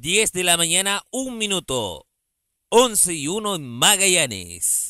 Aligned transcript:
10 0.00 0.32
de 0.32 0.44
la 0.44 0.56
mañana, 0.56 1.02
un 1.10 1.36
minuto. 1.36 2.06
11 2.70 3.12
y 3.12 3.28
1 3.28 3.56
en 3.56 3.68
Magallanes. 3.68 4.89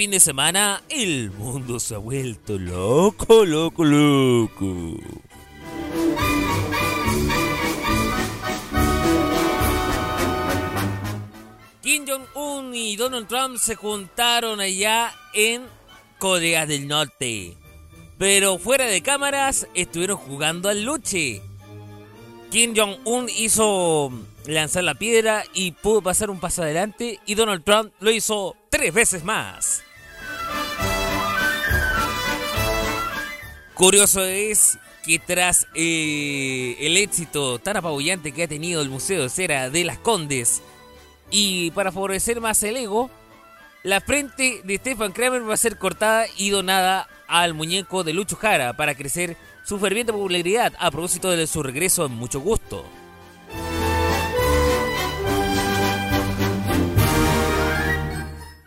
Fin 0.00 0.12
de 0.12 0.20
semana, 0.20 0.82
el 0.88 1.30
mundo 1.30 1.78
se 1.78 1.94
ha 1.94 1.98
vuelto 1.98 2.58
loco, 2.58 3.44
loco, 3.44 3.84
loco. 3.84 4.96
Kim 11.82 12.06
Jong-un 12.08 12.74
y 12.74 12.96
Donald 12.96 13.28
Trump 13.28 13.58
se 13.58 13.74
juntaron 13.74 14.58
allá 14.60 15.12
en 15.34 15.64
Corea 16.18 16.64
del 16.64 16.88
Norte. 16.88 17.58
Pero 18.16 18.56
fuera 18.56 18.86
de 18.86 19.02
cámaras 19.02 19.68
estuvieron 19.74 20.16
jugando 20.16 20.70
al 20.70 20.82
luche. 20.82 21.42
Kim 22.50 22.72
Jong-un 22.74 23.28
hizo 23.28 24.10
lanzar 24.46 24.84
la 24.84 24.94
piedra 24.94 25.44
y 25.52 25.72
pudo 25.72 26.00
pasar 26.00 26.30
un 26.30 26.40
paso 26.40 26.62
adelante 26.62 27.20
y 27.26 27.34
Donald 27.34 27.64
Trump 27.64 27.92
lo 28.00 28.10
hizo 28.10 28.56
tres 28.70 28.94
veces 28.94 29.24
más. 29.24 29.82
Curioso 33.74 34.22
es 34.22 34.78
que 35.02 35.18
tras 35.18 35.66
eh, 35.74 36.76
el 36.80 36.98
éxito 36.98 37.58
tan 37.58 37.78
apabullante 37.78 38.32
que 38.32 38.42
ha 38.42 38.48
tenido 38.48 38.82
el 38.82 38.90
Museo 38.90 39.22
de 39.22 39.30
Cera 39.30 39.70
de 39.70 39.84
las 39.84 39.98
Condes 39.98 40.60
y 41.30 41.70
para 41.70 41.90
favorecer 41.90 42.42
más 42.42 42.62
el 42.62 42.76
ego, 42.76 43.10
la 43.82 44.02
frente 44.02 44.60
de 44.64 44.76
Stefan 44.76 45.12
Kramer 45.12 45.48
va 45.48 45.54
a 45.54 45.56
ser 45.56 45.78
cortada 45.78 46.26
y 46.36 46.50
donada 46.50 47.08
al 47.26 47.54
muñeco 47.54 48.04
de 48.04 48.12
Lucho 48.12 48.36
Jara 48.36 48.76
para 48.76 48.94
crecer 48.94 49.36
su 49.64 49.78
ferviente 49.78 50.12
popularidad 50.12 50.74
a 50.78 50.90
propósito 50.90 51.30
de 51.30 51.46
su 51.46 51.62
regreso 51.62 52.04
en 52.04 52.12
mucho 52.12 52.40
gusto. 52.40 52.84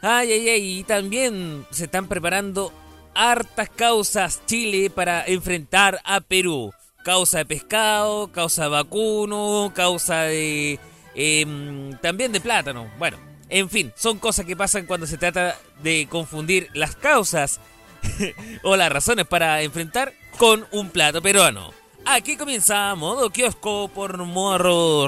Ay, 0.05 0.33
ay, 0.33 0.49
ay, 0.49 0.79
y 0.79 0.83
también 0.83 1.65
se 1.71 1.85
están 1.85 2.07
preparando 2.09 2.73
hartas 3.15 3.69
causas 3.69 4.41
Chile 4.45 4.89
para 4.89 5.25
enfrentar 5.25 6.01
a 6.03 6.19
Perú. 6.19 6.73
Causa 7.05 7.37
de 7.37 7.45
pescado, 7.45 8.29
causa 8.33 8.63
de 8.63 8.69
vacuno, 8.69 9.71
causa 9.73 10.23
de... 10.23 10.77
Em, 11.15 11.97
también 12.01 12.33
de 12.33 12.41
plátano. 12.41 12.91
Bueno, 12.99 13.17
en 13.47 13.69
fin, 13.69 13.93
son 13.95 14.19
cosas 14.19 14.45
que 14.45 14.57
pasan 14.57 14.87
cuando 14.87 15.07
se 15.07 15.17
trata 15.17 15.57
de 15.81 16.05
confundir 16.09 16.67
las 16.73 16.97
causas 16.97 17.61
o 18.63 18.75
las 18.75 18.91
razones 18.91 19.25
para 19.25 19.61
enfrentar 19.61 20.11
con 20.37 20.67
un 20.71 20.89
plato 20.89 21.21
peruano. 21.21 21.71
Aquí 22.05 22.35
comienza 22.35 22.93
Modo 22.95 23.29
Kiosco 23.29 23.87
por 23.87 24.17
Morro 24.17 25.07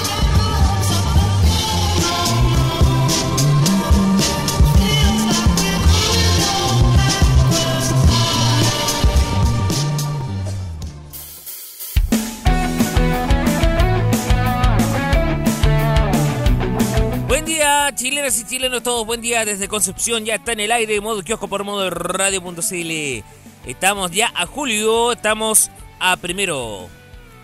Chilenas 17.95 18.39
y 18.39 18.45
chilenos 18.45 18.83
todos, 18.83 19.05
buen 19.05 19.21
día 19.21 19.43
desde 19.43 19.67
Concepción, 19.67 20.23
ya 20.23 20.35
está 20.35 20.53
en 20.53 20.61
el 20.61 20.71
aire, 20.71 21.01
modo 21.01 21.23
kiosco 21.23 21.47
por 21.47 21.63
modo 21.63 21.89
radio.cl. 21.89 23.23
Estamos 23.65 24.11
ya 24.11 24.31
a 24.35 24.45
julio, 24.45 25.11
estamos 25.11 25.69
a 25.99 26.17
primero, 26.17 26.87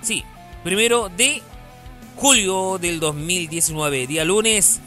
sí, 0.01 0.23
primero 0.63 1.09
de 1.09 1.41
julio 2.15 2.77
del 2.77 2.99
2019, 2.99 4.07
día 4.07 4.23
lunes. 4.23 4.79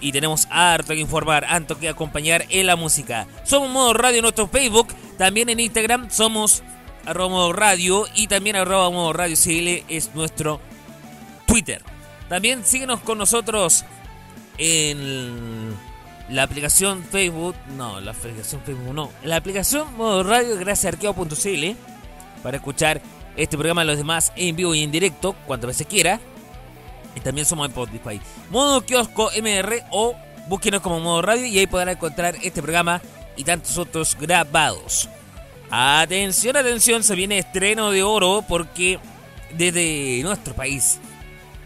Y 0.00 0.10
tenemos 0.10 0.48
harto 0.50 0.94
que 0.94 1.00
informar, 1.00 1.44
harto 1.44 1.78
que 1.78 1.88
acompañar 1.88 2.44
en 2.48 2.66
la 2.66 2.74
música. 2.74 3.28
Somos 3.44 3.70
Modo 3.70 3.94
Radio 3.94 4.18
en 4.18 4.22
nuestro 4.22 4.48
Facebook, 4.48 4.88
también 5.16 5.48
en 5.48 5.60
Instagram 5.60 6.10
somos 6.10 6.62
arroba 7.06 7.28
modo 7.28 7.52
radio 7.52 8.06
y 8.14 8.26
también 8.26 8.56
arroba 8.56 8.90
modo 8.90 9.12
radio 9.12 9.36
CL 9.36 9.84
es 9.88 10.14
nuestro 10.14 10.60
Twitter. 11.46 11.82
También 12.28 12.64
síguenos 12.64 13.00
con 13.00 13.18
nosotros 13.18 13.84
en 14.58 15.74
la 16.28 16.44
aplicación 16.44 17.04
Facebook, 17.04 17.54
no, 17.76 18.00
la 18.00 18.12
aplicación 18.12 18.62
Facebook 18.62 18.94
no, 18.94 19.10
la 19.22 19.36
aplicación 19.36 19.94
Modo 19.96 20.22
Radio 20.22 20.56
gracias 20.56 20.86
a 20.86 20.88
arqueo.cl 20.96 21.76
para 22.42 22.56
escuchar 22.56 23.00
este 23.36 23.56
programa 23.56 23.84
y 23.84 23.86
los 23.86 23.96
demás 23.96 24.32
en 24.36 24.56
vivo 24.56 24.74
y 24.74 24.82
en 24.82 24.90
directo 24.90 25.34
cuantas 25.46 25.68
veces 25.68 25.86
quiera. 25.86 26.20
Y 27.14 27.20
también 27.20 27.46
somos 27.46 27.66
en 27.66 27.72
Spotify. 27.72 28.20
Modo 28.50 28.80
Kiosco 28.86 29.30
MR 29.40 29.84
o 29.90 30.14
búsquenos 30.48 30.80
como 30.80 31.00
Modo 31.00 31.22
Radio 31.22 31.46
y 31.46 31.58
ahí 31.58 31.66
podrán 31.66 31.90
encontrar 31.90 32.36
este 32.42 32.62
programa 32.62 33.02
y 33.36 33.44
tantos 33.44 33.76
otros 33.78 34.16
grabados. 34.18 35.08
Atención, 35.70 36.56
atención, 36.56 37.02
se 37.02 37.14
viene 37.14 37.38
estreno 37.38 37.90
de 37.90 38.02
oro 38.02 38.44
porque 38.46 38.98
desde 39.56 40.20
nuestro 40.22 40.54
país 40.54 40.98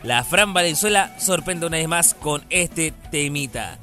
la 0.06 0.22
Fran 0.22 0.54
Valenzuela 0.54 1.16
sorprende 1.18 1.66
una 1.66 1.78
vez 1.78 1.88
más 1.88 2.14
con 2.14 2.44
este 2.48 2.92
temita. 3.10 3.76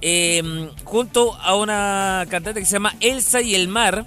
Em, 0.00 0.68
junto 0.82 1.34
a 1.36 1.54
una 1.54 2.26
cantante 2.28 2.58
que 2.58 2.66
se 2.66 2.72
llama 2.72 2.96
Elsa 2.98 3.40
y 3.40 3.54
el 3.54 3.68
Mar. 3.68 4.04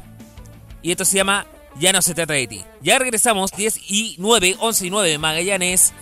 Y 0.81 0.91
esto 0.91 1.05
se 1.05 1.15
llama 1.15 1.47
Ya 1.79 1.93
no 1.93 2.01
se 2.01 2.13
trata 2.13 2.33
de 2.33 2.47
ti. 2.47 2.61
Ya 2.81 2.99
regresamos 2.99 3.51
10 3.51 3.89
y 3.89 4.15
9, 4.19 4.57
11 4.59 4.87
y 4.87 4.89
9 4.89 5.17
Magallanes. 5.17 5.93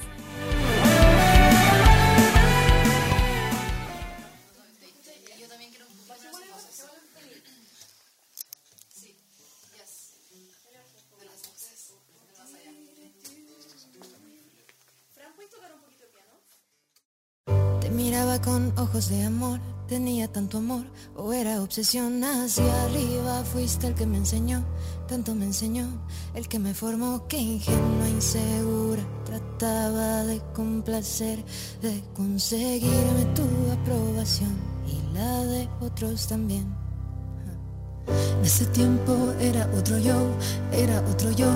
Miraba 18.14 18.40
con 18.40 18.72
ojos 18.78 19.10
de 19.10 19.24
amor, 19.24 19.60
tenía 19.88 20.28
tanto 20.32 20.60
amor 20.60 20.86
o 21.16 21.34
era 21.34 21.64
obsesión 21.64 22.24
hacia 22.24 22.84
arriba, 22.84 23.44
fuiste 23.44 23.88
el 23.88 23.96
que 23.96 24.06
me 24.06 24.18
enseñó, 24.18 24.64
tanto 25.08 25.34
me 25.34 25.46
enseñó, 25.46 25.88
el 26.36 26.48
que 26.48 26.60
me 26.60 26.76
formó, 26.76 27.28
que 27.28 27.40
ingenua, 27.40 28.08
insegura, 28.08 29.02
trataba 29.26 30.26
de 30.26 30.40
complacer, 30.54 31.44
de 31.82 32.04
conseguirme 32.16 33.26
tu 33.34 33.48
aprobación 33.72 34.56
y 34.88 35.16
la 35.16 35.46
de 35.46 35.68
otros 35.82 36.28
también. 36.28 36.83
En 38.08 38.46
ese 38.46 38.66
tiempo 38.66 39.34
era 39.40 39.70
otro 39.78 39.98
yo, 39.98 40.32
era 40.74 41.00
otro 41.12 41.32
yo, 41.32 41.52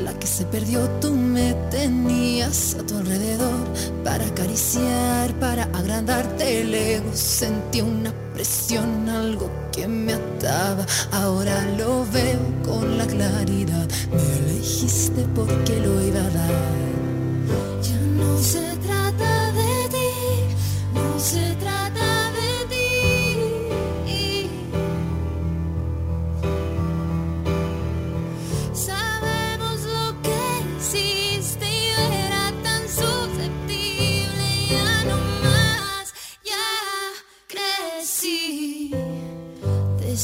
la 0.00 0.12
que 0.14 0.26
se 0.26 0.44
perdió, 0.44 0.88
tú 1.00 1.10
me 1.14 1.54
tenías 1.70 2.76
a 2.80 2.86
tu 2.86 2.96
alrededor 2.96 3.66
para 4.02 4.26
acariciar, 4.26 5.32
para 5.38 5.64
agrandarte 5.64 6.62
el 6.62 6.74
ego, 6.74 7.10
sentí 7.14 7.80
una 7.80 8.12
presión, 8.34 9.08
algo 9.08 9.48
que 9.70 9.86
me 9.86 10.14
ataba, 10.14 10.84
ahora 11.12 11.64
lo 11.78 12.04
veo 12.10 12.40
con 12.64 12.98
la 12.98 13.06
claridad, 13.06 13.88
me 14.10 14.52
elegiste 14.52 15.24
porque 15.34 15.78
lo 15.78 16.02
iba 16.04 16.20
a 16.20 16.30
dar, 16.30 16.50
ya 17.82 18.00
no 18.16 18.38
se 18.38 18.76
trata 18.78 19.52
de 19.52 19.88
ti, 19.90 20.94
no 20.94 21.20
se 21.20 21.54
trata 21.60 21.81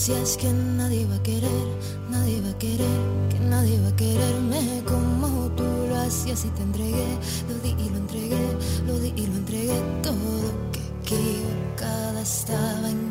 Decías 0.08 0.38
que 0.38 0.50
nadie 0.50 1.04
va 1.04 1.16
a 1.16 1.22
querer, 1.22 1.66
nadie 2.08 2.40
va 2.40 2.48
a 2.48 2.58
querer, 2.58 2.98
que 3.28 3.40
nadie 3.40 3.78
va 3.78 3.88
a 3.88 3.96
quererme 3.96 4.82
como 4.86 5.50
tú 5.50 5.64
lo 5.86 5.96
hacías 5.96 6.46
y 6.46 6.48
te 6.48 6.62
entregué, 6.62 7.18
lo 7.46 7.54
di 7.58 7.76
y 7.76 7.90
lo 7.90 7.98
entregué, 7.98 8.56
lo 8.86 8.98
di 9.00 9.12
y 9.14 9.26
lo 9.26 9.36
entregué. 9.36 9.78
Todo 10.02 10.40
que 10.72 11.14
equivocada 11.14 12.22
estaba 12.22 12.88
en 12.88 13.07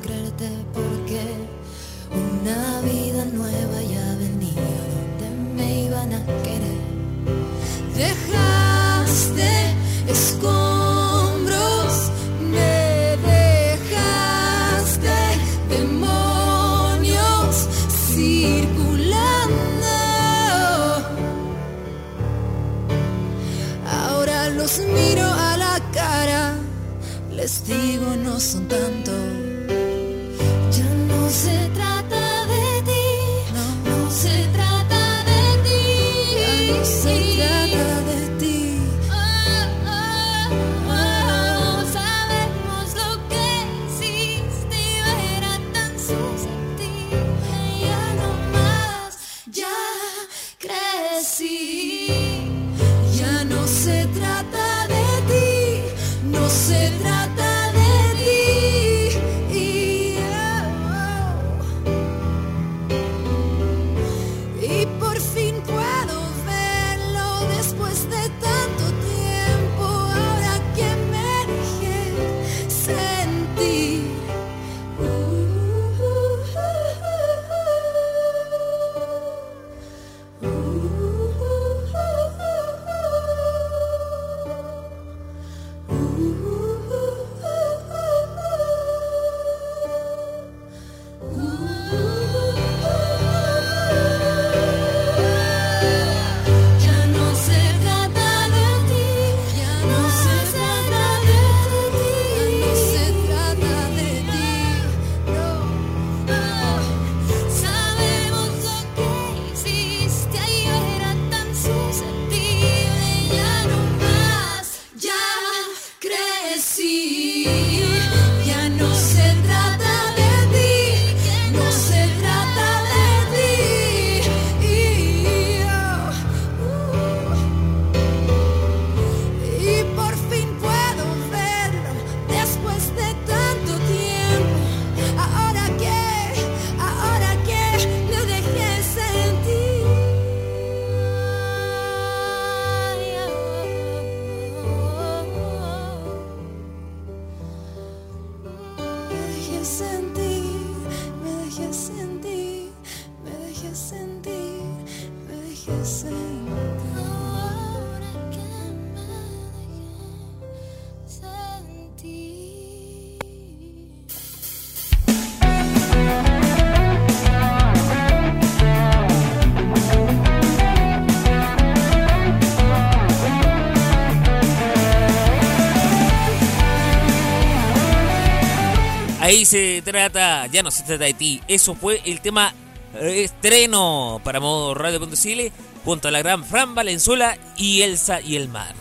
Se 179.46 179.82
trata, 179.84 180.48
ya 180.48 180.64
no 180.64 180.72
se 180.72 180.84
trata 180.84 181.06
de 181.06 181.14
ti. 181.14 181.42
Eso 181.48 181.76
fue 181.76 182.02
el 182.06 182.22
tema 182.22 182.54
eh, 182.96 183.24
estreno 183.24 184.20
para 184.24 184.40
modo 184.40 184.74
radio.cl 184.74 185.52
junto 185.86 186.08
a 186.08 186.12
la 186.12 186.20
gran 186.20 186.44
Fran 186.44 186.76
Valenzuela 186.76 187.38
y 187.56 187.82
Elsa 187.84 188.20
y 188.22 188.36
el 188.36 188.50
mar. 188.50 188.74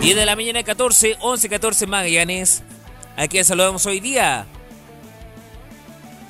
10 0.00 0.16
de 0.16 0.26
la 0.26 0.34
mañana 0.34 0.62
14, 0.62 1.18
11, 1.20 1.48
14 1.48 1.86
Magallanes. 1.86 2.62
¿A 3.16 3.28
quién 3.28 3.44
saludamos 3.44 3.84
hoy 3.86 4.00
día? 4.00 4.46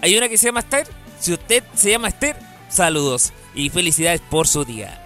Hay 0.02 0.16
una 0.16 0.28
que 0.28 0.36
se 0.36 0.46
llama 0.46 0.60
Esther. 0.60 0.88
Si 1.20 1.32
usted 1.32 1.62
se 1.74 1.90
llama 1.90 2.08
Esther, 2.08 2.36
saludos 2.68 3.32
y 3.54 3.70
felicidades 3.70 4.20
por 4.20 4.48
su 4.48 4.64
día. 4.64 4.98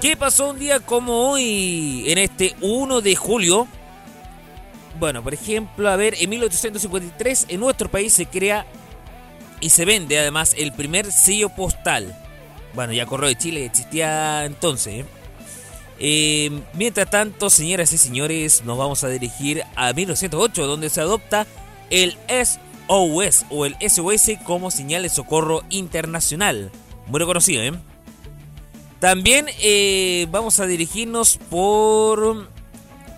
¿Qué 0.00 0.16
pasó 0.16 0.50
un 0.50 0.58
día 0.58 0.80
como 0.80 1.30
hoy, 1.30 2.04
en 2.06 2.18
este 2.18 2.54
1 2.60 3.00
de 3.00 3.16
julio? 3.16 3.68
Bueno, 5.02 5.20
por 5.24 5.34
ejemplo, 5.34 5.90
a 5.90 5.96
ver, 5.96 6.14
en 6.20 6.30
1853 6.30 7.46
en 7.48 7.58
nuestro 7.58 7.90
país 7.90 8.12
se 8.12 8.26
crea 8.26 8.64
y 9.58 9.70
se 9.70 9.84
vende 9.84 10.16
además 10.16 10.54
el 10.56 10.72
primer 10.72 11.10
sello 11.10 11.48
postal. 11.48 12.16
Bueno, 12.72 12.92
ya 12.92 13.04
Correo 13.04 13.28
de 13.28 13.34
Chile 13.34 13.64
existía 13.64 14.44
entonces. 14.44 15.00
¿eh? 15.00 15.04
Eh, 15.98 16.62
mientras 16.74 17.10
tanto, 17.10 17.50
señoras 17.50 17.92
y 17.92 17.98
señores, 17.98 18.62
nos 18.64 18.78
vamos 18.78 19.02
a 19.02 19.08
dirigir 19.08 19.64
a 19.74 19.92
1908, 19.92 20.68
donde 20.68 20.88
se 20.88 21.00
adopta 21.00 21.48
el 21.90 22.16
SOS 22.28 23.46
o 23.50 23.66
el 23.66 23.76
SOS 23.80 24.38
como 24.44 24.70
señal 24.70 25.02
de 25.02 25.08
socorro 25.08 25.64
internacional. 25.68 26.70
Muy 27.08 27.18
reconocido, 27.18 27.60
¿eh? 27.60 27.72
También 29.00 29.46
eh, 29.60 30.28
vamos 30.30 30.60
a 30.60 30.66
dirigirnos 30.66 31.38
por 31.50 32.51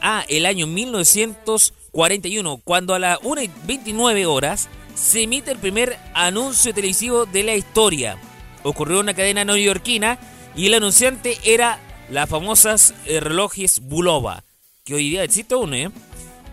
a 0.05 0.25
el 0.29 0.47
año 0.47 0.69
1941, 0.69 2.59
cuando 2.59 2.95
a 2.95 2.99
las 2.99 3.19
1 3.23 3.43
y 3.43 3.51
29 3.67 4.27
horas 4.27 4.69
se 4.95 5.23
emite 5.23 5.51
el 5.51 5.59
primer 5.59 5.99
anuncio 6.13 6.73
televisivo 6.75 7.27
de 7.27 7.43
la 7.43 7.57
historia. 7.57 8.19
Ocurrió 8.63 8.99
en 8.99 9.05
una 9.05 9.15
cadena 9.15 9.45
neoyorquina 9.45 10.19
y 10.55 10.67
el 10.67 10.75
anunciante 10.75 11.39
era 11.43 11.81
las 12.11 12.29
famosas 12.29 12.95
eh, 13.07 13.19
relojes 13.19 13.81
Bulova, 13.81 14.45
que 14.85 14.95
hoy 14.95 15.11
día 15.11 15.25
existe 15.25 15.55
uno, 15.55 15.75
¿eh? 15.75 15.91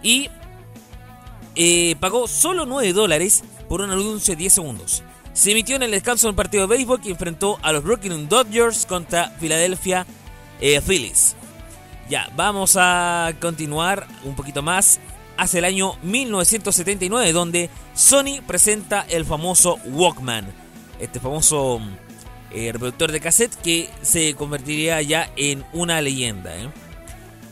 Y 0.01 0.29
eh, 1.55 1.95
pagó 1.99 2.27
solo 2.27 2.65
9 2.65 2.93
dólares 2.93 3.43
por 3.67 3.81
un 3.81 3.91
anuncio 3.91 4.33
de 4.33 4.39
10 4.39 4.53
segundos. 4.53 5.03
Se 5.33 5.51
emitió 5.51 5.75
en 5.75 5.83
el 5.83 5.91
descanso 5.91 6.27
de 6.27 6.31
un 6.31 6.35
partido 6.35 6.67
de 6.67 6.75
béisbol 6.75 7.01
que 7.01 7.09
enfrentó 7.09 7.59
a 7.61 7.71
los 7.71 7.83
Brooklyn 7.83 8.27
Dodgers 8.27 8.85
contra 8.85 9.35
Philadelphia 9.39 10.05
eh, 10.61 10.81
Phillies. 10.81 11.35
Ya, 12.11 12.29
vamos 12.35 12.75
a 12.77 13.31
continuar 13.39 14.05
un 14.25 14.35
poquito 14.35 14.61
más 14.61 14.99
hacia 15.37 15.59
el 15.59 15.63
año 15.63 15.93
1979, 16.03 17.31
donde 17.31 17.69
Sony 17.93 18.41
presenta 18.45 19.05
el 19.07 19.23
famoso 19.23 19.79
Walkman, 19.85 20.45
este 20.99 21.21
famoso 21.21 21.79
eh, 22.51 22.73
reproductor 22.73 23.13
de 23.13 23.21
cassette 23.21 23.55
que 23.55 23.89
se 24.01 24.33
convertiría 24.33 25.01
ya 25.01 25.31
en 25.37 25.63
una 25.71 26.01
leyenda. 26.01 26.53
¿eh? 26.53 26.69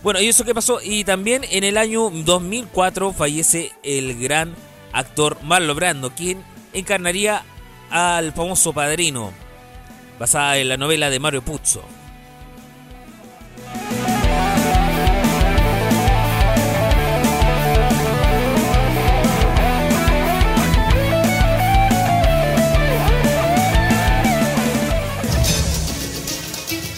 Bueno, 0.03 0.19
y 0.19 0.27
eso 0.27 0.43
qué 0.43 0.53
pasó, 0.53 0.81
y 0.83 1.05
también 1.05 1.45
en 1.49 1.63
el 1.63 1.77
año 1.77 2.09
2004 2.09 3.13
fallece 3.13 3.71
el 3.81 4.19
gran 4.19 4.53
actor 4.91 5.37
Marlon 5.41 5.77
Brando, 5.77 6.13
quien 6.13 6.43
encarnaría 6.73 7.45
al 7.89 8.33
famoso 8.33 8.73
padrino, 8.73 9.31
basada 10.19 10.57
en 10.57 10.67
la 10.67 10.75
novela 10.75 11.09
de 11.09 11.19
Mario 11.21 11.43
Puzo. 11.43 11.81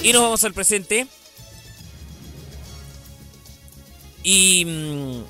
Y 0.03 0.13
nos 0.13 0.21
vamos 0.23 0.43
al 0.43 0.53
presente. 0.53 1.07
Y 4.23 4.65
mm, 4.65 5.23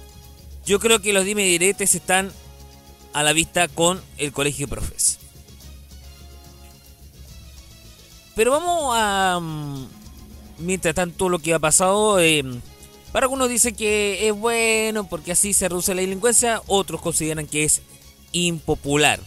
yo 0.65 0.79
creo 0.79 1.01
que 1.01 1.13
los 1.13 1.25
dime 1.25 1.43
diretes 1.43 1.95
están 1.95 2.31
a 3.13 3.23
la 3.23 3.33
vista 3.33 3.67
con 3.67 4.01
el 4.17 4.31
colegio 4.31 4.67
de 4.67 4.71
profes. 4.71 5.19
Pero 8.35 8.51
vamos 8.51 8.93
a... 8.95 9.39
mm, 9.41 9.87
Mientras 10.59 10.93
tanto 10.95 11.27
lo 11.27 11.39
que 11.39 11.53
ha 11.53 11.59
pasado... 11.59 12.19
eh, 12.19 12.43
para 13.11 13.25
algunos 13.25 13.49
dicen 13.49 13.75
que 13.75 14.27
es 14.29 14.33
bueno 14.33 15.05
porque 15.09 15.33
así 15.33 15.53
se 15.53 15.67
reduce 15.67 15.93
la 15.93 15.99
delincuencia, 16.01 16.61
otros 16.67 17.01
consideran 17.01 17.45
que 17.45 17.65
es 17.65 17.81
impopular. 18.31 19.19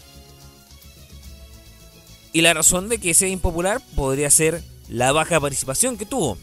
Y 2.32 2.40
la 2.40 2.54
razón 2.54 2.88
de 2.88 2.98
que 2.98 3.12
sea 3.12 3.28
impopular 3.28 3.82
podría 3.94 4.30
ser 4.30 4.62
la 4.88 5.12
baja 5.12 5.41
participación 5.41 5.97
que 5.97 6.07
tuvo. 6.07 6.38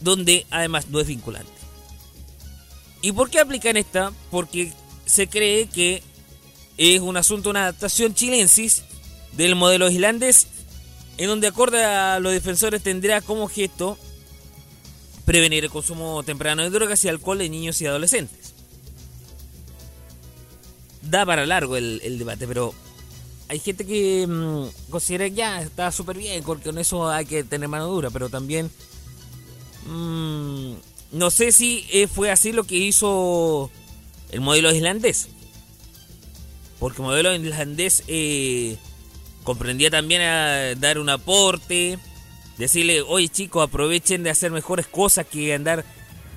donde 0.00 0.46
además 0.50 0.88
no 0.88 1.00
es 1.00 1.06
vinculante. 1.06 1.52
¿Y 3.02 3.12
por 3.12 3.28
qué 3.28 3.40
aplican 3.40 3.76
esta? 3.76 4.12
Porque 4.30 4.72
se 5.04 5.28
cree 5.28 5.68
que 5.68 6.02
es 6.76 7.00
un 7.00 7.16
asunto, 7.16 7.50
una 7.50 7.62
adaptación 7.62 8.14
chilensis 8.14 8.82
del 9.32 9.54
modelo 9.54 9.90
islandés, 9.90 10.46
en 11.18 11.28
donde 11.28 11.48
acorde 11.48 11.84
a 11.84 12.18
los 12.20 12.32
defensores 12.32 12.82
tendrá 12.82 13.20
como 13.20 13.48
gesto 13.48 13.98
prevenir 15.24 15.64
el 15.64 15.70
consumo 15.70 16.22
temprano 16.22 16.62
de 16.62 16.70
drogas 16.70 17.04
y 17.04 17.08
alcohol 17.08 17.40
en 17.40 17.52
niños 17.52 17.80
y 17.80 17.86
adolescentes. 17.86 18.54
Da 21.02 21.24
para 21.24 21.46
largo 21.46 21.76
el, 21.76 22.18
debate, 22.18 22.46
pero 22.46 22.74
hay 23.48 23.58
gente 23.58 23.86
que 23.86 24.26
mm, 24.26 24.90
considera 24.90 25.28
que 25.28 25.34
ya 25.34 25.62
está 25.62 25.92
súper 25.92 26.18
bien, 26.18 26.42
porque 26.44 26.64
con 26.64 26.78
eso 26.78 27.08
hay 27.08 27.26
que 27.26 27.44
tener 27.44 27.68
mano 27.68 27.86
dura, 27.86 28.10
pero 28.10 28.28
también 28.28 28.70
mmm, 29.86 30.74
no 31.12 31.30
sé 31.30 31.52
si 31.52 31.86
eh, 31.92 32.08
fue 32.08 32.30
así 32.30 32.52
lo 32.52 32.64
que 32.64 32.76
hizo 32.76 33.70
el 34.30 34.40
modelo 34.40 34.74
islandés. 34.74 35.28
Porque 36.78 37.02
el 37.02 37.08
modelo 37.08 37.34
islandés 37.34 38.04
eh, 38.06 38.76
comprendía 39.44 39.90
también 39.90 40.22
a 40.22 40.74
dar 40.74 40.98
un 40.98 41.08
aporte, 41.08 41.98
decirle, 42.58 43.02
oye 43.02 43.28
chicos, 43.28 43.66
aprovechen 43.66 44.22
de 44.22 44.30
hacer 44.30 44.50
mejores 44.50 44.86
cosas 44.86 45.26
que 45.26 45.54
andar 45.54 45.84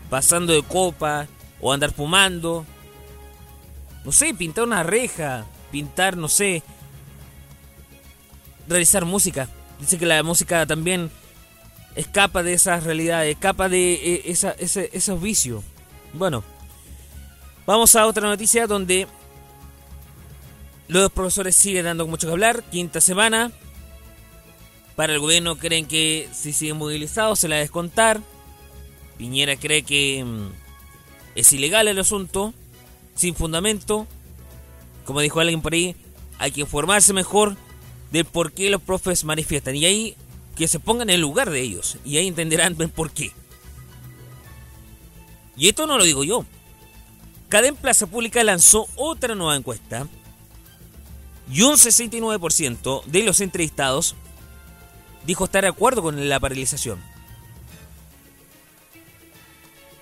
pasando 0.09 0.53
de 0.53 0.63
copa 0.63 1.27
o 1.59 1.73
andar 1.73 1.91
fumando. 1.91 2.65
No 4.05 4.11
sé, 4.11 4.33
pintar 4.33 4.63
una 4.63 4.83
reja, 4.83 5.45
pintar, 5.71 6.15
no 6.15 6.29
sé, 6.29 6.63
realizar 8.67 9.05
música. 9.05 9.49
Dice 9.79 9.97
que 9.97 10.05
la 10.05 10.23
música 10.23 10.65
también 10.65 11.11
escapa 11.95 12.43
de 12.43 12.53
esas 12.53 12.83
realidades, 12.83 13.33
escapa 13.35 13.67
de 13.67 14.23
eh, 14.25 14.57
esos 14.93 15.21
vicios. 15.21 15.63
Bueno, 16.13 16.43
vamos 17.65 17.95
a 17.95 18.07
otra 18.07 18.27
noticia 18.27 18.67
donde 18.67 19.07
los 20.89 21.11
profesores 21.11 21.55
siguen 21.55 21.85
dando 21.85 22.07
mucho 22.07 22.27
que 22.27 22.33
hablar. 22.33 22.63
Quinta 22.63 22.99
semana. 22.99 23.51
Para 24.95 25.13
el 25.13 25.19
gobierno 25.19 25.55
creen 25.55 25.85
que 25.85 26.27
si 26.33 26.51
siguen 26.51 26.77
movilizados 26.77 27.39
se 27.39 27.47
la 27.47 27.57
descontar. 27.57 28.19
Piñera 29.17 29.55
cree 29.55 29.83
que 29.83 30.23
mm, 30.25 30.49
es 31.35 31.53
ilegal 31.53 31.87
el 31.87 31.99
asunto, 31.99 32.55
sin 33.13 33.35
fundamento. 33.35 34.07
Como 35.05 35.21
dijo 35.21 35.39
alguien 35.39 35.61
por 35.61 35.73
ahí, 35.73 35.95
hay 36.39 36.51
que 36.51 36.61
informarse 36.61 37.13
mejor 37.13 37.55
de 38.11 38.25
por 38.25 38.51
qué 38.51 38.71
los 38.71 38.81
profes 38.81 39.23
manifiestan. 39.23 39.75
Y 39.75 39.85
ahí 39.85 40.15
que 40.55 40.67
se 40.67 40.79
pongan 40.79 41.09
en 41.09 41.15
el 41.15 41.21
lugar 41.21 41.51
de 41.51 41.61
ellos. 41.61 41.97
Y 42.03 42.17
ahí 42.17 42.27
entenderán 42.27 42.75
por 42.75 43.11
qué. 43.11 43.31
Y 45.55 45.69
esto 45.69 45.85
no 45.85 45.99
lo 45.99 46.03
digo 46.03 46.23
yo. 46.23 46.45
Cadem 47.47 47.75
Plaza 47.75 48.07
Pública 48.07 48.43
lanzó 48.43 48.87
otra 48.95 49.35
nueva 49.35 49.55
encuesta. 49.55 50.07
Y 51.51 51.63
un 51.63 51.73
69% 51.73 53.03
de 53.05 53.23
los 53.23 53.41
entrevistados 53.41 54.15
dijo 55.25 55.45
estar 55.45 55.63
de 55.63 55.69
acuerdo 55.69 56.01
con 56.01 56.29
la 56.29 56.39
paralización. 56.39 57.01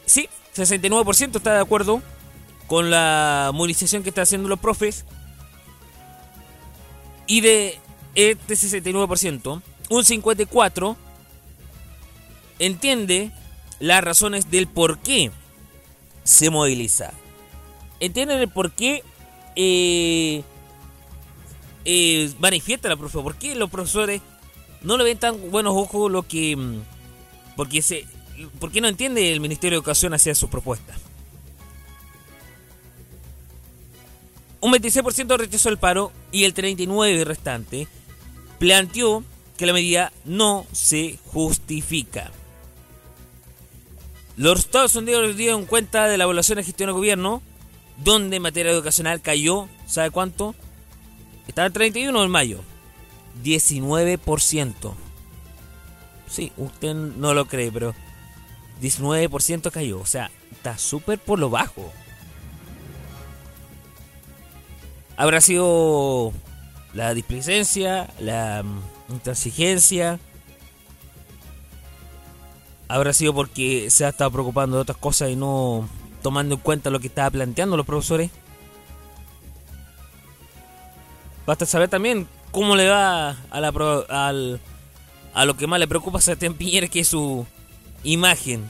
Sí, 0.06 0.30
69% 0.56 1.38
está 1.38 1.54
de 1.54 1.62
acuerdo 1.62 2.02
con 2.68 2.90
la 2.90 3.52
movilización 3.54 4.04
que 4.04 4.10
están 4.10 4.24
haciendo 4.24 4.50
los 4.50 4.60
profes. 4.60 5.06
Y 7.28 7.42
de 7.42 7.80
este 8.16 8.54
69%, 8.56 9.62
un 9.90 10.04
54 10.04 10.98
entiende 12.60 13.32
las 13.80 14.04
razones 14.04 14.50
del 14.50 14.68
por 14.68 15.00
qué 15.00 15.32
se 16.24 16.50
moviliza. 16.50 17.12
Entienden 18.00 18.40
el 18.40 18.50
por 18.50 18.72
qué 18.72 19.04
eh, 19.56 20.44
eh, 21.90 22.30
manifiesta 22.40 22.90
la 22.90 22.98
profesora. 22.98 23.24
¿Por 23.24 23.38
qué 23.38 23.56
los 23.56 23.70
profesores 23.70 24.22
no 24.82 24.98
le 24.98 25.06
ven 25.06 25.18
tan 25.18 25.50
buenos 25.50 25.74
ojos 25.74 26.12
lo 26.12 26.28
que... 26.28 26.54
Mm, 26.56 26.82
porque 27.56 27.82
se, 27.82 28.06
¿Por 28.60 28.74
qué 28.74 28.82
no 28.82 28.90
entiende 28.90 29.32
el 29.32 29.40
Ministerio 29.40 29.78
de 29.78 29.80
Educación 29.80 30.14
hacia 30.14 30.36
sus 30.36 30.50
propuestas? 30.50 30.98
Un 34.60 34.74
26% 34.74 35.38
rechazó 35.38 35.70
el 35.70 35.78
paro 35.78 36.12
y 36.34 36.44
el 36.44 36.54
39% 36.54 37.24
restante 37.24 37.88
planteó 38.60 39.24
que 39.58 39.66
la 39.66 39.72
medida 39.72 40.12
no 40.26 40.66
se 40.74 41.18
justifica. 41.28 42.32
Los 44.36 44.60
Estados 44.60 44.96
Unidos 44.96 45.38
dieron 45.38 45.66
cuenta 45.66 46.08
de 46.08 46.18
la 46.18 46.26
evaluación 46.26 46.58
de 46.58 46.66
gestión 46.66 46.88
del 46.88 46.96
gobierno, 46.96 47.42
donde 48.04 48.36
en 48.36 48.42
materia 48.42 48.74
educacional 48.74 49.22
cayó, 49.22 49.70
¿sabe 49.88 50.12
cuánto? 50.12 50.54
Estaba 51.48 51.68
en 51.68 51.74
31 51.74 52.22
de 52.22 52.28
mayo. 52.28 52.60
19%. 53.44 54.94
Sí, 56.28 56.52
usted 56.58 56.94
no 56.94 57.34
lo 57.34 57.46
cree, 57.46 57.72
pero 57.72 57.96
19% 58.82 59.72
cayó. 59.72 60.00
O 60.00 60.06
sea, 60.06 60.30
está 60.52 60.78
súper 60.78 61.20
por 61.20 61.40
lo 61.40 61.50
bajo. 61.50 61.92
Habrá 65.16 65.42
sido 65.42 66.34
la 66.94 67.14
displicencia, 67.14 68.10
la 68.20 68.64
mm, 68.64 69.14
intransigencia. 69.14 70.20
Habrá 72.88 73.14
sido 73.14 73.34
porque 73.34 73.90
se 73.90 74.06
ha 74.06 74.10
estado 74.10 74.32
preocupando 74.32 74.78
de 74.78 74.84
otras 74.84 74.98
cosas 74.98 75.30
y 75.30 75.36
no 75.36 75.90
tomando 76.22 76.56
en 76.56 76.62
cuenta 76.62 76.90
lo 76.90 77.00
que 77.00 77.08
estaba 77.08 77.32
planteando 77.32 77.78
los 77.78 77.86
profesores. 77.86 78.32
Basta 81.48 81.66
saber 81.66 81.88
también 81.88 82.28
cómo 82.52 82.76
le 82.76 82.90
va 82.90 83.30
a, 83.30 83.62
la, 83.62 84.60
a 85.34 85.46
lo 85.46 85.58
que 85.58 85.66
más 85.66 85.80
le 85.80 85.88
preocupa 85.88 86.18
a 86.18 86.22
Sebastián 86.22 86.56
Piñera, 86.56 86.90
que 86.90 87.00
es 87.00 87.08
su 87.08 87.48
imagen. 88.04 88.70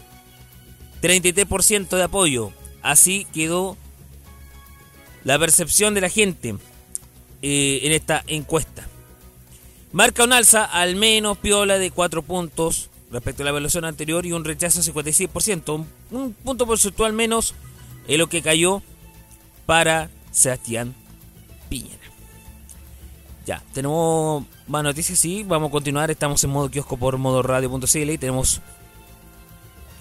33% 1.02 1.90
de 1.90 2.04
apoyo. 2.04 2.52
Así 2.84 3.26
quedó 3.34 3.76
la 5.24 5.40
percepción 5.40 5.96
de 5.96 6.02
la 6.02 6.10
gente 6.10 6.56
eh, 7.42 7.80
en 7.82 7.92
esta 7.94 8.24
encuesta. 8.28 8.88
Marca 9.92 10.24
un 10.24 10.32
alza 10.34 10.64
al 10.64 10.96
menos 10.96 11.40
piola 11.40 11.80
de 11.80 11.90
4 11.90 12.22
puntos 12.22 12.92
respecto 13.12 13.42
a 13.42 13.46
la 13.46 13.50
evaluación 13.50 13.86
anterior 13.86 14.24
y 14.28 14.34
un 14.34 14.46
rechazo 14.46 14.84
de 14.84 14.94
56%. 14.94 15.74
Un, 15.74 15.88
un 16.12 16.34
punto 16.34 16.68
porcentual 16.68 17.12
menos 17.14 17.56
en 18.08 18.20
lo 18.20 18.28
que 18.28 18.44
cayó 18.44 18.84
para 19.66 20.12
Sebastián 20.32 20.94
Piñera. 21.70 21.97
Ya, 23.48 23.64
tenemos 23.74 24.44
más 24.68 24.84
noticias, 24.84 25.18
sí, 25.18 25.46
vamos 25.48 25.70
a 25.70 25.72
continuar. 25.72 26.12
Estamos 26.12 26.44
en 26.44 26.50
modo 26.50 26.70
kiosco 26.70 26.98
por 26.98 27.18
modo 27.18 27.42
radio.cl 27.42 28.10
y 28.10 28.18
tenemos 28.18 28.60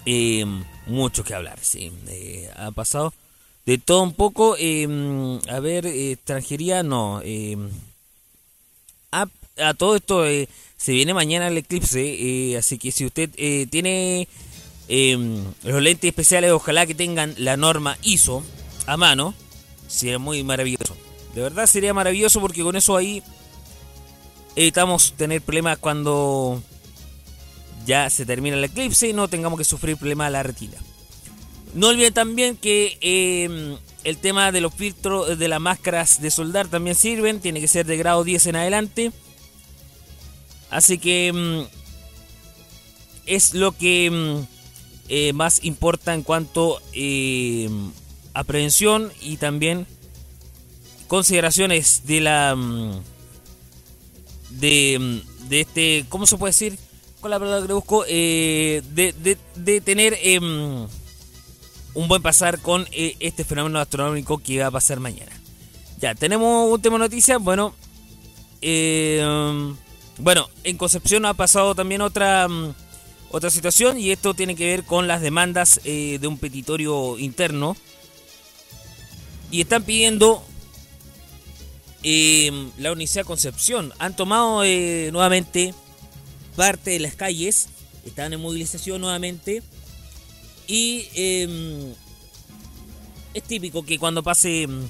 eh, 0.05 0.43
mucho 0.85 1.23
que 1.23 1.33
hablar, 1.33 1.57
sí. 1.61 1.93
Eh, 2.09 2.51
ha 2.57 2.71
pasado 2.71 3.13
de 3.65 3.77
todo 3.77 4.03
un 4.03 4.11
poco. 4.11 4.57
Eh, 4.59 4.85
a 5.49 5.61
ver, 5.61 5.85
extranjería, 5.85 6.83
no. 6.83 7.21
A, 9.13 9.27
a, 9.59 9.73
todo 9.75 9.95
esto 9.95 10.25
se 10.25 10.91
viene 10.91 11.13
mañana 11.13 11.47
el 11.47 11.57
eclipse, 11.57 12.53
así 12.59 12.77
que 12.77 12.91
si 12.91 13.05
usted 13.05 13.29
tiene 13.69 14.27
los 14.89 15.81
lentes 15.81 16.09
especiales, 16.09 16.51
ojalá 16.51 16.85
que 16.85 16.95
tengan 16.95 17.33
la 17.37 17.55
norma 17.55 17.97
ISO 18.03 18.43
a 18.87 18.97
mano, 18.97 19.33
sería 19.87 20.19
muy 20.19 20.43
maravilloso. 20.43 21.06
De 21.37 21.43
verdad 21.43 21.67
sería 21.67 21.93
maravilloso 21.93 22.41
porque 22.41 22.63
con 22.63 22.75
eso 22.75 22.97
ahí 22.97 23.21
evitamos 24.55 25.13
tener 25.15 25.39
problemas 25.39 25.77
cuando 25.77 26.63
ya 27.85 28.09
se 28.09 28.25
termina 28.25 28.57
el 28.57 28.63
eclipse 28.63 29.09
y 29.09 29.13
no 29.13 29.27
tengamos 29.27 29.59
que 29.59 29.63
sufrir 29.63 29.97
problemas 29.97 30.29
a 30.29 30.31
la 30.31 30.41
retina. 30.41 30.77
No 31.75 31.89
olviden 31.89 32.11
también 32.11 32.57
que 32.57 32.97
em, 33.01 33.77
el 34.03 34.17
tema 34.17 34.51
de 34.51 34.61
los 34.61 34.73
filtros 34.73 35.37
de 35.37 35.47
las 35.47 35.61
máscaras 35.61 36.23
de 36.23 36.31
soldar 36.31 36.69
también 36.69 36.95
sirven, 36.95 37.39
tiene 37.39 37.61
que 37.61 37.67
ser 37.67 37.85
de 37.85 37.97
grado 37.97 38.23
10 38.23 38.47
en 38.47 38.55
adelante. 38.55 39.11
Así 40.71 40.97
que 40.97 41.27
em, 41.27 41.67
es 43.27 43.53
lo 43.53 43.73
que 43.73 44.07
em, 44.07 44.47
eh, 45.07 45.33
más 45.33 45.63
importa 45.63 46.15
en 46.15 46.23
cuanto 46.23 46.81
a 48.33 48.43
prevención 48.43 49.11
y 49.21 49.37
también 49.37 49.85
consideraciones 51.07 52.03
de 52.05 52.21
la 52.21 52.55
de, 54.49 55.21
de 55.49 55.61
este, 55.61 56.05
¿cómo 56.09 56.25
se 56.25 56.37
puede 56.37 56.51
decir? 56.51 56.77
Con 57.21 57.31
la 57.31 57.39
palabra 57.39 57.65
que 57.65 57.73
busco, 57.73 58.05
eh, 58.07 58.81
de, 58.91 59.37
de, 59.55 59.81
tener 59.81 60.17
em, 60.21 60.87
un 61.93 62.07
buen 62.07 62.21
pasar 62.21 62.59
con 62.59 62.87
eh, 62.91 63.15
este 63.19 63.43
fenómeno 63.43 63.79
astronómico 63.79 64.37
que 64.37 64.59
va 64.59 64.67
a 64.67 64.71
pasar 64.71 64.99
mañana. 64.99 65.31
Ya, 65.99 66.13
tenemos 66.13 66.71
última 66.71 66.97
noticia, 66.99 67.39
bueno, 67.39 67.73
eh, 68.61 69.73
bueno, 70.19 70.49
en 70.63 70.77
Concepción 70.77 71.25
ha 71.25 71.33
pasado 71.33 71.75
también 71.75 72.01
otra, 72.01 72.47
mm, 72.47 72.73
otra 73.29 73.49
situación 73.49 73.99
y 73.99 74.11
esto 74.11 74.33
tiene 74.33 74.55
que 74.55 74.65
ver 74.65 74.83
con 74.83 75.07
las 75.07 75.21
demandas 75.21 75.79
eh, 75.83 76.17
de 76.19 76.27
un 76.27 76.37
petitorio 76.37 77.17
interno. 77.19 77.77
Y 79.51 79.61
están 79.61 79.83
pidiendo 79.83 80.43
eh, 82.09 82.69
la 82.77 82.93
Universidad 82.93 83.25
Concepción. 83.25 83.91
Han 83.99 84.15
tomado 84.15 84.63
eh, 84.63 85.09
nuevamente 85.11 85.73
parte 86.55 86.91
de 86.91 86.99
las 86.99 87.15
calles, 87.15 87.67
están 88.05 88.31
en 88.31 88.39
movilización 88.39 89.01
nuevamente. 89.01 89.61
Y 90.67 91.09
em, 91.15 91.93
es 93.33 93.43
típico 93.43 93.85
que 93.85 93.99
cuando 93.99 94.23
pase 94.23 94.63
em, 94.63 94.87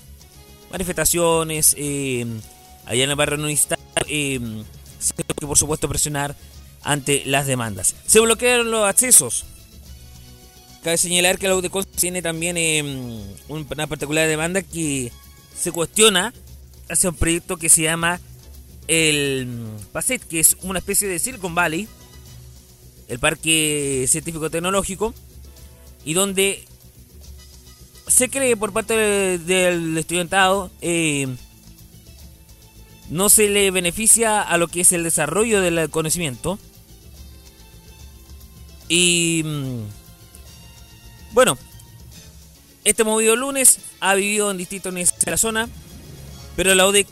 manifestaciones 0.69 1.75
em, 1.79 2.39
allá 2.85 3.05
en 3.05 3.09
el 3.09 3.15
barrio 3.15 3.39
universitario, 3.39 3.85
se 4.99 5.13
que 5.15 5.47
por 5.47 5.57
supuesto 5.57 5.89
presionar 5.89 6.35
ante 6.83 7.23
las 7.25 7.47
demandas. 7.47 7.95
Se 8.05 8.19
bloquearon 8.19 8.69
los 8.69 8.87
accesos. 8.87 9.45
Cabe 10.83 10.99
señalar 10.99 11.39
que 11.39 11.47
la 11.47 11.55
UDECON 11.55 11.83
tiene 11.83 12.21
también 12.21 12.57
una 13.47 13.87
particular 13.87 14.27
demanda 14.27 14.61
que 14.61 15.11
se 15.59 15.71
cuestiona 15.71 16.31
hacia 16.89 17.09
un 17.09 17.15
proyecto 17.15 17.57
que 17.57 17.69
se 17.69 17.83
llama 17.83 18.19
el 18.87 19.67
PASET, 19.91 20.23
que 20.23 20.39
es 20.39 20.57
una 20.61 20.79
especie 20.79 21.07
de 21.07 21.19
Silicon 21.19 21.55
Valley, 21.55 21.87
el 23.07 23.19
Parque 23.19 24.05
Científico 24.07 24.49
Tecnológico, 24.49 25.13
y 26.05 26.13
donde 26.13 26.65
se 28.07 28.29
cree 28.29 28.55
por 28.55 28.71
parte 28.71 28.93
del 29.39 29.97
estudiantado 29.97 30.71
eh, 30.81 31.27
no 33.09 33.29
se 33.29 33.49
le 33.49 33.71
beneficia 33.71 34.41
a 34.41 34.57
lo 34.57 34.67
que 34.67 34.81
es 34.81 34.91
el 34.91 35.03
desarrollo 35.03 35.61
del 35.61 35.89
conocimiento. 35.89 36.59
Y 38.89 39.43
mm, 39.45 39.81
bueno, 41.33 41.57
este 42.83 43.03
movido 43.03 43.35
lunes 43.35 43.79
ha 43.99 44.15
vivido 44.15 44.51
en 44.51 44.57
distintos 44.57 44.93
en 44.95 45.05
la 45.25 45.37
zona, 45.37 45.69
pero 46.57 46.73
la 46.73 46.87
UDEC, 46.87 47.07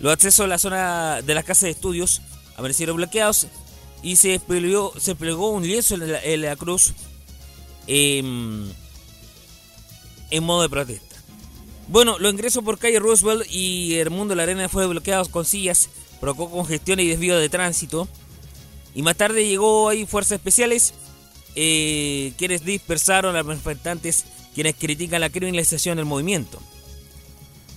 los 0.00 0.12
accesos 0.12 0.44
a 0.44 0.48
la 0.48 0.58
zona 0.58 1.22
de 1.22 1.34
las 1.34 1.44
casas 1.44 1.62
de 1.62 1.70
estudios 1.70 2.20
aparecieron 2.56 2.96
bloqueados 2.96 3.46
y 4.02 4.16
se 4.16 4.30
desplegó, 4.30 4.92
se 4.98 5.14
plegó 5.14 5.50
un 5.50 5.62
lienzo 5.62 5.94
en 5.94 6.40
la, 6.42 6.56
cruz 6.56 6.92
em, 7.86 8.68
en 10.30 10.44
modo 10.44 10.62
de 10.62 10.68
protesta. 10.68 11.16
Bueno, 11.86 12.18
los 12.18 12.32
ingresos 12.32 12.64
por 12.64 12.78
calle 12.78 12.98
Roosevelt 12.98 13.46
y 13.48 13.94
el 13.94 14.10
mundo 14.10 14.32
de 14.32 14.36
la 14.36 14.42
arena 14.42 14.68
fueron 14.68 14.90
bloqueados 14.90 15.28
con 15.28 15.44
sillas, 15.44 15.88
provocó 16.20 16.50
congestión 16.50 16.98
y 16.98 17.06
desvío 17.06 17.38
de 17.38 17.48
tránsito. 17.48 18.08
Y 18.92 19.02
más 19.02 19.16
tarde 19.16 19.46
llegó 19.46 19.88
ahí 19.88 20.04
fuerzas 20.04 20.32
especiales, 20.32 20.94
eh, 21.54 22.32
quienes 22.38 22.64
dispersaron 22.64 23.36
a 23.36 23.38
los 23.38 23.46
manifestantes, 23.46 24.24
quienes 24.52 24.74
critican 24.74 25.20
la 25.20 25.30
criminalización 25.30 25.96
del 25.96 26.06
movimiento. 26.06 26.60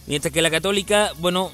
Mientras 0.07 0.33
que 0.33 0.41
la 0.41 0.51
católica, 0.51 1.11
bueno, 1.19 1.51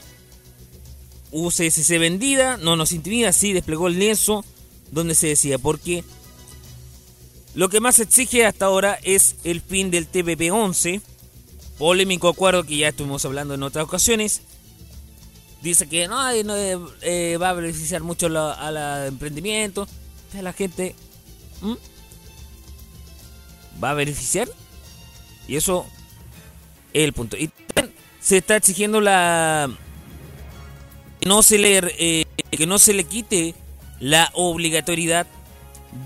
UCSC 1.31 1.99
vendida, 1.99 2.57
no 2.57 2.75
nos 2.75 2.91
intimida, 2.91 3.31
sí 3.31 3.53
desplegó 3.53 3.87
el 3.87 3.99
lienzo 3.99 4.43
donde 4.91 5.15
se 5.15 5.27
decía, 5.27 5.59
porque 5.59 6.03
lo 7.53 7.69
que 7.69 7.79
más 7.79 7.99
exige 7.99 8.45
hasta 8.45 8.65
ahora 8.65 8.97
es 9.03 9.35
el 9.43 9.61
fin 9.61 9.91
del 9.91 10.11
TPP-11, 10.11 11.01
polémico 11.77 12.29
acuerdo 12.29 12.63
que 12.63 12.77
ya 12.77 12.89
estuvimos 12.89 13.23
hablando 13.25 13.53
en 13.53 13.63
otras 13.63 13.85
ocasiones. 13.85 14.41
Dice 15.61 15.89
que 15.89 16.07
no, 16.07 16.31
no 16.43 16.55
eh, 17.01 17.37
va 17.37 17.49
a 17.49 17.53
beneficiar 17.53 18.01
mucho 18.01 18.27
al 18.27 19.07
emprendimiento, 19.07 19.87
a 20.37 20.41
la 20.41 20.53
gente. 20.53 20.95
¿Va 23.83 23.91
a 23.91 23.93
beneficiar? 23.93 24.49
Y 25.47 25.57
eso 25.57 25.85
es 26.93 27.03
el 27.03 27.13
punto. 27.13 27.35
Se 28.19 28.37
está 28.37 28.55
exigiendo 28.55 29.01
la 29.01 29.69
que 31.19 31.27
no 31.27 31.43
se 31.43 31.57
le 31.57 31.81
eh, 31.97 32.25
que 32.51 32.65
no 32.67 32.79
se 32.79 32.93
le 32.93 33.03
quite 33.03 33.55
la 33.99 34.29
obligatoriedad 34.33 35.27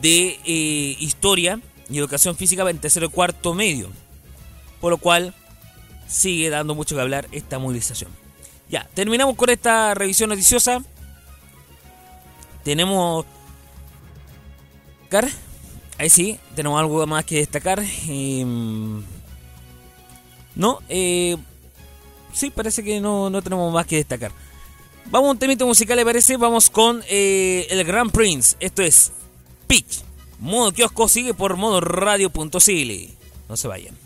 de 0.02 0.40
eh, 0.46 0.96
historia 1.00 1.60
y 1.90 1.98
educación 1.98 2.36
física 2.36 2.68
en 2.70 2.80
tercero 2.80 3.08
y 3.08 3.10
cuarto 3.10 3.54
medio 3.54 3.90
por 4.80 4.92
lo 4.92 4.98
cual 4.98 5.34
sigue 6.08 6.50
dando 6.50 6.76
mucho 6.76 6.96
que 6.96 7.02
hablar 7.02 7.28
esta 7.32 7.58
movilización. 7.58 8.12
Ya 8.70 8.88
terminamos 8.94 9.36
con 9.36 9.50
esta 9.50 9.94
revisión 9.94 10.30
noticiosa. 10.30 10.82
Tenemos 12.64 13.26
ahí 15.98 16.10
sí 16.10 16.40
tenemos 16.56 16.80
algo 16.80 17.06
más 17.06 17.24
que 17.24 17.38
destacar 17.38 17.84
em, 18.08 19.04
no 20.56 20.80
eh 20.90 21.38
sí, 22.34 22.50
parece 22.50 22.84
que 22.84 23.00
no, 23.00 23.30
tenemos 23.42 23.74
más 23.74 23.86
que 23.86 23.98
destacar. 23.98 24.32
Vamos 25.06 25.30
a 25.30 25.32
un 25.32 25.38
temito 25.40 25.66
musical, 25.66 25.98
¿le 25.98 26.06
parece? 26.06 26.38
Vamos 26.38 26.70
con 26.70 27.04
eh, 27.10 27.68
el 27.70 27.84
Grand 27.84 28.12
Prince. 28.12 28.56
Esto 28.60 28.82
es 28.82 29.12
Pitch. 29.68 30.02
Modo 30.40 30.72
kiosco 30.72 31.08
sigue 31.08 31.34
por 31.34 31.56
modo. 31.56 31.82
No 31.82 33.58
se 33.58 33.68
vayan. 33.68 34.03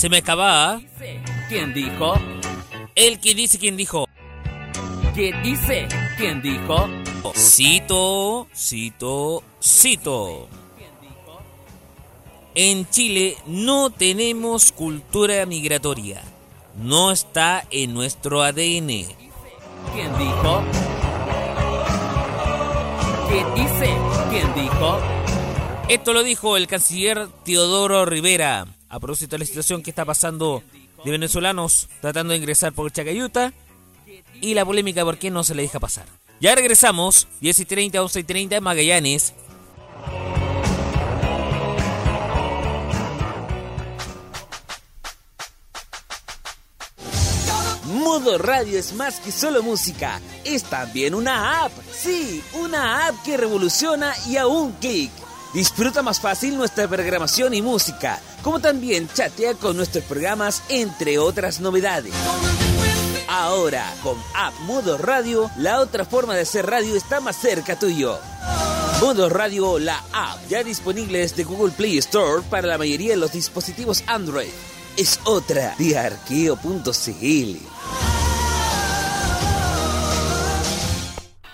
Se 0.00 0.08
me 0.08 0.16
acababa. 0.16 0.80
¿Quién 1.50 1.74
dijo? 1.74 2.14
El 2.94 3.20
que 3.20 3.34
dice 3.34 3.58
quién 3.58 3.76
dijo. 3.76 4.08
¿Qué 5.14 5.30
dice? 5.44 5.88
¿Quién 6.16 6.40
dijo? 6.40 6.88
Cito, 7.34 8.48
cito, 8.56 9.42
cito. 9.62 10.48
En 12.54 12.88
Chile 12.88 13.36
no 13.44 13.90
tenemos 13.90 14.72
cultura 14.72 15.44
migratoria. 15.44 16.22
No 16.76 17.10
está 17.10 17.66
en 17.70 17.92
nuestro 17.92 18.40
ADN. 18.40 19.04
¿Quién 19.92 20.16
dijo? 20.16 20.62
¿Qué 23.28 23.44
dice? 23.54 23.96
¿Quién 24.30 24.54
dijo? 24.54 24.98
Esto 25.90 26.14
lo 26.14 26.22
dijo 26.22 26.56
el 26.56 26.66
canciller 26.66 27.28
Teodoro 27.44 28.06
Rivera 28.06 28.66
a 28.90 28.98
propósito 28.98 29.36
de 29.36 29.38
la 29.38 29.46
situación 29.46 29.82
que 29.82 29.90
está 29.90 30.04
pasando 30.04 30.62
de 31.04 31.10
venezolanos 31.10 31.88
tratando 32.00 32.32
de 32.32 32.38
ingresar 32.38 32.72
por 32.72 32.92
Chacayuta 32.92 33.54
y 34.40 34.54
la 34.54 34.64
polémica 34.64 35.04
por 35.04 35.16
qué 35.16 35.30
no 35.30 35.44
se 35.44 35.54
le 35.54 35.62
deja 35.62 35.80
pasar. 35.80 36.06
Ya 36.40 36.54
regresamos, 36.54 37.28
10 37.40 37.60
y 37.60 37.64
30, 37.64 38.02
11 38.02 38.20
y 38.20 38.24
30 38.24 38.60
Magallanes. 38.60 39.34
Modo 47.84 48.38
Radio 48.38 48.78
es 48.78 48.92
más 48.94 49.20
que 49.20 49.30
solo 49.30 49.62
música, 49.62 50.20
es 50.44 50.64
también 50.64 51.14
una 51.14 51.64
app. 51.64 51.72
Sí, 51.92 52.42
una 52.54 53.06
app 53.06 53.22
que 53.24 53.36
revoluciona 53.36 54.14
y 54.26 54.36
a 54.36 54.46
un 54.46 54.72
clic 54.72 55.10
Disfruta 55.52 56.02
más 56.02 56.20
fácil 56.20 56.56
nuestra 56.56 56.86
programación 56.86 57.54
y 57.54 57.62
música, 57.62 58.20
como 58.42 58.60
también 58.60 59.08
chatea 59.12 59.54
con 59.54 59.76
nuestros 59.76 60.04
programas, 60.04 60.62
entre 60.68 61.18
otras 61.18 61.60
novedades. 61.60 62.14
Ahora, 63.28 63.92
con 64.02 64.16
App 64.34 64.54
Modo 64.60 64.98
Radio, 64.98 65.50
la 65.56 65.80
otra 65.80 66.04
forma 66.04 66.34
de 66.34 66.42
hacer 66.42 66.66
radio 66.66 66.96
está 66.96 67.20
más 67.20 67.36
cerca 67.36 67.78
tuyo. 67.78 68.18
Modo 69.00 69.28
Radio, 69.28 69.78
la 69.78 70.02
app, 70.12 70.38
ya 70.48 70.62
disponible 70.62 71.18
desde 71.18 71.44
Google 71.44 71.72
Play 71.72 71.98
Store 71.98 72.42
para 72.48 72.68
la 72.68 72.78
mayoría 72.78 73.10
de 73.10 73.16
los 73.16 73.32
dispositivos 73.32 74.04
Android. 74.06 74.50
Es 74.96 75.20
otra 75.24 75.74
de 75.78 75.96
arqueo.cl. 75.96 78.09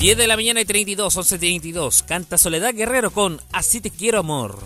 10 0.00 0.16
de 0.16 0.26
la 0.26 0.34
mañana 0.36 0.62
y 0.62 0.64
32, 0.64 1.14
11 1.14 1.38
32. 1.38 2.04
Canta 2.04 2.38
Soledad 2.38 2.72
Guerrero 2.72 3.10
con 3.10 3.38
Así 3.52 3.82
te 3.82 3.90
quiero 3.90 4.20
amor. 4.20 4.58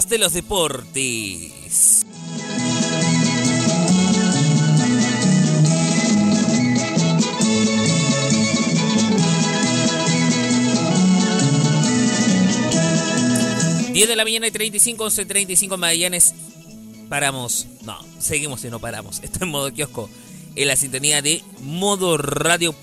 As 0.00 0.08
de 0.08 0.16
los 0.16 0.32
deportes. 0.32 2.06
de 13.92 14.16
la 14.16 14.24
mañana 14.24 14.46
y 14.46 14.50
35, 14.50 15.04
11, 15.04 15.26
35 15.26 15.76
Magallanes. 15.76 16.34
Paramos. 17.10 17.66
No, 17.84 17.98
seguimos 18.18 18.64
y 18.64 18.70
no 18.70 18.80
paramos. 18.80 19.20
Esto 19.22 19.44
en 19.44 19.50
modo 19.50 19.70
kiosco. 19.70 20.08
En 20.56 20.66
la 20.66 20.76
sintonía 20.76 21.20
de 21.20 21.42
modoradio.cn. 21.60 22.80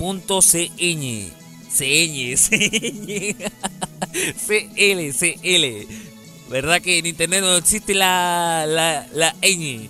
CN, 1.70 2.38
CN. 2.38 3.36
CL, 4.46 5.12
CL. 5.14 6.07
¿Verdad 6.50 6.82
que 6.82 7.00
en 7.00 7.06
internet 7.06 7.42
no 7.42 7.56
existe 7.56 7.94
la, 7.94 8.66
la, 8.68 9.06
la 9.14 9.36
ñ? 9.42 9.90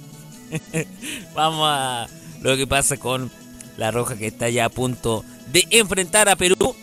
Vamos 1.36 1.68
a 1.70 2.08
lo 2.42 2.58
que 2.58 2.68
pasa 2.68 2.98
con 2.98 3.32
la 3.78 3.92
roja 3.92 4.18
que 4.18 4.28
está 4.28 4.50
ya 4.50 4.66
a 4.66 4.70
punto 4.70 5.24
de 5.52 5.68
enfrentar 5.70 6.30
a 6.30 6.36
Perú 6.36 6.76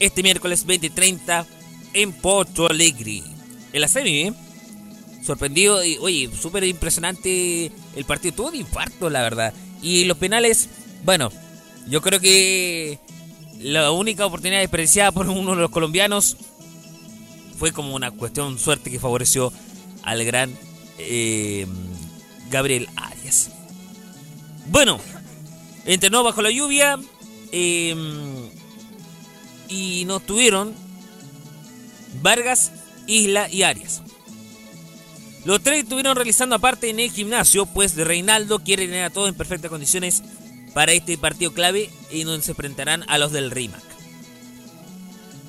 este 0.00 0.22
miércoles 0.22 0.60
2030 0.66 1.46
en 1.94 2.12
Porto 2.12 2.68
Alegre 2.68 3.22
en 3.72 3.80
la 3.80 3.88
semi, 3.88 4.20
¿eh? 4.22 4.32
Sorprendido 5.22 5.84
y, 5.84 5.98
oye, 5.98 6.30
súper 6.40 6.64
impresionante 6.64 7.70
el 7.96 8.04
partido. 8.04 8.34
Tuvo 8.34 8.50
de 8.52 8.58
infarto, 8.58 9.10
la 9.10 9.22
verdad. 9.22 9.52
Y 9.82 10.04
los 10.04 10.16
penales, 10.16 10.68
bueno, 11.04 11.30
yo 11.88 12.00
creo 12.00 12.20
que 12.20 12.98
la 13.60 13.90
única 13.90 14.24
oportunidad 14.24 14.60
desperdiciada 14.60 15.12
por 15.12 15.28
uno 15.28 15.54
de 15.54 15.62
los 15.62 15.70
colombianos 15.70 16.36
fue 17.58 17.72
como 17.72 17.94
una 17.94 18.10
cuestión 18.10 18.58
suerte 18.58 18.90
que 18.90 19.00
favoreció 19.00 19.52
al 20.02 20.24
gran 20.24 20.52
eh, 20.98 21.66
Gabriel 22.50 22.88
Arias. 22.96 23.50
Bueno, 24.68 25.00
entrenó 25.84 26.22
bajo 26.22 26.42
la 26.42 26.50
lluvia 26.50 26.98
eh, 27.52 27.94
y 29.68 30.04
no 30.06 30.20
tuvieron 30.20 30.74
Vargas 32.22 32.72
Isla 33.06 33.48
y 33.50 33.62
Arias. 33.62 34.02
Los 35.44 35.62
tres 35.62 35.84
estuvieron 35.84 36.16
realizando 36.16 36.56
aparte 36.56 36.90
en 36.90 36.98
el 36.98 37.10
gimnasio, 37.10 37.66
pues 37.66 37.94
Reinaldo 37.94 38.58
quiere 38.58 38.86
tener 38.86 39.04
a 39.04 39.10
todos 39.10 39.28
en 39.28 39.36
perfectas 39.36 39.70
condiciones 39.70 40.24
para 40.74 40.92
este 40.92 41.16
partido 41.16 41.54
clave 41.54 41.88
y 42.10 42.24
donde 42.24 42.44
se 42.44 42.50
enfrentarán 42.50 43.04
a 43.08 43.16
los 43.18 43.30
del 43.30 43.52
RIMAC. 43.52 43.85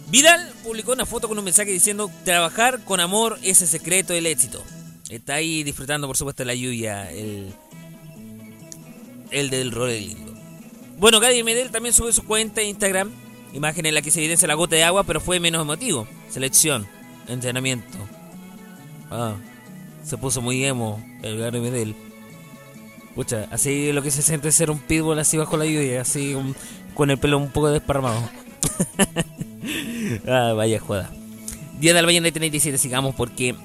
Vidal 0.10 0.54
publicó 0.64 0.94
una 0.94 1.06
foto 1.06 1.28
con 1.28 1.38
un 1.38 1.44
mensaje 1.44 1.72
diciendo 1.72 2.10
trabajar 2.24 2.84
con 2.84 3.00
amor 3.00 3.38
es 3.44 3.62
el 3.62 3.68
secreto 3.68 4.14
del 4.14 4.26
éxito. 4.26 4.64
Está 5.10 5.36
ahí 5.36 5.64
disfrutando 5.64 6.08
por 6.08 6.16
supuesto 6.16 6.46
la 6.46 6.56
lluvia, 6.56 7.12
el, 7.12 7.54
el 9.32 9.50
del 9.50 9.72
rol 9.72 9.90
lindo. 9.90 10.34
Bueno, 10.98 11.20
Gadi 11.20 11.44
Medel 11.44 11.72
también 11.72 11.94
sube 11.94 12.14
su 12.14 12.24
cuenta 12.24 12.62
de 12.62 12.68
Instagram, 12.68 13.12
imagen 13.54 13.86
en 13.86 13.94
la 13.94 14.02
que 14.02 14.12
se 14.12 14.20
evidencia 14.20 14.48
la 14.48 14.56
gota 14.56 14.76
de 14.76 14.84
agua, 14.84 15.04
pero 15.04 15.20
fue 15.20 15.40
menos 15.40 15.62
emotivo. 15.62 16.08
Selección 16.30 16.88
entrenamiento. 17.28 17.98
Ah, 19.12 19.36
se 20.04 20.18
puso 20.18 20.42
muy 20.42 20.64
emo 20.64 21.04
el 21.22 21.38
Gary 21.38 21.60
Medel. 21.60 21.96
Pucha, 23.14 23.48
así 23.52 23.92
lo 23.92 24.02
que 24.02 24.12
se 24.12 24.22
siente 24.22 24.52
ser 24.52 24.72
un 24.72 24.80
pitbull 24.80 25.20
así 25.20 25.38
bajo 25.38 25.58
la 25.58 25.66
lluvia, 25.66 26.02
así 26.02 26.36
con 26.94 27.10
el 27.10 27.18
pelo 27.18 27.38
un 27.38 27.52
poco 27.52 27.70
desparramado. 27.70 28.30
ah, 30.28 30.54
vaya 30.56 30.80
joda. 30.80 31.10
Día 31.80 31.94
de 31.94 32.02
la 32.02 32.08
mañana 32.08 32.26
de 32.26 32.32
37, 32.32 32.78
sigamos 32.78 33.16
porque 33.16 33.56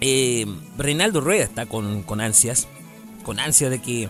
eh, 0.00 0.46
Reinaldo 0.76 1.20
Rueda 1.20 1.44
está 1.44 1.66
con, 1.66 2.02
con 2.02 2.20
ansias, 2.20 2.68
con 3.22 3.40
ansias 3.40 3.70
de 3.70 3.80
que 3.80 4.08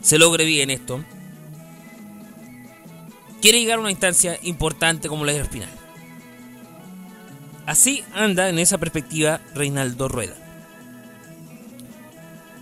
se 0.00 0.18
logre 0.18 0.44
bien 0.44 0.70
esto. 0.70 1.04
Quiere 3.42 3.60
llegar 3.60 3.78
a 3.78 3.82
una 3.82 3.90
instancia 3.90 4.38
importante 4.42 5.08
como 5.08 5.24
la 5.24 5.32
de 5.32 5.44
final. 5.44 5.68
Así 7.66 8.02
anda 8.14 8.48
en 8.48 8.58
esa 8.58 8.78
perspectiva 8.78 9.40
Reinaldo 9.54 10.08
Rueda. 10.08 10.34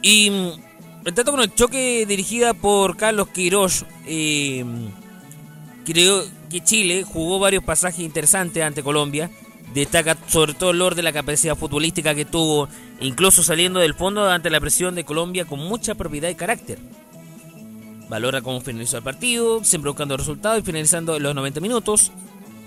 Y 0.03 0.31
mm, 0.31 1.07
el 1.07 1.15
trato 1.15 1.33
con 1.33 1.41
el 1.41 1.55
choque 1.55 2.05
dirigida 2.07 2.55
por 2.55 2.97
Carlos 2.97 3.29
Queiroz, 3.29 3.85
eh, 4.07 4.65
creo 5.85 6.38
que 6.49 6.63
Chile 6.63 7.05
jugó 7.05 7.39
varios 7.39 7.65
pasajes 7.65 8.01
interesantes 8.01 8.63
ante 8.63 8.83
Colombia. 8.83 9.31
Destaca 9.75 10.17
sobre 10.29 10.55
todo 10.55 10.71
el 10.71 10.81
orden 10.81 10.97
de 10.97 11.03
la 11.03 11.13
capacidad 11.13 11.57
futbolística 11.57 12.15
que 12.15 12.25
tuvo, 12.25 12.69
incluso 13.01 13.43
saliendo 13.43 13.81
del 13.81 13.95
fondo 13.95 14.29
ante 14.29 14.51
la 14.51 14.61
presión 14.61 14.95
de 14.95 15.05
Colombia 15.05 15.45
con 15.45 15.59
mucha 15.59 15.95
propiedad 15.95 16.31
y 16.31 16.35
carácter. 16.35 16.79
Valora 18.09 18.41
cómo 18.41 18.63
finalizó 18.63 18.97
el 18.97 19.03
partido, 19.03 19.63
siempre 19.63 19.91
buscando 19.91 20.17
resultados 20.17 20.61
y 20.61 20.63
finalizando 20.63 21.17
en 21.17 21.23
los 21.23 21.35
90 21.35 21.61
minutos. 21.61 22.11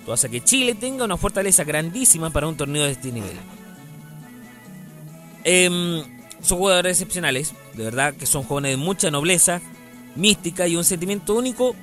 Todo 0.05 0.13
hace 0.13 0.29
que 0.29 0.43
Chile 0.43 0.75
tenga 0.75 1.05
una 1.05 1.17
fortaleza 1.17 1.63
grandísima 1.63 2.29
para 2.29 2.47
un 2.47 2.55
torneo 2.55 2.83
de 2.83 2.91
este 2.91 3.11
nivel. 3.11 3.37
Em, 5.43 6.03
son 6.41 6.59
jugadores 6.59 6.91
excepcionales, 6.99 7.53
de 7.73 7.83
verdad 7.83 8.13
que 8.13 8.27
son 8.27 8.43
jóvenes 8.43 8.71
de 8.71 8.77
mucha 8.77 9.09
nobleza, 9.09 9.61
mística 10.15 10.67
y 10.67 10.75
un 10.75 10.83
sentimiento 10.83 11.33
único 11.33 11.75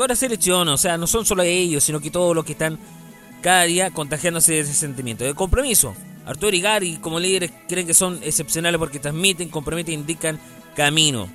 toda 0.00 0.08
la 0.08 0.16
selección. 0.16 0.66
O 0.68 0.78
sea, 0.78 0.96
no 0.96 1.06
son 1.06 1.26
solo 1.26 1.42
ellos, 1.42 1.84
sino 1.84 2.00
que 2.00 2.10
todos 2.10 2.34
los 2.34 2.46
que 2.46 2.52
están 2.52 2.78
cada 3.42 3.64
día 3.64 3.90
contagiándose 3.90 4.54
de 4.54 4.60
ese 4.60 4.72
sentimiento 4.72 5.24
de 5.24 5.34
compromiso. 5.34 5.94
Arturo 6.24 6.56
y 6.56 6.62
Gary, 6.62 6.96
como 6.96 7.20
líderes, 7.20 7.52
creen 7.68 7.86
que 7.86 7.92
son 7.92 8.18
excepcionales 8.22 8.78
porque 8.78 8.98
transmiten, 8.98 9.50
comprometen, 9.50 9.92
indican 9.92 10.40
camino. 10.74 11.28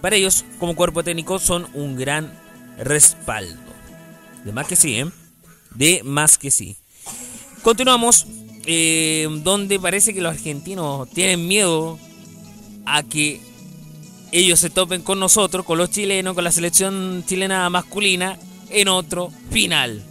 Para 0.00 0.16
ellos, 0.16 0.44
como 0.58 0.74
cuerpo 0.74 1.04
técnico, 1.04 1.38
son 1.38 1.68
un 1.72 1.94
gran 1.94 2.32
respaldo. 2.78 3.60
De 4.44 4.50
más 4.50 4.66
que 4.66 4.74
sí, 4.74 4.98
¿eh? 4.98 5.06
De 5.72 6.02
más 6.02 6.36
que 6.36 6.50
sí. 6.50 6.76
Continuamos, 7.62 8.26
eh, 8.66 9.28
donde 9.44 9.78
parece 9.78 10.12
que 10.12 10.20
los 10.20 10.32
argentinos 10.32 11.08
tienen 11.10 11.46
miedo 11.46 11.96
a 12.86 13.04
que 13.04 13.40
ellos 14.32 14.60
se 14.60 14.70
topen 14.70 15.02
con 15.02 15.18
nosotros, 15.20 15.64
con 15.64 15.78
los 15.78 15.90
chilenos, 15.90 16.34
con 16.34 16.44
la 16.44 16.52
selección 16.52 17.24
chilena 17.26 17.68
masculina, 17.70 18.38
en 18.70 18.88
otro 18.88 19.32
final. 19.50 20.02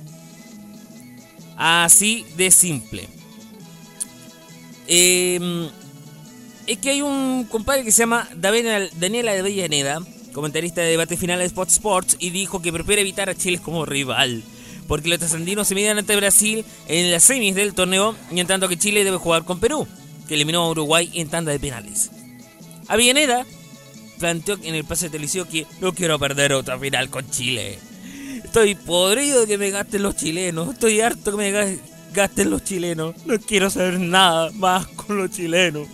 Así 1.56 2.26
de 2.36 2.52
simple. 2.52 3.08
Eh, 4.88 5.70
es 6.66 6.78
que 6.78 6.90
hay 6.90 7.02
un 7.02 7.46
compadre 7.50 7.84
que 7.84 7.92
se 7.92 8.04
llama 8.04 8.28
Daniela 8.36 9.34
de 9.34 9.42
Villaneda 9.42 10.02
comentarista 10.38 10.82
de 10.82 10.92
debate 10.92 11.18
final 11.18 11.40
de 11.40 11.46
Spot 11.46 11.68
Sports, 11.68 12.16
y 12.20 12.30
dijo 12.30 12.62
que 12.62 12.72
prefiere 12.72 13.02
evitar 13.02 13.28
a 13.28 13.34
Chile 13.34 13.58
como 13.58 13.88
rival. 13.88 14.44
Porque 14.88 15.10
los 15.10 15.18
trascendinos 15.18 15.68
se 15.68 15.74
miden 15.74 15.98
ante 15.98 16.16
Brasil 16.16 16.64
en 16.88 17.12
las 17.12 17.24
semis 17.24 17.56
del 17.56 17.74
torneo, 17.74 18.16
y 18.30 18.46
que 18.46 18.78
Chile 18.78 19.04
debe 19.04 19.18
jugar 19.18 19.46
con 19.46 19.60
Perú, 19.60 19.88
que 20.28 20.36
eliminó 20.36 20.62
a 20.62 20.70
Uruguay 20.70 21.10
en 21.16 21.30
tanda 21.30 21.52
de 21.52 21.60
penales. 21.60 22.12
Avellaneda 22.88 23.48
planteó 24.20 24.58
en 24.64 24.76
el 24.76 24.86
pase 24.86 25.10
televisivo 25.10 25.46
que 25.46 25.66
no 25.82 25.94
quiero 25.94 26.20
perder 26.20 26.54
otra 26.54 26.78
final 26.78 27.10
con 27.10 27.30
Chile. 27.30 27.80
Estoy 28.44 28.76
podrido 28.76 29.42
de 29.42 29.48
que 29.48 29.58
me 29.58 29.70
gasten 29.72 30.04
los 30.04 30.16
chilenos. 30.16 30.74
Estoy 30.74 31.02
harto 31.02 31.32
que 31.32 31.38
me 31.38 31.80
gasten 32.14 32.50
los 32.50 32.64
chilenos. 32.64 33.16
No 33.26 33.40
quiero 33.40 33.70
saber 33.70 34.00
nada 34.00 34.52
más 34.54 34.88
con 34.88 35.18
los 35.18 35.32
chilenos. 35.32 35.88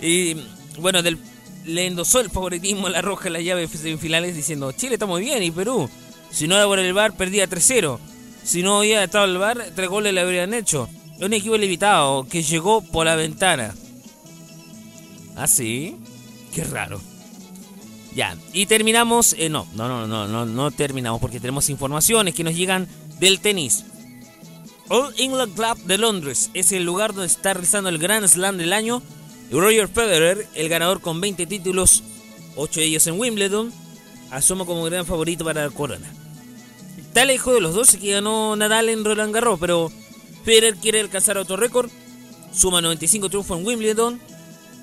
Y 0.00 0.36
bueno, 0.78 1.02
del 1.02 1.18
le 1.66 1.86
endosó 1.86 2.20
el 2.20 2.30
favoritismo 2.30 2.86
a 2.86 2.90
la 2.90 3.02
roja 3.02 3.26
en 3.26 3.32
la 3.34 3.40
llave 3.40 3.66
de 3.66 3.68
semifinales 3.68 4.36
diciendo, 4.36 4.72
Chile 4.72 4.94
está 4.94 5.06
muy 5.06 5.22
bien 5.22 5.42
y 5.42 5.50
Perú, 5.50 5.90
si 6.30 6.46
no 6.46 6.54
era 6.54 6.66
por 6.66 6.78
el 6.78 6.92
bar 6.92 7.16
perdía 7.16 7.48
3-0. 7.48 7.98
Si 8.44 8.62
no 8.62 8.78
hubiera 8.78 9.02
estado 9.02 9.24
el 9.24 9.38
bar, 9.38 9.70
tres 9.74 9.88
goles 9.88 10.14
le 10.14 10.20
habrían 10.20 10.54
hecho. 10.54 10.88
Un 11.18 11.32
equipo 11.32 11.56
limitado 11.56 12.24
que 12.28 12.42
llegó 12.42 12.80
por 12.80 13.06
la 13.06 13.16
ventana. 13.16 13.74
¿Ah, 15.34 15.48
sí? 15.48 15.96
Qué 16.56 16.64
raro. 16.64 17.02
Ya, 18.14 18.34
y 18.54 18.64
terminamos. 18.64 19.34
Eh, 19.38 19.50
no, 19.50 19.66
no, 19.74 19.88
no, 19.88 20.06
no, 20.06 20.26
no, 20.26 20.46
no 20.46 20.70
terminamos 20.70 21.20
porque 21.20 21.38
tenemos 21.38 21.68
informaciones 21.68 22.34
que 22.34 22.44
nos 22.44 22.56
llegan 22.56 22.88
del 23.20 23.40
tenis. 23.40 23.84
All 24.88 25.12
England 25.18 25.54
Club 25.54 25.76
de 25.84 25.98
Londres 25.98 26.50
es 26.54 26.72
el 26.72 26.82
lugar 26.82 27.12
donde 27.12 27.26
está 27.26 27.52
realizando 27.52 27.90
el 27.90 27.98
Grand 27.98 28.26
Slam 28.26 28.56
del 28.56 28.72
año 28.72 29.02
Roger 29.50 29.86
Federer, 29.86 30.48
el 30.54 30.70
ganador 30.70 31.02
con 31.02 31.20
20 31.20 31.44
títulos, 31.46 32.02
8 32.54 32.80
de 32.80 32.86
ellos 32.86 33.06
en 33.06 33.20
Wimbledon, 33.20 33.70
asoma 34.30 34.64
como 34.64 34.84
gran 34.84 35.04
favorito 35.04 35.44
para 35.44 35.64
la 35.64 35.70
corona. 35.70 36.10
Está 36.96 37.26
lejos 37.26 37.52
de 37.52 37.60
los 37.60 37.74
12 37.74 37.98
que 37.98 38.12
ganó 38.12 38.56
Nadal 38.56 38.88
en 38.88 39.04
Roland 39.04 39.34
Garros, 39.34 39.60
pero 39.60 39.92
Federer 40.42 40.76
quiere 40.76 41.00
alcanzar 41.00 41.36
otro 41.36 41.58
récord. 41.58 41.90
Suma 42.50 42.80
95 42.80 43.28
triunfos 43.28 43.58
en 43.58 43.66
Wimbledon. 43.66 44.35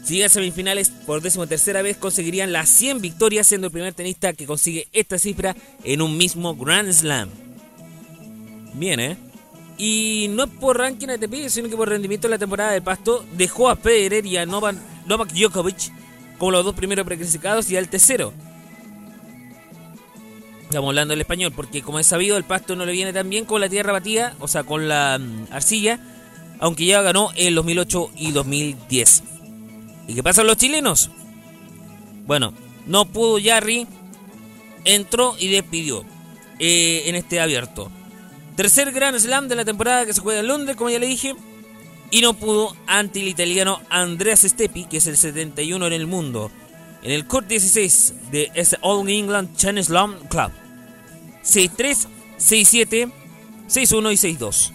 Si 0.04 0.16
llega 0.16 0.26
a 0.26 0.30
semifinales 0.30 0.89
por 0.89 1.22
décimo 1.22 1.47
tercera 1.47 1.82
vez, 1.82 1.95
conseguirían 1.95 2.51
las 2.51 2.68
100 2.70 3.01
victorias, 3.01 3.47
siendo 3.47 3.68
el 3.68 3.74
primer 3.74 3.93
tenista 3.93 4.34
que 4.34 4.45
consigue 4.45 4.88
esta 4.91 5.18
cifra 5.18 5.56
en 5.84 6.01
un 6.01 6.18
mismo 6.18 6.56
Grand 6.56 6.91
Slam. 6.91 7.30
Bien, 8.74 8.99
¿eh? 8.99 9.18
Y 9.78 10.28
no 10.32 10.43
es 10.43 10.49
por 10.49 10.78
ranking 10.78 11.08
ATP, 11.08 11.47
sino 11.47 11.70
que 11.70 11.78
por 11.78 11.89
rendimiento 11.89 12.28
en 12.28 12.32
la 12.32 12.38
temporada 12.38 12.72
del 12.72 12.84
Pasto, 12.84 13.26
dejó 13.38 13.70
a 13.70 13.78
Federer 13.78 14.26
y 14.26 14.38
a 14.38 14.45
Novak, 14.45 14.76
Novak 15.06 15.32
Djokovic 15.32 15.91
como 16.38 16.51
los 16.51 16.66
dos 16.66 16.76
primeros 16.76 17.06
preclasificados 17.06 17.72
y 17.72 17.78
al 17.78 17.88
tercero. 17.88 18.34
Estamos 20.64 20.89
hablando 20.89 21.14
del 21.14 21.22
español, 21.22 21.54
porque 21.56 21.82
como 21.82 21.99
es 21.99 22.08
sabido, 22.08 22.36
el 22.36 22.43
Pasto 22.43 22.76
no 22.76 22.86
le 22.86 22.91
viene 22.91 23.14
tan 23.14 23.30
bien 23.30 23.45
con 23.45 23.62
la 23.62 23.70
tierra 23.70 23.93
batida, 23.93 24.36
o 24.39 24.47
sea, 24.47 24.64
con 24.64 24.88
la 24.88 25.18
mm, 25.20 25.47
arcilla, 25.51 25.99
aunque 26.60 26.86
ya 26.86 27.01
ganó 27.01 27.30
en 27.36 27.56
2008 27.56 28.12
y 28.18 28.32
2010. 28.32 29.24
¿Y 30.08 30.16
qué 30.16 30.24
pasa 30.24 30.41
con 30.41 30.47
los 30.47 30.58
chilenos? 30.58 31.10
Bueno, 32.26 32.54
no 32.86 33.06
pudo 33.06 33.39
Jarry, 33.43 33.88
entró 34.86 35.36
y 35.39 35.49
despidió 35.49 36.04
eh, 36.60 37.04
en 37.06 37.16
este 37.16 37.39
abierto. 37.39 37.91
Tercer 38.56 38.91
Grand 38.91 39.18
Slam 39.18 39.47
de 39.47 39.56
la 39.56 39.66
temporada 39.66 40.06
que 40.06 40.14
se 40.14 40.22
juega 40.22 40.41
en 40.41 40.47
Londres, 40.47 40.78
como 40.78 40.89
ya 40.89 40.99
le 40.99 41.08
dije. 41.08 41.36
Y 42.12 42.22
no 42.22 42.36
pudo 42.36 42.76
ante 42.86 43.22
el 43.22 43.28
italiano 43.28 43.82
Andreas 43.89 44.41
Steppi, 44.41 44.86
que 44.86 44.97
es 44.97 45.08
el 45.08 45.18
71 45.18 45.88
en 45.88 45.93
el 45.93 46.06
mundo. 46.06 46.51
En 47.01 47.12
el 47.12 47.26
Court 47.26 47.47
16 47.47 48.14
de 48.32 48.51
ese 48.54 48.78
All 48.82 49.10
England 49.10 49.56
Challenge 49.58 49.84
Slam 49.84 50.16
Club. 50.30 50.51
6-3, 51.43 52.08
6-7, 52.38 53.12
6-1 53.68 54.14
y 54.14 54.38
6-2. 54.38 54.72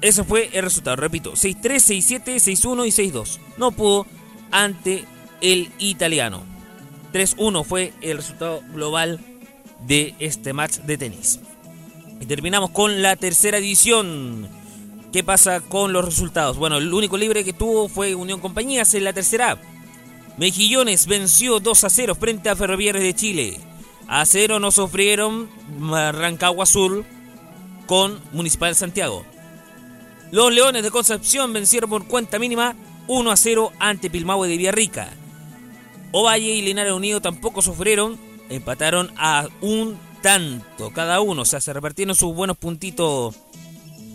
Ese 0.00 0.24
fue 0.24 0.50
el 0.52 0.62
resultado, 0.62 0.96
repito. 0.96 1.32
6-3, 1.32 2.22
6-7, 2.22 2.36
6-1 2.36 2.86
y 2.86 3.12
6-2. 3.12 3.38
No 3.56 3.72
pudo 3.72 4.06
ante 4.50 5.04
el 5.40 5.70
italiano. 5.78 6.42
3-1 7.12 7.64
fue 7.64 7.92
el 8.00 8.16
resultado 8.18 8.60
global 8.72 9.20
de 9.86 10.14
este 10.18 10.52
match 10.52 10.78
de 10.78 10.98
tenis. 10.98 11.40
Y 12.20 12.26
terminamos 12.26 12.70
con 12.70 13.02
la 13.02 13.16
tercera 13.16 13.58
división. 13.58 14.48
¿Qué 15.12 15.22
pasa 15.22 15.60
con 15.60 15.92
los 15.92 16.04
resultados? 16.04 16.56
Bueno, 16.56 16.78
el 16.78 16.92
único 16.92 17.16
libre 17.16 17.44
que 17.44 17.52
tuvo 17.52 17.88
fue 17.88 18.14
Unión 18.14 18.40
Compañías 18.40 18.94
en 18.94 19.04
la 19.04 19.12
tercera. 19.12 19.60
Mejillones 20.38 21.06
venció 21.06 21.60
2 21.60 21.84
a 21.84 21.90
0 21.90 22.14
frente 22.16 22.48
a 22.48 22.56
Ferroviarios 22.56 23.04
de 23.04 23.14
Chile. 23.14 23.60
A 24.08 24.26
0 24.26 24.58
no 24.58 24.70
sufrieron 24.70 25.48
Rancagua 25.78 26.64
Azul 26.64 27.04
con 27.86 28.20
Municipal 28.32 28.74
Santiago. 28.74 29.24
Los 30.34 30.52
Leones 30.52 30.82
de 30.82 30.90
Concepción 30.90 31.52
vencieron 31.52 31.88
por 31.88 32.08
cuenta 32.08 32.40
mínima 32.40 32.74
1 33.06 33.30
a 33.30 33.36
0 33.36 33.70
ante 33.78 34.10
Pilmahue 34.10 34.48
de 34.48 34.56
Villarrica. 34.56 35.10
Ovalle 36.10 36.56
y 36.56 36.60
Linares 36.60 36.92
Unido 36.92 37.20
tampoco 37.20 37.62
sufrieron, 37.62 38.18
empataron 38.48 39.12
a 39.16 39.46
un 39.60 39.96
tanto 40.22 40.90
cada 40.90 41.20
uno, 41.20 41.42
o 41.42 41.44
sea, 41.44 41.60
se 41.60 41.72
repartieron 41.72 42.16
sus 42.16 42.34
buenos 42.34 42.56
puntitos 42.56 43.36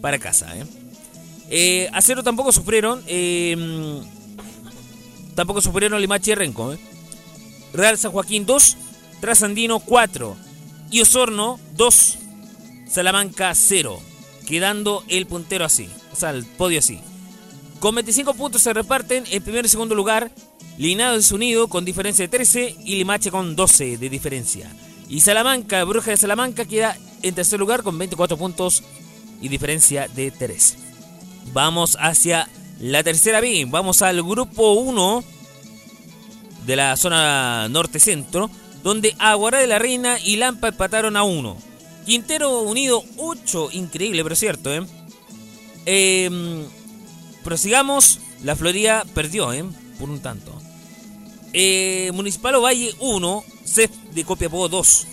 para 0.02 0.20
casa. 0.20 0.58
¿eh? 0.58 0.66
Eh, 1.52 1.90
a 1.94 2.02
cero 2.02 2.22
tampoco 2.22 2.52
sufrieron, 2.52 3.02
eh, 3.08 4.02
tampoco 5.36 5.62
sufrieron 5.62 6.02
Limache 6.02 6.32
y 6.32 6.36
Renco. 6.36 6.76
Real 7.72 7.98
San 7.98 8.12
Joaquín 8.12 8.46
2, 8.46 8.76
Trasandino 9.22 9.80
4 9.80 10.36
y 10.92 11.00
Osorno 11.00 11.62
2, 11.78 12.18
Salamanca 12.90 13.56
0, 13.56 14.02
quedando 14.46 15.06
el 15.08 15.26
puntero 15.26 15.64
así, 15.64 15.88
el 16.24 16.46
podio 16.46 16.80
así. 16.80 17.00
Con 17.80 17.96
25 17.96 18.34
puntos 18.34 18.62
se 18.62 18.74
reparten 18.74 19.24
el 19.32 19.42
primer 19.42 19.66
y 19.66 19.70
segundo 19.70 19.96
lugar 19.96 20.32
Linares 20.78 21.32
Unido 21.32 21.68
con 21.68 21.86
diferencia 21.86 22.24
de 22.24 22.30
13 22.30 22.76
y 22.84 22.96
Limache 22.98 23.32
con 23.32 23.56
12 23.56 23.98
de 23.98 24.10
diferencia. 24.10 24.72
Y 25.08 25.22
Salamanca, 25.22 25.84
Bruja 25.84 26.12
de 26.12 26.18
Salamanca, 26.18 26.66
queda 26.66 26.98
en 27.22 27.36
tercer 27.36 27.60
lugar 27.60 27.84
con 27.84 27.98
24 27.98 28.38
puntos 28.38 28.84
y 29.42 29.48
diferencia 29.48 30.08
de 30.08 30.32
3. 30.32 30.78
Vamos 31.54 31.98
hacia 32.00 32.48
la 32.80 33.04
tercera 33.04 33.42
B. 33.42 33.66
Vamos 33.70 34.02
al 34.02 34.24
grupo 34.24 34.74
1 34.74 35.24
de 36.66 36.76
la 36.76 36.96
zona 36.96 37.68
norte-centro, 37.70 38.50
donde 38.84 39.16
Aguará 39.20 39.60
de 39.60 39.68
la 39.68 39.80
Reina 39.80 40.18
y 40.24 40.38
Lampa 40.38 40.70
empataron 40.70 41.18
a 41.18 41.24
1. 41.24 41.58
Quintero 42.06 42.62
Unido 42.62 43.04
8, 43.18 43.70
increíble, 43.74 44.24
pero 44.24 44.36
cierto, 44.36 44.74
¿eh? 44.74 44.86
Eh 45.92 46.68
prosigamos, 47.44 48.20
la 48.44 48.56
Florida 48.56 49.06
perdió, 49.14 49.52
¿eh? 49.54 49.66
Por 50.00 50.10
un 50.10 50.20
tanto. 50.20 50.54
Eh, 51.54 52.12
Municipal 52.14 52.56
Ovalle 52.56 52.94
1, 53.00 53.44
CEF 53.66 53.92
de 54.14 54.24
Copiapó 54.24 54.70
2, 54.70 55.08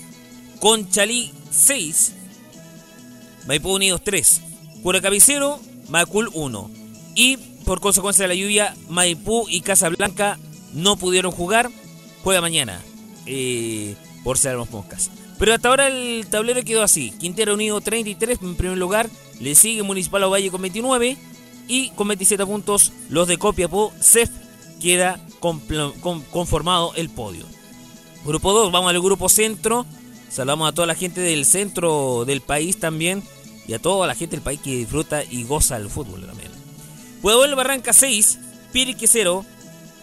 Conchalí 0.60 1.32
6, 1.50 2.12
Maipú 3.46 3.74
Unidos 3.74 4.02
3, 4.04 4.42
Curacabicero, 4.82 5.60
Macul 5.88 6.30
1. 6.34 6.70
Y 7.14 7.38
por 7.64 7.80
consecuencia 7.80 8.24
de 8.24 8.28
la 8.28 8.34
lluvia, 8.34 8.76
Maipú 8.90 9.46
y 9.48 9.62
Casablanca 9.62 10.38
no 10.74 10.96
pudieron 10.96 11.32
jugar. 11.32 11.70
Juega 12.22 12.40
mañana, 12.40 12.82
eh, 13.24 13.94
por 14.24 14.36
ser 14.36 14.56
los 14.56 14.70
moscas. 14.70 15.10
Pero 15.38 15.54
hasta 15.54 15.68
ahora 15.68 15.88
el 15.88 16.26
tablero 16.30 16.62
quedó 16.62 16.82
así. 16.82 17.12
Quintero 17.18 17.54
Unido 17.54 17.80
33 17.80 18.38
en 18.42 18.56
primer 18.56 18.78
lugar. 18.78 19.10
Le 19.40 19.54
sigue 19.54 19.82
Municipal 19.82 20.22
Ovalle 20.24 20.50
con 20.50 20.62
29. 20.62 21.16
Y 21.68 21.90
con 21.90 22.08
27 22.08 22.46
puntos 22.46 22.92
los 23.10 23.28
de 23.28 23.38
Copiapó. 23.38 23.92
CEF 24.00 24.30
queda 24.80 25.20
conformado 26.30 26.92
el 26.96 27.10
podio. 27.10 27.44
Grupo 28.24 28.52
2, 28.52 28.72
vamos 28.72 28.90
al 28.90 29.00
grupo 29.00 29.28
centro. 29.28 29.84
Saludamos 30.30 30.68
a 30.68 30.72
toda 30.72 30.86
la 30.86 30.94
gente 30.94 31.20
del 31.20 31.44
centro 31.44 32.24
del 32.24 32.40
país 32.40 32.78
también. 32.78 33.22
Y 33.68 33.74
a 33.74 33.78
toda 33.78 34.06
la 34.06 34.14
gente 34.14 34.36
del 34.36 34.42
país 34.42 34.60
que 34.60 34.76
disfruta 34.76 35.24
y 35.24 35.44
goza 35.44 35.76
el 35.76 35.90
fútbol 35.90 36.24
también. 36.24 36.50
Pueblo 37.20 37.56
Barranca 37.56 37.92
6, 37.92 38.38
Pirique 38.72 39.06
0, 39.08 39.44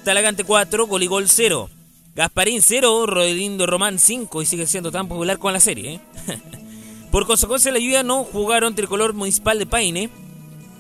Talagante 0.04 0.44
4, 0.44 0.86
Goligol 0.88 1.30
0. 1.30 1.70
Gasparín 2.16 2.62
0, 2.62 3.08
Rodelindo 3.08 3.66
Román 3.66 3.98
5 3.98 4.42
y 4.42 4.46
sigue 4.46 4.68
siendo 4.68 4.92
tan 4.92 5.08
popular 5.08 5.40
con 5.40 5.54
la 5.54 5.60
serie. 5.60 5.96
¿eh? 5.96 6.00
Por 7.12 7.26
consecuencia 7.26 7.72
de 7.72 7.80
la 7.80 7.84
lluvia 7.84 8.04
no 8.04 8.24
jugaron 8.24 8.76
Tricolor 8.76 9.14
Municipal 9.14 9.58
de 9.58 9.66
Paine 9.66 10.10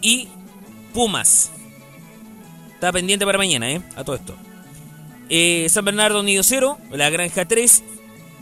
y 0.01 0.27
Pumas. 0.93 1.51
Está 2.73 2.91
pendiente 2.91 3.25
para 3.25 3.37
mañana, 3.37 3.71
¿eh? 3.71 3.81
A 3.95 4.03
todo 4.03 4.15
esto. 4.15 4.35
Eh, 5.29 5.67
San 5.69 5.85
Bernardo 5.85 6.19
Unido 6.19 6.43
0, 6.43 6.77
La 6.91 7.09
Granja 7.09 7.45
3 7.45 7.83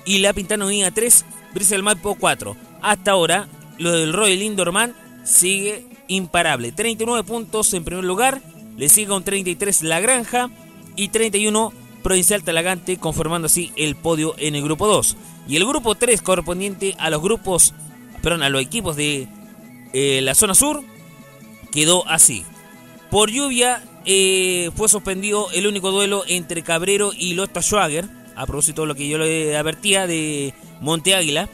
y 0.05 0.17
La 0.17 0.33
Pintana 0.33 0.65
Unida 0.65 0.91
3, 0.91 1.25
Brisel 1.53 1.83
Maipo 1.83 2.15
4. 2.15 2.57
Hasta 2.81 3.11
ahora, 3.11 3.47
lo 3.77 3.91
del 3.91 4.11
Roy 4.11 4.35
Lindorman 4.35 4.93
sigue 5.23 5.85
imparable. 6.07 6.71
39 6.71 7.23
puntos 7.23 7.73
en 7.73 7.85
primer 7.85 8.03
lugar, 8.03 8.41
le 8.77 8.89
sigue 8.89 9.13
un 9.13 9.23
33 9.23 9.83
La 9.83 9.99
Granja 10.01 10.49
y 10.95 11.09
31 11.09 11.80
Provincial 12.03 12.43
Talagante, 12.43 12.97
conformando 12.97 13.47
así 13.47 13.71
el 13.75 13.95
podio 13.95 14.35
en 14.37 14.55
el 14.55 14.63
grupo 14.63 14.87
2. 14.87 15.17
Y 15.47 15.57
el 15.57 15.65
grupo 15.65 15.95
3 15.95 16.21
correspondiente 16.21 16.95
a 16.99 17.09
los 17.09 17.21
grupos, 17.21 17.73
perdón, 18.21 18.43
a 18.43 18.49
los 18.49 18.61
equipos 18.61 18.95
de 18.95 19.27
eh, 19.93 20.21
la 20.21 20.35
zona 20.35 20.55
sur, 20.55 20.83
quedó 21.71 22.07
así. 22.07 22.45
Por 23.09 23.29
lluvia 23.29 23.83
eh, 24.05 24.71
fue 24.75 24.89
suspendido 24.89 25.51
el 25.51 25.67
único 25.67 25.91
duelo 25.91 26.23
entre 26.27 26.63
Cabrero 26.63 27.11
y 27.17 27.33
Lotta 27.33 27.61
Schwager, 27.61 28.07
a 28.35 28.45
propósito 28.45 28.81
de 28.81 28.87
lo 28.87 28.95
que 28.95 29.07
yo 29.07 29.17
le 29.17 29.55
advertía 29.57 30.07
de 30.07 30.53
Monte 30.79 31.15
Águila. 31.15 31.49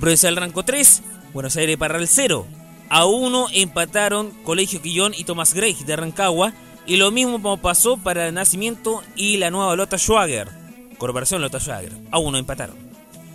Provincial 0.00 0.36
Ranco 0.36 0.64
3, 0.64 1.02
Buenos 1.32 1.56
Aires 1.56 1.76
Parral 1.76 2.08
0. 2.08 2.46
A 2.88 3.04
1 3.04 3.48
empataron 3.52 4.30
Colegio 4.44 4.80
Quillón 4.80 5.12
y 5.14 5.24
Tomás 5.24 5.52
Grey 5.54 5.76
de 5.86 5.96
Rancagua. 5.96 6.54
Y 6.88 6.96
lo 6.96 7.10
mismo 7.10 7.58
pasó 7.58 7.98
para 7.98 8.26
el 8.26 8.34
Nacimiento 8.34 9.02
y 9.14 9.36
la 9.36 9.50
nueva 9.50 9.76
Lota 9.76 9.98
Schwager. 9.98 10.48
Corporación 10.96 11.42
Lota 11.42 11.60
Schwager. 11.60 11.92
A 12.10 12.18
1 12.18 12.38
empataron. 12.38 12.76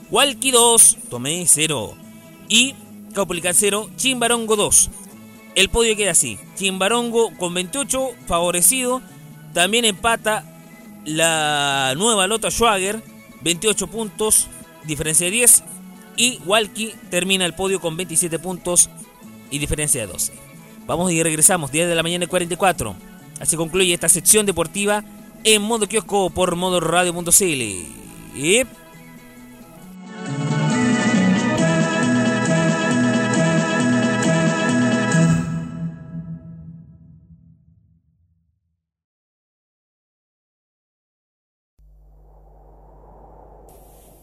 Walkie 0.10 0.50
2, 0.50 0.98
Tomé 1.08 1.46
0. 1.48 1.94
Y 2.50 2.74
Caupolicán 3.14 3.54
0, 3.54 3.92
Chimbarongo 3.96 4.56
2. 4.56 4.90
El 5.54 5.70
podio 5.70 5.96
queda 5.96 6.12
así. 6.12 6.40
Chimbarongo 6.56 7.38
con 7.38 7.54
28, 7.54 8.10
favorecido. 8.26 9.04
También 9.54 9.86
empata 9.86 10.44
la 11.06 11.94
nueva 11.96 12.26
Lota 12.26 12.50
Schwager, 12.50 13.04
28 13.42 13.86
puntos, 13.86 14.48
diferencia 14.84 15.28
de 15.28 15.32
10. 15.32 15.64
Y 16.18 16.40
Walkie 16.48 16.96
termina 17.12 17.46
el 17.46 17.54
podio 17.54 17.80
con 17.80 17.98
27 17.98 18.40
puntos 18.40 18.90
y 19.52 19.60
diferencia 19.60 20.02
de 20.02 20.12
12. 20.12 20.34
Vamos 20.88 21.12
y 21.12 21.22
regresamos, 21.22 21.72
10 21.72 21.88
de 21.88 21.94
la 21.94 22.02
mañana 22.02 22.26
y 22.26 22.28
44. 22.28 23.13
Así 23.44 23.58
concluye 23.58 23.94
esta 23.94 24.08
sección 24.08 24.46
deportiva 24.46 25.04
en 25.44 25.62
modo 25.62 25.90
kiosco 25.90 26.30
por 26.30 26.56
modo 26.56 26.80
radio.cl. 26.80 27.62
Y... 28.34 28.64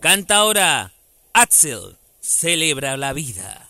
Canta 0.01 0.37
ahora 0.37 0.93
Axel 1.35 1.99
celebra 2.21 2.97
la 2.97 3.13
vida. 3.13 3.70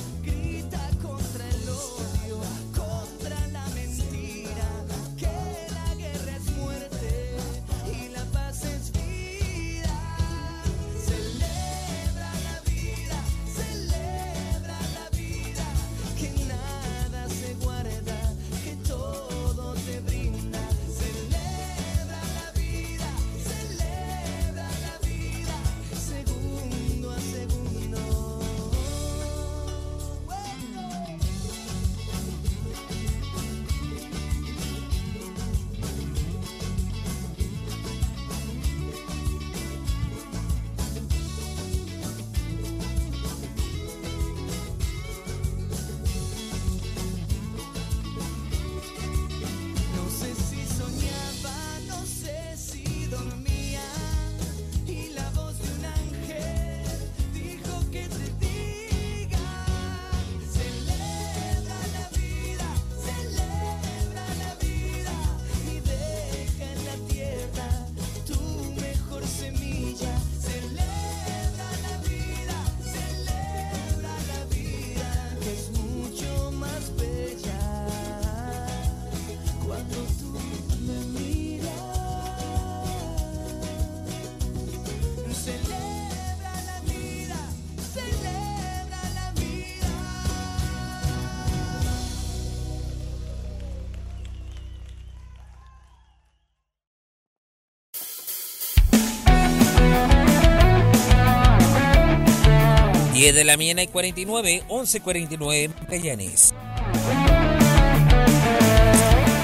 10 103.21 103.35
de 103.35 103.43
la 103.43 103.55
mañana 103.55 103.83
y 103.83 103.87
49, 103.87 104.63
11.49 104.67 105.53
en 105.53 105.75
Magallanes. 105.87 106.55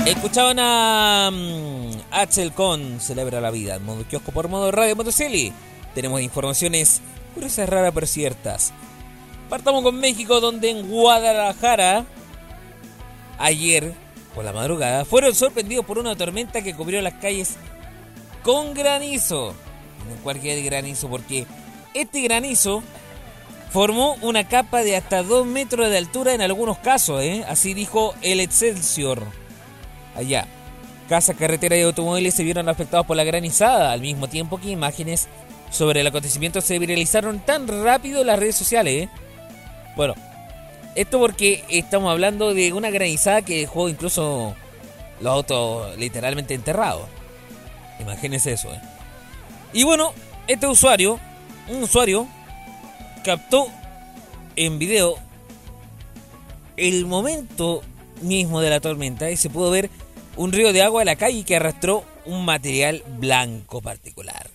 Escuchaban 0.04 0.58
a 0.58 1.30
um, 1.32 1.92
Axel 2.10 2.54
con 2.54 3.00
Celebra 3.00 3.40
la 3.40 3.52
Vida, 3.52 3.78
modo 3.78 4.04
kiosco 4.08 4.32
por 4.32 4.48
modo 4.48 4.72
radio 4.72 4.96
Motoseli. 4.96 5.54
Tenemos 5.94 6.22
informaciones 6.22 7.04
curiosas, 7.36 7.70
raras, 7.70 7.92
pero 7.94 8.08
ciertas. 8.08 8.74
Partamos 9.48 9.84
con 9.84 10.00
México, 10.00 10.42
donde 10.42 10.72
en 10.72 10.90
Guadalajara, 10.90 12.04
ayer, 13.38 13.94
por 14.34 14.44
la 14.44 14.54
madrugada, 14.54 15.06
fueron 15.06 15.36
sorprendidos 15.36 15.86
por 15.86 16.00
una 16.00 16.16
tormenta 16.16 16.64
que 16.64 16.74
cubrió 16.74 17.00
las 17.04 17.14
calles 17.14 17.58
con 18.42 18.74
granizo. 18.74 19.54
No 20.10 20.24
cualquier 20.24 20.64
granizo, 20.64 21.10
porque 21.10 21.46
este 21.94 22.22
granizo 22.22 22.82
formó 23.78 24.18
una 24.24 24.48
capa 24.48 24.82
de 24.82 24.96
hasta 24.96 25.22
2 25.22 25.46
metros 25.46 25.92
de 25.92 26.00
altura 26.00 26.34
en 26.34 26.42
algunos 26.42 26.80
casos, 26.80 27.22
¿eh? 27.22 27.46
así 27.48 27.76
dijo 27.76 28.16
el 28.24 28.40
Excelsior. 28.40 29.22
Allá, 30.16 30.48
casas, 31.08 31.36
carreteras 31.38 31.78
y 31.78 31.84
automóviles 31.84 32.34
se 32.34 32.42
vieron 32.42 32.70
afectados 32.70 33.06
por 33.06 33.16
la 33.16 33.24
granizada, 33.24 33.92
al 33.92 34.02
mismo 34.02 34.28
tiempo 34.28 34.58
que 34.58 34.72
imágenes 34.72 35.28
sobre 35.70 36.02
el 36.02 36.08
acontecimiento 36.08 36.60
se 36.60 36.80
viralizaron 36.80 37.40
tan 37.40 37.68
rápido 37.68 38.22
en 38.22 38.26
las 38.26 38.40
redes 38.40 38.56
sociales. 38.56 39.04
¿eh? 39.04 39.10
Bueno, 39.96 40.16
esto 40.96 41.20
porque 41.20 41.64
estamos 41.70 42.12
hablando 42.12 42.56
de 42.56 42.74
una 42.74 42.90
granizada 42.90 43.44
que 43.44 43.60
dejó 43.60 43.90
incluso 43.90 44.56
los 45.22 45.32
autos 45.32 45.96
literalmente 45.98 46.56
enterrados. 46.56 47.04
Imagínense 48.00 48.54
eso. 48.54 48.74
¿eh? 48.74 48.82
Y 49.72 49.84
bueno, 49.84 50.14
este 50.48 50.66
usuario, 50.66 51.20
un 51.68 51.84
usuario, 51.84 52.28
captó 53.28 53.68
en 54.56 54.80
video 54.80 55.16
el 56.78 57.06
momento 57.06 57.84
mismo 58.22 58.62
de 58.62 58.70
la 58.70 58.80
tormenta 58.80 59.30
y 59.30 59.36
se 59.36 59.50
pudo 59.50 59.70
ver 59.70 59.90
un 60.38 60.54
río 60.54 60.72
de 60.72 60.82
agua 60.82 61.02
en 61.02 61.08
la 61.08 61.18
calle 61.18 61.44
que 61.44 61.58
arrastró 61.58 62.06
un 62.26 62.46
material 62.46 63.04
blanco 63.20 63.82
particular. 63.82 64.50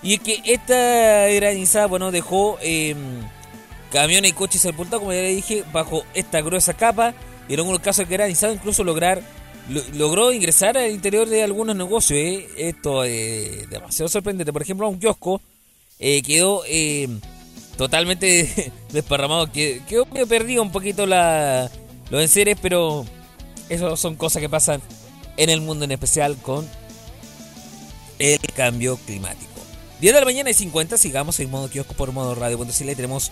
Y 0.00 0.14
es 0.14 0.20
que 0.20 0.40
esta 0.44 1.26
granizada, 1.34 1.86
bueno, 1.86 2.12
dejó 2.12 2.56
eh, 2.62 2.94
camiones 3.90 4.30
y 4.30 4.34
coches 4.34 4.62
sepultados, 4.62 5.00
como 5.00 5.12
ya 5.12 5.22
le 5.22 5.34
dije, 5.34 5.64
bajo 5.72 6.04
esta 6.14 6.40
gruesa 6.40 6.74
capa. 6.74 7.14
Y 7.48 7.54
en 7.54 7.60
algunos 7.60 7.80
casos 7.80 8.08
de 8.08 8.14
granizado 8.16 8.52
incluso 8.52 8.84
lograr, 8.84 9.22
lo- 9.70 9.82
logró 9.94 10.32
ingresar 10.32 10.78
al 10.78 10.92
interior 10.92 11.28
de 11.28 11.42
algunos 11.42 11.74
negocios. 11.74 12.16
¿eh? 12.20 12.46
Esto 12.58 13.02
es 13.02 13.68
demasiado 13.70 14.08
sorprendente. 14.08 14.52
Por 14.52 14.62
ejemplo, 14.62 14.88
un 14.88 15.00
kiosco 15.00 15.40
eh, 15.98 16.22
quedó 16.22 16.62
eh, 16.68 17.08
totalmente 17.78 18.70
desparramado. 18.92 19.50
que- 19.50 19.80
Quedó 19.88 20.04
medio 20.04 20.26
perdido 20.26 20.62
un 20.62 20.70
poquito 20.70 21.06
la, 21.06 21.70
los 22.10 22.20
enseres, 22.22 22.58
pero 22.60 23.06
Esas 23.70 23.98
son 23.98 24.16
cosas 24.16 24.40
que 24.42 24.48
pasan 24.50 24.82
en 25.38 25.48
el 25.48 25.60
mundo, 25.62 25.84
en 25.86 25.92
especial 25.92 26.36
con 26.36 26.66
el 28.18 28.38
cambio 28.54 28.98
climático. 29.06 29.46
10 30.00 30.14
de 30.14 30.20
la 30.20 30.24
mañana 30.26 30.50
y 30.50 30.54
50, 30.54 30.96
sigamos 30.98 31.38
en 31.40 31.50
modo 31.50 31.68
kiosco 31.70 31.94
por 31.94 32.12
modo 32.12 32.34
radio. 32.34 32.58
y 32.64 32.94
tenemos 32.94 33.30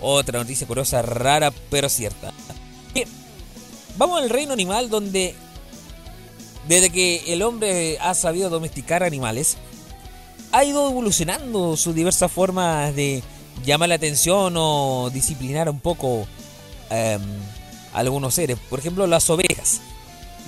otra 0.00 0.38
noticia 0.38 0.66
curiosa, 0.66 1.02
rara, 1.02 1.52
pero 1.70 1.88
cierta. 1.88 2.32
Bien, 2.92 3.08
vamos 3.96 4.20
al 4.20 4.30
reino 4.30 4.52
animal 4.52 4.90
donde 4.90 5.34
desde 6.68 6.90
que 6.90 7.32
el 7.32 7.42
hombre 7.42 7.98
ha 8.00 8.14
sabido 8.14 8.48
domesticar 8.48 9.02
animales, 9.02 9.56
ha 10.52 10.64
ido 10.64 10.88
evolucionando 10.88 11.76
sus 11.76 11.94
diversas 11.94 12.30
formas 12.32 12.94
de 12.94 13.22
llamar 13.64 13.88
la 13.88 13.96
atención 13.96 14.54
o 14.56 15.10
disciplinar 15.12 15.68
un 15.68 15.80
poco 15.80 16.26
em, 16.90 17.22
a 17.92 17.98
algunos 17.98 18.34
seres. 18.34 18.58
Por 18.70 18.78
ejemplo, 18.78 19.06
las 19.06 19.28
ovejas. 19.30 19.80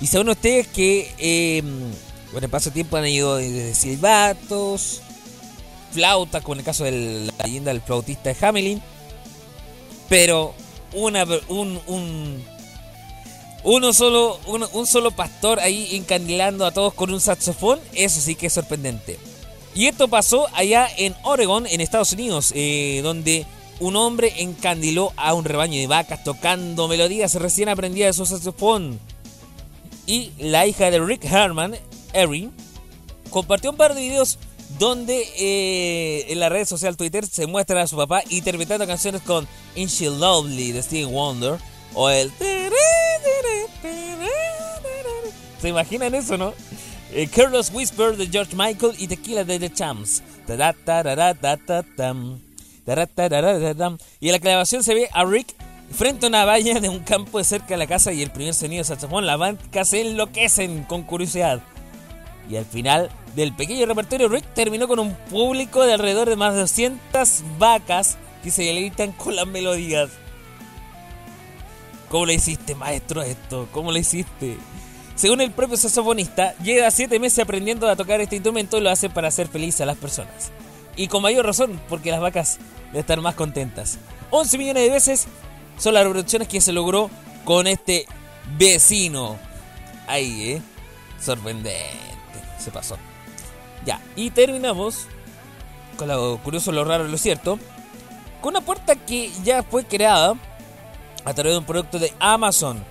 Y 0.01 0.07
saben 0.07 0.29
ustedes 0.29 0.67
que 0.67 1.13
em, 1.17 1.91
con 2.31 2.43
el 2.43 2.49
paso 2.49 2.65
del 2.65 2.73
tiempo 2.73 2.97
han 2.97 3.07
ido 3.07 3.37
desde 3.37 3.73
silbatos, 3.73 5.01
flautas, 5.91 6.43
como 6.43 6.55
en 6.55 6.59
el 6.59 6.65
caso 6.65 6.83
de 6.83 7.31
la 7.37 7.45
leyenda 7.45 7.71
del 7.71 7.81
flautista 7.81 8.33
de 8.33 8.45
Hamelin. 8.45 8.81
Pero 10.09 10.53
una, 10.93 11.25
un, 11.49 11.79
un 11.87 12.43
uno 13.63 13.91
solo, 13.91 14.39
un 14.45 14.87
solo 14.87 15.11
pastor 15.11 15.59
ahí 15.59 15.95
encandilando 15.95 16.65
a 16.65 16.71
todos 16.71 16.93
con 16.93 17.11
un 17.11 17.19
saxofón, 17.19 17.79
eso 17.93 18.21
sí 18.21 18.35
que 18.35 18.47
es 18.47 18.53
sorprendente. 18.53 19.19
Y 19.77 19.85
esto 19.85 20.07
pasó 20.07 20.47
allá 20.55 20.89
en 20.97 21.15
Oregon, 21.21 21.67
en 21.67 21.81
Estados 21.81 22.11
Unidos, 22.13 22.51
eh, 22.55 23.01
donde 23.03 23.45
un 23.79 23.95
hombre 23.95 24.41
encandiló 24.41 25.13
a 25.17 25.35
un 25.35 25.45
rebaño 25.45 25.79
de 25.79 25.85
vacas 25.85 26.23
tocando 26.23 26.87
melodías 26.87 27.35
recién 27.35 27.69
aprendía 27.69 28.07
de 28.07 28.13
su 28.13 28.25
saxofón. 28.25 28.99
Y 30.07 30.31
la 30.39 30.65
hija 30.65 30.89
de 30.89 30.99
Rick 30.99 31.25
Herman, 31.25 31.75
Erin, 32.11 32.51
compartió 33.29 33.69
un 33.69 33.77
par 33.77 33.93
de 33.93 34.01
videos 34.01 34.39
donde 34.79 35.21
eh, 35.37 36.25
en 36.29 36.39
la 36.39 36.49
red 36.49 36.65
social 36.65 36.97
Twitter 36.97 37.27
se 37.27 37.45
muestra 37.45 37.83
a 37.83 37.87
su 37.87 37.97
papá 37.97 38.23
interpretando 38.29 38.87
canciones 38.87 39.21
con 39.21 39.47
Ain't 39.75 39.91
She 39.91 40.09
Lovely 40.09 40.71
de 40.71 40.81
Steve 40.81 41.05
Wonder 41.05 41.59
o 41.93 42.09
el 42.09 42.31
¿Se 45.61 45.69
imaginan 45.69 46.15
eso, 46.15 46.35
no? 46.35 46.55
Eh, 47.11 47.27
Carlos 47.33 47.71
Whisper 47.73 48.17
de 48.17 48.27
George 48.27 48.55
Michael 48.55 48.95
y 48.97 49.07
Tequila 49.07 49.43
de 49.43 49.59
The 49.59 49.71
Champs. 49.71 50.21
Y 54.19 54.27
en 54.27 54.31
la 54.31 54.37
grabación 54.39 54.83
se 54.83 54.93
ve 54.93 55.09
a 55.13 55.25
Rick 55.25 55.55
frente 55.91 56.25
a 56.25 56.29
una 56.29 56.45
valla 56.45 56.79
de 56.79 56.89
un 56.89 56.99
campo 56.99 57.37
de 57.37 57.43
cerca 57.43 57.69
de 57.69 57.77
la 57.77 57.87
casa 57.87 58.11
y 58.11 58.21
el 58.21 58.31
primer 58.31 58.53
sonido 58.53 58.81
de 58.81 58.85
saxofón. 58.85 59.25
La 59.25 59.37
banca 59.37 59.85
se 59.85 60.01
enloquecen 60.01 60.83
con 60.83 61.03
curiosidad. 61.03 61.61
Y 62.49 62.55
al 62.55 62.65
final 62.65 63.09
del 63.35 63.53
pequeño 63.53 63.85
repertorio, 63.85 64.29
Rick 64.29 64.53
terminó 64.53 64.87
con 64.87 64.99
un 64.99 65.13
público 65.29 65.85
de 65.85 65.93
alrededor 65.93 66.29
de 66.29 66.35
más 66.35 66.53
de 66.53 66.61
200 66.61 67.43
vacas 67.57 68.17
que 68.43 68.51
se 68.51 68.63
deleitan 68.63 69.11
con 69.11 69.35
las 69.35 69.47
melodías. 69.47 70.09
¿Cómo 72.09 72.25
le 72.25 72.35
hiciste, 72.35 72.73
maestro, 72.73 73.21
esto? 73.21 73.67
¿Cómo 73.73 73.91
lo 73.91 73.97
hiciste? 73.97 74.57
Según 75.17 75.41
el 75.41 75.49
propio 75.49 75.77
saxofonista, 75.77 76.53
lleva 76.59 76.91
7 76.91 77.19
meses 77.19 77.39
aprendiendo 77.39 77.89
a 77.89 77.95
tocar 77.95 78.21
este 78.21 78.35
instrumento 78.35 78.77
y 78.77 78.81
lo 78.81 78.91
hace 78.91 79.09
para 79.09 79.29
hacer 79.29 79.47
feliz 79.47 79.81
a 79.81 79.85
las 79.87 79.97
personas. 79.97 80.51
Y 80.95 81.07
con 81.07 81.23
mayor 81.23 81.43
razón, 81.43 81.81
porque 81.89 82.11
las 82.11 82.21
vacas 82.21 82.59
deben 82.89 82.99
estar 82.99 83.19
más 83.19 83.33
contentas. 83.33 83.97
11 84.29 84.57
millones 84.59 84.83
de 84.83 84.89
veces 84.91 85.27
son 85.79 85.95
las 85.95 86.03
reproducciones 86.03 86.47
que 86.47 86.61
se 86.61 86.71
logró 86.71 87.09
con 87.45 87.65
este 87.65 88.05
vecino. 88.59 89.37
Ahí, 90.05 90.51
¿eh? 90.51 90.61
Sorprendente. 91.19 91.73
Se 92.59 92.69
pasó. 92.69 92.95
Ya, 93.85 93.99
y 94.15 94.29
terminamos 94.29 95.07
con 95.97 96.09
lo 96.09 96.37
curioso, 96.43 96.71
lo 96.71 96.85
raro, 96.85 97.05
lo 97.05 97.17
cierto. 97.17 97.57
Con 98.39 98.51
una 98.51 98.61
puerta 98.61 98.95
que 98.95 99.31
ya 99.43 99.63
fue 99.63 99.83
creada 99.83 100.35
a 101.25 101.33
través 101.33 101.53
de 101.53 101.57
un 101.57 101.65
producto 101.65 101.97
de 101.97 102.13
Amazon. 102.19 102.83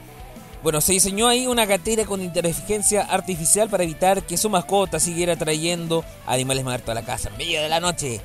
Bueno, 0.63 0.81
se 0.81 0.93
diseñó 0.93 1.29
ahí 1.29 1.47
una 1.47 1.67
gatera 1.67 2.05
con 2.05 2.23
inteligencia 2.23 3.03
artificial 3.03 3.69
para 3.69 3.85
evitar 3.85 4.23
que 4.23 4.37
su 4.37 4.51
mascota 4.51 4.99
siguiera 4.99 5.37
trayendo 5.37 6.05
animales 6.27 6.65
muertos 6.65 6.89
a 6.91 6.95
la 6.95 7.05
casa 7.05 7.29
en 7.29 7.37
medio 7.37 7.61
de 7.61 7.69
la 7.69 7.81
noche. 7.81 8.21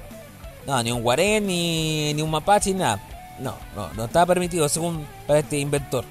No, 0.65 0.81
ni 0.81 0.91
un 0.91 1.01
guarén, 1.01 1.47
ni, 1.47 2.13
ni 2.13 2.21
un 2.21 2.29
mapache, 2.29 2.73
nada. 2.73 3.01
No, 3.39 3.55
no, 3.75 3.91
no 3.93 4.05
estaba 4.05 4.27
permitido 4.27 4.67
según 4.69 5.05
este 5.27 5.59
inventor. 5.59 6.05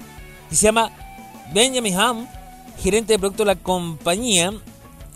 Y 0.49 0.55
se 0.55 0.63
llama 0.63 0.91
Benjamin 1.53 1.97
Ham, 1.97 2.27
gerente 2.79 3.13
de 3.13 3.19
producto 3.19 3.43
de 3.43 3.47
la 3.47 3.55
compañía, 3.55 4.53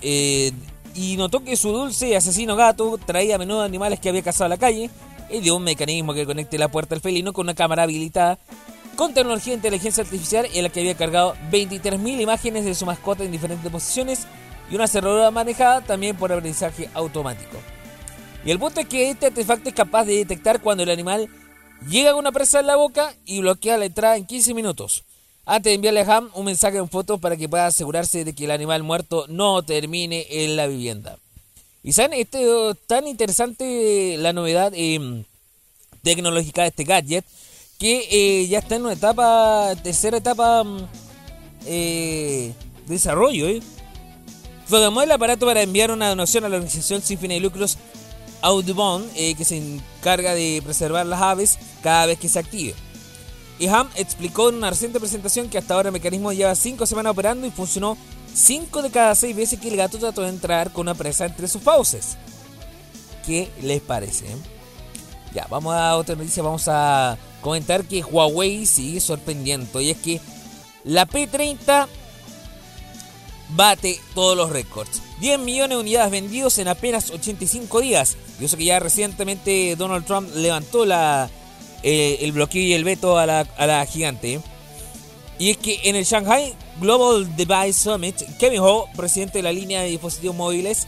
eh, 0.01 0.51
y 0.93 1.17
notó 1.17 1.43
que 1.43 1.57
su 1.57 1.71
dulce 1.71 2.15
asesino 2.15 2.55
gato 2.55 2.97
traía 3.05 3.35
a 3.35 3.37
menudo 3.37 3.61
animales 3.61 3.99
que 3.99 4.09
había 4.09 4.21
cazado 4.21 4.45
a 4.45 4.49
la 4.49 4.57
calle 4.57 4.89
y 5.29 5.39
dio 5.39 5.55
un 5.57 5.63
mecanismo 5.63 6.13
que 6.13 6.25
conecte 6.25 6.57
la 6.57 6.69
puerta 6.69 6.95
al 6.95 7.01
felino 7.01 7.33
con 7.33 7.45
una 7.45 7.53
cámara 7.53 7.83
habilitada 7.83 8.39
con 8.95 9.13
tecnología 9.13 9.51
de 9.51 9.57
inteligencia 9.57 10.03
artificial 10.03 10.47
en 10.53 10.63
la 10.63 10.69
que 10.69 10.79
había 10.79 10.95
cargado 10.95 11.35
23.000 11.51 12.21
imágenes 12.21 12.65
de 12.65 12.75
su 12.75 12.85
mascota 12.85 13.23
en 13.23 13.31
diferentes 13.31 13.71
posiciones 13.71 14.27
y 14.71 14.75
una 14.75 14.87
cerradura 14.87 15.31
manejada 15.31 15.81
también 15.81 16.15
por 16.15 16.31
aprendizaje 16.31 16.89
automático. 16.93 17.57
Y 18.45 18.51
el 18.51 18.59
punto 18.59 18.79
es 18.79 18.87
que 18.87 19.09
este 19.09 19.27
artefacto 19.27 19.69
es 19.69 19.75
capaz 19.75 20.05
de 20.05 20.17
detectar 20.17 20.61
cuando 20.61 20.83
el 20.83 20.89
animal 20.89 21.29
llega 21.87 22.11
con 22.11 22.19
una 22.19 22.31
presa 22.31 22.59
en 22.59 22.67
la 22.67 22.75
boca 22.75 23.15
y 23.25 23.41
bloquea 23.41 23.77
la 23.77 23.85
entrada 23.85 24.17
en 24.17 24.25
15 24.25 24.53
minutos. 24.53 25.03
Antes 25.45 25.71
de 25.71 25.75
enviarle 25.75 26.01
a 26.01 26.17
Ham 26.17 26.29
un 26.33 26.45
mensaje 26.45 26.77
en 26.77 26.89
foto 26.89 27.19
para 27.19 27.37
que 27.37 27.49
pueda 27.49 27.67
asegurarse 27.67 28.23
de 28.23 28.33
que 28.33 28.45
el 28.45 28.51
animal 28.51 28.83
muerto 28.83 29.25
no 29.29 29.61
termine 29.63 30.25
en 30.29 30.55
la 30.55 30.67
vivienda. 30.67 31.17
Y 31.83 31.93
saben, 31.93 32.19
este 32.19 32.43
tan 32.87 33.07
interesante 33.07 34.15
la 34.17 34.33
novedad 34.33 34.73
eh, 34.75 35.23
tecnológica 36.01 36.63
de 36.63 36.69
este 36.69 36.83
gadget 36.83 37.25
que 37.77 38.07
eh, 38.09 38.47
ya 38.47 38.59
está 38.59 38.75
en 38.75 38.83
una 38.83 38.93
etapa, 38.93 39.73
tercera 39.83 40.17
etapa 40.17 40.63
mm, 40.63 40.87
eh, 41.65 42.53
de 42.87 42.93
desarrollo. 42.93 43.47
¿eh? 43.47 43.61
El 44.71 45.11
aparato 45.11 45.45
para 45.45 45.61
enviar 45.61 45.91
una 45.91 46.09
donación 46.09 46.43
a 46.45 46.49
la 46.49 46.55
organización 46.55 47.01
sin 47.01 47.19
fines 47.19 47.37
de 47.37 47.41
lucros 47.41 47.77
Audubon, 48.41 49.05
eh, 49.15 49.35
que 49.35 49.45
se 49.45 49.57
encarga 49.57 50.33
de 50.33 50.61
preservar 50.63 51.05
las 51.05 51.21
aves 51.21 51.57
cada 51.81 52.05
vez 52.07 52.19
que 52.19 52.29
se 52.29 52.39
active. 52.39 52.73
Y 53.57 53.67
Ham 53.67 53.89
explicó 53.95 54.49
en 54.49 54.55
una 54.55 54.69
reciente 54.69 54.99
presentación 54.99 55.49
que 55.49 55.57
hasta 55.57 55.73
ahora 55.73 55.89
el 55.89 55.93
mecanismo 55.93 56.33
lleva 56.33 56.53
5 56.55 56.85
semanas 56.85 57.11
operando 57.11 57.47
y 57.47 57.51
funcionó 57.51 57.97
5 58.33 58.81
de 58.81 58.91
cada 58.91 59.15
6 59.15 59.35
veces 59.35 59.59
que 59.59 59.69
el 59.69 59.77
gato 59.77 59.97
trató 59.97 60.23
de 60.23 60.29
entrar 60.29 60.71
con 60.71 60.81
una 60.81 60.93
presa 60.93 61.25
entre 61.25 61.47
sus 61.47 61.61
fauces. 61.61 62.17
¿Qué 63.25 63.49
les 63.61 63.81
parece? 63.81 64.25
Ya, 65.33 65.47
vamos 65.49 65.73
a 65.73 65.95
otra 65.95 66.15
noticia, 66.15 66.43
vamos 66.43 66.67
a 66.67 67.17
comentar 67.41 67.85
que 67.85 68.03
Huawei 68.03 68.65
sigue 68.65 68.99
sorprendiendo. 68.99 69.81
Y 69.81 69.91
es 69.91 69.97
que 69.97 70.21
la 70.83 71.07
P30 71.07 71.87
bate 73.49 73.99
todos 74.13 74.35
los 74.35 74.49
récords. 74.49 75.01
10 75.19 75.39
millones 75.39 75.77
de 75.77 75.81
unidades 75.81 76.11
vendidos 76.11 76.57
en 76.57 76.67
apenas 76.67 77.11
85 77.11 77.81
días. 77.81 78.17
Y 78.39 78.45
eso 78.45 78.57
que 78.57 78.65
ya 78.65 78.79
recientemente 78.79 79.75
Donald 79.75 80.05
Trump 80.05 80.29
levantó 80.35 80.85
la, 80.85 81.29
eh, 81.83 82.17
el 82.21 82.31
bloqueo 82.31 82.61
y 82.61 82.73
el 82.73 82.83
veto 82.83 83.17
a 83.17 83.25
la, 83.25 83.41
a 83.57 83.65
la 83.65 83.85
gigante. 83.85 84.41
Y 85.37 85.49
es 85.51 85.57
que 85.57 85.81
en 85.83 85.95
el 85.95 86.05
Shanghai 86.05 86.53
Global 86.79 87.35
Device 87.35 87.73
Summit, 87.73 88.15
Kevin 88.37 88.61
Ho, 88.61 88.87
presidente 88.95 89.39
de 89.39 89.43
la 89.43 89.51
línea 89.51 89.81
de 89.81 89.89
dispositivos 89.89 90.35
móviles, 90.35 90.87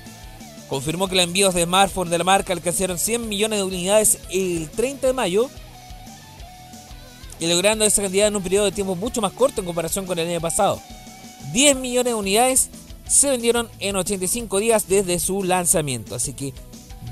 confirmó 0.70 1.08
que 1.08 1.16
los 1.16 1.24
envíos 1.24 1.54
de 1.54 1.64
smartphones 1.64 2.12
de 2.12 2.18
la 2.18 2.24
marca 2.24 2.54
alcanzaron 2.54 2.98
100 2.98 3.28
millones 3.28 3.60
de 3.60 3.66
unidades 3.66 4.20
el 4.32 4.70
30 4.70 5.08
de 5.08 5.14
mayo 5.14 5.50
y 7.40 7.48
logrando 7.48 7.86
esa 7.86 8.02
cantidad 8.02 8.28
en 8.28 8.36
un 8.36 8.44
periodo 8.44 8.66
de 8.66 8.72
tiempo 8.72 8.96
mucho 8.96 9.22
más 9.22 9.34
corto 9.34 9.62
en 9.62 9.66
comparación 9.66 10.06
con 10.06 10.18
el 10.20 10.28
año 10.28 10.42
pasado. 10.42 10.82
10 11.54 11.78
millones 11.78 12.12
de 12.12 12.16
unidades 12.16 12.70
se 13.08 13.30
vendieron 13.30 13.70
en 13.80 13.96
85 13.96 14.60
días 14.60 14.88
desde 14.88 15.20
su 15.20 15.44
lanzamiento. 15.44 16.16
Así 16.16 16.34
que 16.34 16.54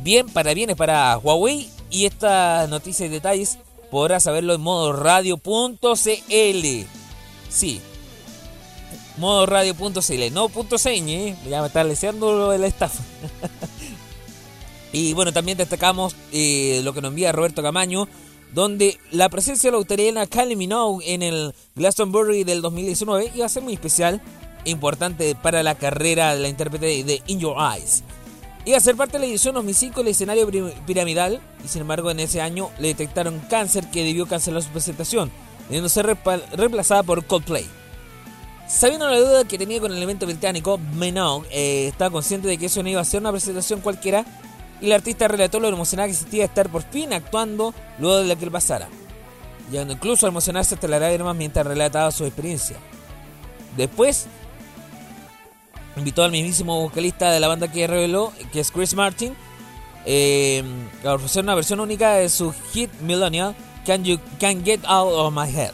bien 0.02 0.28
para 0.28 0.54
bienes 0.54 0.76
para 0.76 1.18
Huawei 1.18 1.70
y 1.90 2.06
esta 2.06 2.68
noticia 2.68 3.06
y 3.06 3.10
detalles 3.10 3.58
podrás 3.92 4.24
saberlo 4.24 4.54
en 4.54 4.62
modo 4.62 4.94
radio.cl. 4.94 5.96
Sí, 7.50 7.82
modo 9.18 9.46
radio.cl, 9.46 10.34
no 10.34 10.50
punto 10.50 10.76
¿eh? 10.86 11.36
ya 11.50 11.62
me 11.62 11.68
está 11.68 11.84
leseando 11.84 12.52
el 12.54 12.64
staff. 12.66 12.94
y 14.92 15.14
bueno, 15.14 15.32
también 15.32 15.58
destacamos 15.58 16.16
eh, 16.32 16.82
lo 16.84 16.94
que 16.94 17.02
nos 17.02 17.10
envía 17.10 17.32
Roberto 17.32 17.62
Camaño 17.62 18.08
donde 18.56 18.98
la 19.12 19.28
presencia 19.28 19.68
de 19.68 19.74
la 19.74 19.80
australiana 19.80 20.28
Kylie 20.28 20.56
Minogue 20.56 21.14
en 21.14 21.22
el 21.22 21.54
Glastonbury 21.76 22.46
del 22.46 22.62
2019 22.62 23.34
iba 23.36 23.46
a 23.46 23.50
ser 23.50 23.62
muy 23.62 23.74
especial 23.74 24.22
e 24.64 24.70
importante 24.70 25.36
para 25.36 25.62
la 25.62 25.76
carrera 25.76 26.34
de 26.34 26.42
la 26.42 26.48
intérprete 26.48 27.04
de 27.04 27.22
In 27.28 27.42
Your 27.42 27.58
Eyes. 27.60 28.02
Iba 28.64 28.78
a 28.78 28.80
ser 28.80 28.96
parte 28.96 29.14
de 29.14 29.20
la 29.20 29.26
edición 29.26 29.56
2005 29.56 30.00
del 30.00 30.08
escenario 30.08 30.50
piramidal 30.88 31.42
y 31.66 31.68
sin 31.68 31.82
embargo 31.82 32.10
en 32.10 32.22
ese 32.22 32.40
año 32.40 32.70
le 32.80 32.88
detectaron 32.88 33.42
cáncer 33.50 33.92
que 33.92 34.06
debió 34.06 34.26
cancelar 34.26 34.64
su 34.64 34.70
presentación, 34.70 35.30
debiendo 35.68 35.90
ser 35.90 36.18
reemplazada 36.54 37.04
por 37.04 37.26
Coldplay. 37.26 37.66
Sabiendo 38.70 39.10
la 39.10 39.20
duda 39.20 39.44
que 39.44 39.58
tenía 39.58 39.82
con 39.82 39.92
el 39.92 40.02
evento 40.02 40.26
británico, 40.26 40.78
Minogue 40.78 41.46
eh, 41.52 41.90
estaba 41.90 42.10
consciente 42.10 42.48
de 42.48 42.58
que 42.58 42.68
eso 42.68 42.82
no 42.82 42.88
iba 42.88 43.02
a 43.02 43.06
ser 43.06 43.20
una 43.20 43.32
presentación 43.32 43.82
cualquiera 43.82 44.26
y 44.82 44.88
el 44.88 44.94
artista 44.94 45.28
relató 45.28 45.60
lo 45.60 45.70
emocionada 45.70 46.08
que 46.08 46.16
sentía 46.16 46.46
estar 46.46 46.70
por 46.70 46.84
fin 46.84 47.14
actuando 47.14 47.74
luego 48.00 48.18
de 48.18 48.26
lo 48.26 48.38
que 48.38 48.52
pasara, 48.52 48.88
llegando 49.72 49.94
incluso 49.94 50.26
a 50.26 50.30
emocionarse 50.30 50.76
hasta 50.76 50.88
la 50.88 51.00
lágrimas 51.00 51.36
mientras 51.36 51.66
relataba 51.66 52.12
su 52.12 52.26
experiencia. 52.26 52.78
Después, 53.78 54.28
invitó 55.98 56.24
al 56.24 56.32
mismísimo 56.32 56.82
vocalista 56.82 57.32
de 57.32 57.40
la 57.40 57.48
banda 57.48 57.72
que 57.72 57.88
reveló, 57.88 58.32
que 58.52 58.60
es 58.60 58.72
Chris 58.72 58.94
Martin, 58.94 59.36
eh, 60.06 60.64
a 61.04 61.14
ofrecer 61.14 61.44
una 61.44 61.56
versión 61.56 61.80
única 61.80 62.14
de 62.14 62.30
su 62.30 62.54
hit 62.74 62.92
Millennial, 63.02 63.56
Can 63.86 64.04
You 64.04 64.20
Can 64.40 64.64
Get 64.64 64.82
Out 64.86 65.14
of 65.14 65.34
My 65.34 65.50
Head. 65.50 65.72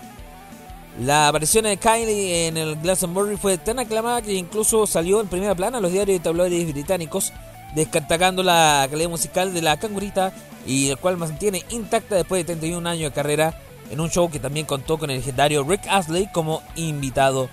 La 0.99 1.30
aparición 1.30 1.64
de 1.64 1.78
Kylie 1.78 2.47
en 2.47 2.58
el 2.58 2.76
Glastonbury 2.76 3.38
fue 3.38 3.58
tan 3.58 3.80
aclamada 3.80 4.22
que 4.22 4.34
incluso 4.34 4.86
salió 4.86 5.22
en 5.22 5.28
primera 5.28 5.56
plana 5.56 5.78
en 5.78 5.84
los 5.84 5.91
diarios 5.91 6.18
y 6.18 6.20
tabloides 6.20 6.72
británicos, 6.74 7.32
destacando 7.76 8.43
la 8.43 8.88
calidad 8.89 9.09
musical 9.09 9.53
de 9.53 9.61
la 9.61 9.78
cangurita 9.78 10.34
y 10.65 10.89
el 10.89 10.97
cual 10.97 11.17
mantiene 11.17 11.63
intacta 11.69 12.15
después 12.15 12.41
de 12.41 12.55
31 12.55 12.88
años 12.88 13.11
de 13.11 13.15
carrera 13.15 13.59
en 13.89 13.99
un 13.99 14.09
show 14.09 14.30
que 14.30 14.39
también 14.39 14.65
contó 14.65 14.97
con 14.97 15.09
el 15.09 15.17
legendario 15.17 15.63
Rick 15.63 15.88
Astley 15.89 16.30
como 16.32 16.61
invitado 16.76 17.49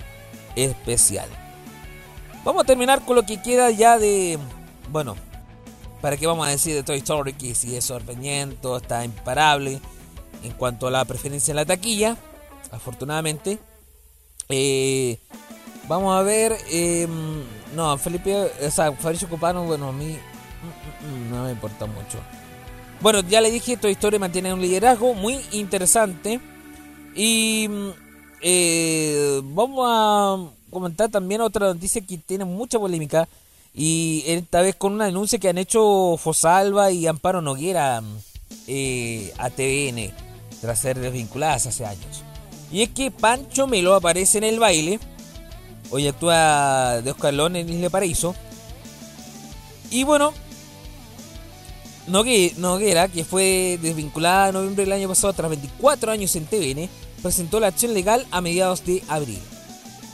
especial. 0.55 1.29
Vamos 2.43 2.63
a 2.63 2.65
terminar 2.65 3.03
con 3.03 3.15
lo 3.15 3.23
que 3.23 3.41
queda 3.41 3.69
ya 3.71 3.99
de... 3.99 4.39
Bueno, 4.89 5.15
¿para 6.01 6.17
qué 6.17 6.25
vamos 6.25 6.47
a 6.47 6.51
decir 6.51 6.73
de 6.75 6.83
Toy 6.83 6.97
Story? 6.99 7.33
Que 7.33 7.53
si 7.53 7.75
es 7.75 7.85
sorprendente, 7.85 8.75
está 8.75 9.03
imparable 9.03 9.79
en 10.43 10.51
cuanto 10.53 10.87
a 10.87 10.91
la 10.91 11.03
preferencia 11.05 11.51
en 11.51 11.57
la 11.57 11.65
taquilla 11.65 12.17
afortunadamente. 12.71 13.59
Eh, 14.47 15.19
vamos 15.89 16.17
a 16.17 16.21
ver. 16.21 16.55
Em, 16.69 17.43
no, 17.75 17.97
Felipe, 17.97 18.33
o 18.33 18.71
sea, 18.71 18.93
Fabricio 18.93 19.27
Copano, 19.27 19.65
bueno, 19.65 19.89
a 19.89 19.91
mí 19.91 20.15
mm, 20.15 21.07
mm, 21.07 21.27
mm, 21.27 21.31
no 21.31 21.43
me 21.43 21.51
importa 21.51 21.85
mucho. 21.85 22.19
Bueno, 23.01 23.21
ya 23.21 23.41
le 23.41 23.51
dije, 23.51 23.75
Toy 23.75 23.91
Story 23.91 24.19
mantiene 24.19 24.53
un 24.53 24.61
liderazgo 24.61 25.13
muy 25.13 25.39
interesante. 25.51 26.39
Y 27.15 27.67
eh, 28.41 29.41
vamos 29.43 29.85
a 29.89 30.37
comentar 30.69 31.09
también 31.09 31.41
otra 31.41 31.67
noticia 31.67 32.01
que 32.01 32.17
tiene 32.17 32.45
mucha 32.45 32.79
polémica. 32.79 33.27
Y 33.73 34.23
esta 34.27 34.61
vez 34.61 34.75
con 34.75 34.93
una 34.93 35.05
denuncia 35.05 35.39
que 35.39 35.49
han 35.49 35.57
hecho 35.57 36.17
Fosalva 36.17 36.91
y 36.91 37.07
Amparo 37.07 37.41
Noguera 37.41 38.01
eh, 38.67 39.33
a 39.37 39.49
TVN 39.49 40.11
tras 40.61 40.79
ser 40.79 40.99
desvinculadas 40.99 41.67
hace 41.67 41.85
años. 41.85 42.23
Y 42.71 42.81
es 42.81 42.89
que 42.89 43.11
Pancho 43.11 43.67
Melo 43.67 43.95
aparece 43.95 44.37
en 44.37 44.43
el 44.43 44.59
baile. 44.59 44.99
Hoy 45.91 46.07
actúa 46.07 47.01
de 47.01 47.11
Oscar 47.11 47.33
Lón 47.33 47.55
en 47.55 47.69
Isla 47.69 47.89
Paraíso. 47.89 48.35
Y 49.89 50.03
bueno, 50.03 50.33
Noguera, 52.07 53.07
que 53.07 53.23
fue 53.23 53.79
desvinculada 53.81 54.49
en 54.49 54.53
noviembre 54.53 54.85
del 54.85 54.93
año 54.93 55.07
pasado 55.07 55.33
tras 55.33 55.49
24 55.49 56.11
años 56.11 56.35
en 56.35 56.45
TVN, 56.45 56.89
presentó 57.21 57.59
la 57.59 57.67
acción 57.67 57.93
legal 57.93 58.25
a 58.31 58.41
mediados 58.41 58.85
de 58.85 59.03
abril. 59.07 59.39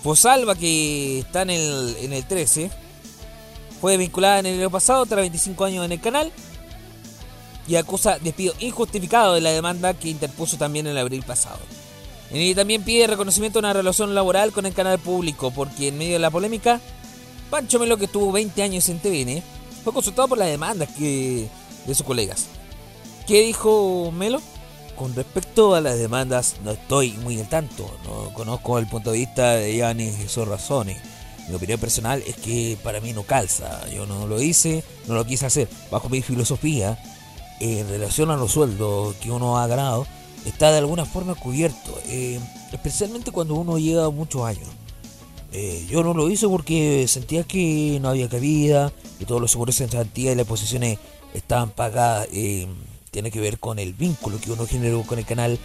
Fosalva, 0.04 0.56
que 0.56 1.20
está 1.20 1.42
en 1.42 1.50
el, 1.50 1.96
en 2.02 2.14
el 2.14 2.26
13, 2.26 2.70
fue 3.82 3.94
desvinculada 3.94 4.40
en 4.40 4.46
el 4.46 4.60
año 4.60 4.70
pasado 4.70 5.06
tras 5.06 5.22
25 5.22 5.66
años 5.66 5.86
en 5.86 5.92
el 5.92 6.00
canal 6.00 6.32
y 7.68 7.76
acusa 7.76 8.20
despido 8.20 8.54
injustificado 8.60 9.34
de 9.34 9.42
la 9.42 9.52
demanda 9.52 9.94
que 9.94 10.10
interpuso 10.10 10.58
también 10.58 10.88
en 10.88 10.98
abril 10.98 11.24
pasado. 11.24 11.60
Y 12.32 12.56
también 12.56 12.84
pide 12.84 13.08
reconocimiento 13.08 13.60
de 13.60 13.68
una 13.68 13.74
relación 13.74 14.16
laboral 14.16 14.52
con 14.52 14.66
el 14.66 14.74
canal 14.74 15.00
público, 15.00 15.52
porque 15.52 15.90
en 15.90 15.98
medio 15.98 16.14
de 16.14 16.20
la 16.20 16.32
polémica, 16.32 16.82
Pancho 17.50 17.80
Melo, 17.80 17.98
que 17.98 18.08
tuvo 18.08 18.32
20 18.32 18.62
años 18.64 18.90
en 18.90 19.00
TVN, 19.00 19.44
fue 19.84 19.94
consultado 19.94 20.28
por 20.28 20.38
las 20.38 20.48
demandas 20.48 20.90
que, 20.98 21.48
de 21.86 21.96
sus 21.96 22.06
colegas. 22.06 22.48
¿Qué 23.28 23.42
dijo 23.42 24.12
Melo? 24.12 24.42
Con 24.96 25.14
respecto 25.14 25.76
a 25.76 25.82
las 25.82 25.98
demandas, 25.98 26.56
no 26.64 26.72
estoy 26.72 27.12
muy 27.14 27.40
al 27.40 27.50
tanto, 27.50 27.90
no 28.06 28.34
conozco 28.34 28.80
el 28.80 28.88
punto 28.88 29.12
de 29.12 29.20
vista 29.20 29.56
de 29.56 29.76
Yanis 29.76 30.20
y 30.20 30.28
sus 30.28 30.48
razones. 30.48 30.98
Mi 31.48 31.56
opinión 31.56 31.80
personal 31.80 32.24
es 32.26 32.36
que 32.38 32.78
para 32.82 33.02
mí 33.02 33.14
no 33.14 33.24
calza, 33.24 33.88
yo 33.90 34.06
no 34.06 34.26
lo 34.26 34.42
hice, 34.42 34.84
no 35.08 35.14
lo 35.14 35.26
quise 35.26 35.46
hacer. 35.46 35.68
Bajo 35.92 36.10
mi 36.10 36.22
filosofía, 36.22 36.98
en 37.60 37.88
relación 37.90 38.32
a 38.32 38.38
los 38.38 38.52
sueldos 38.52 39.16
que 39.16 39.32
uno 39.32 39.60
ha 39.60 39.68
ganado, 39.68 40.08
está 40.46 40.72
de 40.72 40.78
alguna 40.78 41.06
forma 41.06 41.36
cubierto, 41.36 42.00
eh, 42.08 42.40
especialmente 42.72 43.32
cuando 43.32 43.56
uno 43.56 43.78
lleva 43.78 44.10
muchos 44.10 44.44
años. 44.44 44.68
Eh, 45.52 45.86
yo 45.90 46.04
no 46.04 46.14
lo 46.14 46.30
hice 46.30 46.48
porque 46.48 47.08
sentía 47.08 47.44
que 47.44 47.98
no 48.02 48.10
había 48.10 48.30
cabida, 48.30 48.92
que 49.18 49.26
todos 49.26 49.42
los 49.42 49.52
seguros 49.52 49.78
de 49.78 49.88
garantía 49.88 50.32
y 50.32 50.36
las 50.36 50.46
posiciones 50.46 51.00
estaban 51.34 51.70
pagadas. 51.70 52.28
Eh, 52.32 52.68
tiene 53.12 53.32
que 53.32 53.40
ver 53.40 53.60
con 53.60 53.80
el 53.80 53.94
vínculo 53.94 54.40
que 54.40 54.52
uno 54.52 54.68
generó 54.68 55.02
con 55.04 55.18
el 55.20 55.26
canal. 55.26 55.58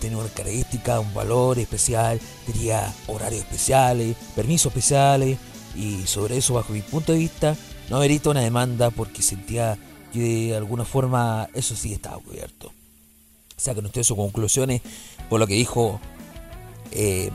Tiene 0.00 0.16
una 0.16 0.28
característica, 0.28 0.98
un 0.98 1.14
valor 1.14 1.60
especial, 1.60 2.20
tenía 2.46 2.92
horarios 3.06 3.42
especiales, 3.42 4.16
permisos 4.34 4.70
especiales. 4.70 5.38
Y 5.76 6.04
sobre 6.06 6.36
eso, 6.36 6.54
bajo 6.54 6.72
mi 6.72 6.82
punto 6.82 7.12
de 7.12 7.18
vista, 7.18 7.56
no 7.88 7.96
amerita 7.96 8.30
una 8.30 8.40
demanda 8.40 8.90
porque 8.90 9.22
sentía 9.22 9.78
que 10.12 10.48
de 10.48 10.56
alguna 10.56 10.84
forma 10.84 11.48
eso 11.54 11.76
sí 11.76 11.92
estaba 11.92 12.18
cubierto 12.18 12.72
saquen 13.58 13.84
ustedes 13.84 14.06
sus 14.06 14.16
conclusiones 14.16 14.80
por 15.28 15.38
lo 15.38 15.46
que 15.46 15.54
dijo 15.54 16.00
eh, 16.92 17.30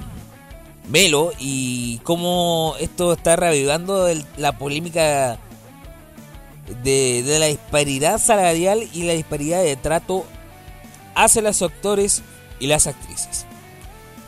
Melo 0.89 1.32
y 1.39 1.99
cómo 1.99 2.76
esto 2.80 3.13
está 3.13 3.36
reavivando 3.36 4.07
la 4.38 4.57
polémica 4.57 5.38
de, 6.84 7.24
la 7.39 7.45
disparidad 7.45 8.19
salarial 8.19 8.89
y 8.93 9.03
la 9.03 9.13
disparidad 9.13 9.63
de 9.63 9.76
trato 9.76 10.26
hacia 11.15 11.41
los 11.41 11.61
actores 11.61 12.24
y 12.59 12.67
las 12.67 12.88
actrices. 12.88 13.45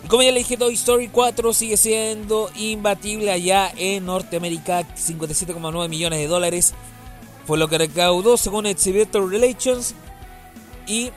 Como 0.08 0.22
ya 0.22 0.32
le 0.32 0.40
dije, 0.40 0.56
Toy 0.56 0.76
Story 0.76 1.08
4 1.08 1.52
sigue 1.52 1.78
siendo 1.78 2.50
imbatible 2.56 3.32
allá 3.32 3.74
en 3.76 4.06
Norteamérica, 4.06 4.84
57,9 4.96 5.90
millones 5.90 6.20
de 6.20 6.28
dólares 6.28 6.74
fue 7.46 7.58
lo 7.58 7.68
que 7.68 7.78
recaudó 7.78 8.38
según 8.38 8.66
Exhibitor 8.66 9.30
Relations 9.30 9.94
y 10.88 11.12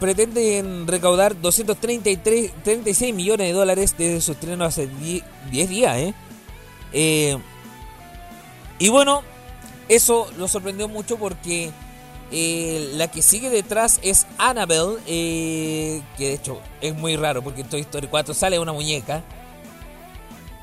pretenden 0.00 0.86
recaudar 0.86 1.40
233, 1.40 2.52
36 2.64 3.14
millones 3.14 3.48
de 3.48 3.52
dólares 3.52 3.94
desde 3.96 4.20
su 4.20 4.32
estreno 4.32 4.64
hace 4.64 4.88
10, 4.88 5.68
días. 5.68 5.96
¿eh? 5.98 6.14
¿eh? 6.92 7.38
y 8.78 8.88
bueno, 8.88 9.22
eso 9.88 10.28
lo 10.38 10.48
sorprendió 10.48 10.88
mucho 10.88 11.18
porque 11.18 11.70
eh, 12.32 12.92
la 12.94 13.08
que 13.08 13.20
sigue 13.20 13.50
detrás 13.50 14.00
es 14.02 14.26
Annabelle, 14.38 14.96
eh, 15.06 16.02
que 16.16 16.28
de 16.28 16.34
hecho 16.34 16.60
es 16.80 16.96
muy 16.96 17.16
raro 17.16 17.42
porque 17.42 17.60
en 17.60 17.68
Toy 17.68 17.82
Story 17.82 18.08
4 18.08 18.32
sale 18.32 18.58
una 18.58 18.72
muñeca. 18.72 19.22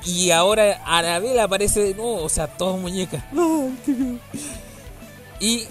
Y 0.04 0.32
ahora 0.32 0.82
Annabelle 0.84 1.40
aparece 1.40 1.80
de 1.80 1.94
nuevo, 1.94 2.24
o 2.24 2.28
sea, 2.28 2.48
todas 2.48 2.80
muñecas. 2.80 3.22
y 5.40 5.64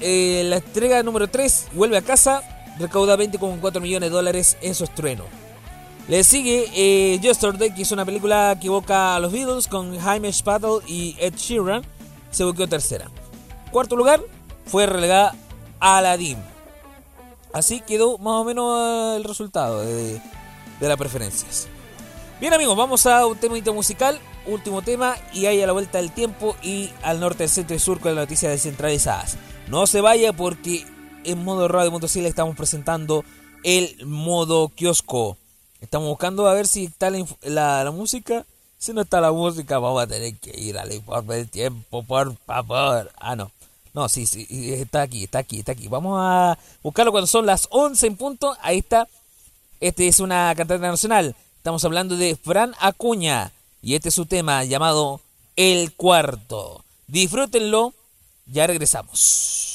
la 0.00 0.56
entrega 0.56 1.02
número 1.02 1.28
3 1.28 1.68
vuelve 1.72 1.96
a 1.96 2.02
casa 2.02 2.42
recauda 2.78 3.16
20,4 3.16 3.80
millones 3.80 4.10
de 4.10 4.14
dólares 4.14 4.56
en 4.60 4.74
su 4.74 4.84
estreno. 4.84 5.24
Le 6.08 6.24
sigue 6.24 6.66
eh, 6.74 7.18
Yesterday, 7.20 7.72
que 7.72 7.82
es 7.82 7.92
una 7.92 8.04
película 8.04 8.56
que 8.60 8.66
evoca 8.66 9.14
a 9.14 9.20
los 9.20 9.32
Beatles 9.32 9.68
con 9.68 9.98
Jaime 9.98 10.32
Spatel 10.32 10.80
y 10.86 11.16
Ed 11.20 11.34
Sheeran. 11.36 11.82
Se 12.30 12.44
ubicó 12.44 12.66
tercera. 12.66 13.08
Cuarto 13.70 13.94
lugar 13.94 14.20
fue 14.66 14.86
relegada 14.86 15.34
Aladdin. 15.78 16.38
Así 17.52 17.80
quedó 17.80 18.18
más 18.18 18.34
o 18.34 18.44
menos 18.44 19.16
el 19.16 19.24
resultado 19.24 19.82
de, 19.82 20.20
las 20.80 20.96
preferencias. 20.96 21.68
Bien 22.40 22.52
amigos, 22.52 22.76
vamos 22.76 23.06
a 23.06 23.26
un 23.26 23.36
tema 23.38 23.54
musical, 23.72 24.18
último 24.46 24.82
tema 24.82 25.16
y 25.32 25.46
ahí 25.46 25.62
a 25.62 25.66
la 25.66 25.72
vuelta 25.72 25.98
del 25.98 26.10
tiempo 26.10 26.56
y 26.62 26.90
al 27.02 27.20
norte, 27.20 27.46
centro 27.46 27.76
y 27.76 27.78
sur 27.78 28.00
con 28.00 28.14
las 28.14 28.24
noticias 28.24 28.50
descentralizadas. 28.50 29.36
No 29.68 29.86
se 29.86 30.00
vaya 30.00 30.32
porque 30.32 30.84
en 31.24 31.44
modo 31.44 31.68
radio 31.68 31.90
motocicleta 31.90 32.30
estamos 32.30 32.56
presentando 32.56 33.24
el 33.62 34.06
modo 34.06 34.68
kiosco. 34.68 35.36
Estamos 35.80 36.08
buscando 36.08 36.46
a 36.46 36.54
ver 36.54 36.66
si 36.66 36.84
está 36.84 37.10
la, 37.42 37.90
música. 37.92 38.44
Si 38.78 38.92
no 38.92 39.02
está 39.02 39.20
la 39.20 39.32
música, 39.32 39.78
vamos 39.78 40.02
a 40.02 40.06
tener 40.06 40.36
que 40.36 40.58
ir 40.58 40.78
al 40.78 40.92
informe 40.92 41.36
del 41.36 41.48
tiempo, 41.48 42.02
por 42.02 42.36
favor. 42.38 43.10
Ah, 43.16 43.36
no. 43.36 43.50
No, 43.94 44.08
sí, 44.08 44.26
sí, 44.26 44.46
está 44.72 45.02
aquí, 45.02 45.24
está 45.24 45.40
aquí, 45.40 45.58
está 45.58 45.72
aquí. 45.72 45.86
Vamos 45.86 46.18
a 46.18 46.58
buscarlo 46.82 47.12
cuando 47.12 47.26
son 47.26 47.46
las 47.46 47.68
11 47.70 48.06
en 48.06 48.16
punto. 48.16 48.56
Ahí 48.62 48.78
está. 48.78 49.06
Este 49.80 50.08
es 50.08 50.18
una 50.18 50.54
cantante 50.56 50.86
nacional. 50.86 51.36
Estamos 51.56 51.84
hablando 51.84 52.16
de 52.16 52.36
Fran 52.36 52.74
Acuña. 52.80 53.52
Y 53.82 53.94
este 53.94 54.08
es 54.08 54.14
su 54.14 54.26
tema 54.26 54.64
llamado 54.64 55.20
El 55.56 55.92
Cuarto. 55.92 56.84
Disfrútenlo. 57.06 57.92
Ya 58.46 58.66
regresamos. 58.66 59.71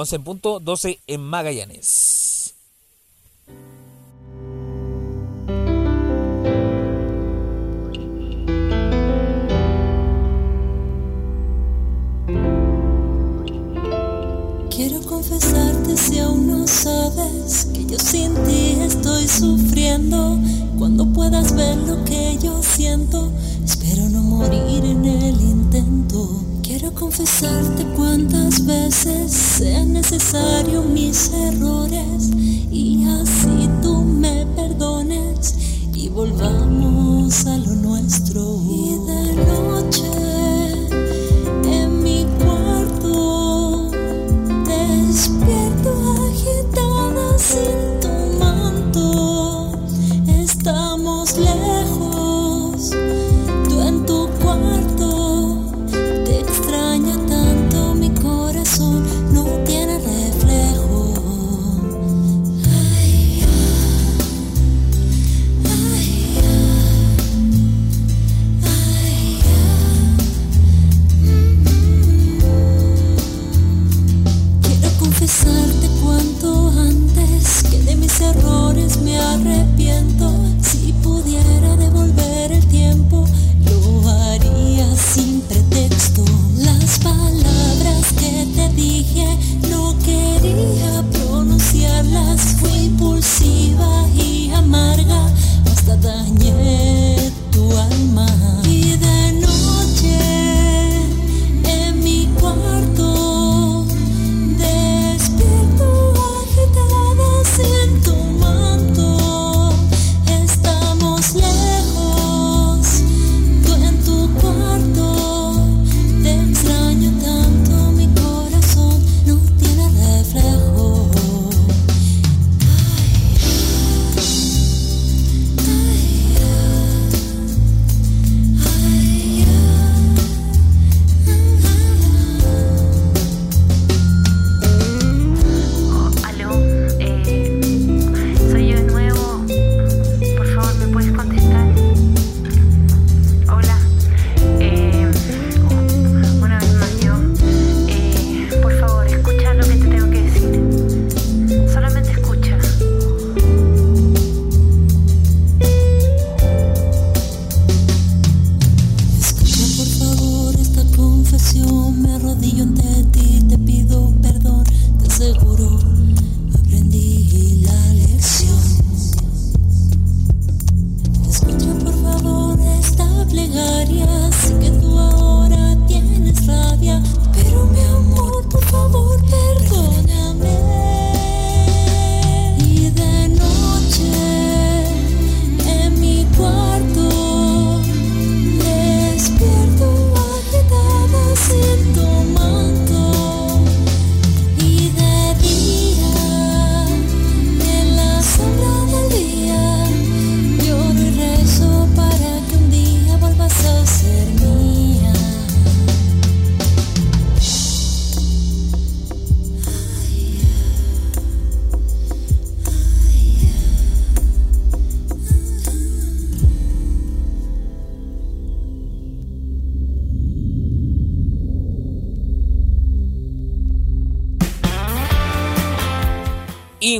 11 0.00 0.14
en 0.14 0.22
punto, 0.22 0.60
12 0.60 1.00
en 1.08 1.20
Magallanes. 1.20 2.54
Quiero 14.70 15.00
confesarte 15.02 15.96
si 15.96 16.20
aún 16.20 16.46
no 16.46 16.68
sabes 16.68 17.64
que 17.74 17.84
yo 17.84 17.98
sin 17.98 18.34
ti 18.44 18.76
estoy 18.80 19.26
sufriendo. 19.26 20.38
Cuando 20.78 21.12
puedas 21.12 21.52
ver 21.56 21.76
lo 21.76 22.04
que 22.04 22.38
yo 22.40 22.62
siento, 22.62 23.32
espero 23.64 24.08
no 24.10 24.22
morir 24.22 24.84
en 24.84 25.04
el 25.04 25.40
intento. 25.40 26.57
Quiero 26.78 26.94
confesarte 26.94 27.84
cuántas 27.96 28.64
veces 28.64 29.32
sean 29.32 29.94
necesarios 29.94 30.86
mis 30.86 31.28
errores 31.32 32.30
y 32.70 33.04
así 33.20 33.68
tú 33.82 33.96
me 34.02 34.46
perdones 34.54 35.56
y 35.92 36.08
volvamos 36.08 37.46
a 37.46 37.58
lo 37.58 37.74
nuestro. 37.74 38.60
Y 38.70 38.90
de 39.08 39.34
noche 39.44 40.47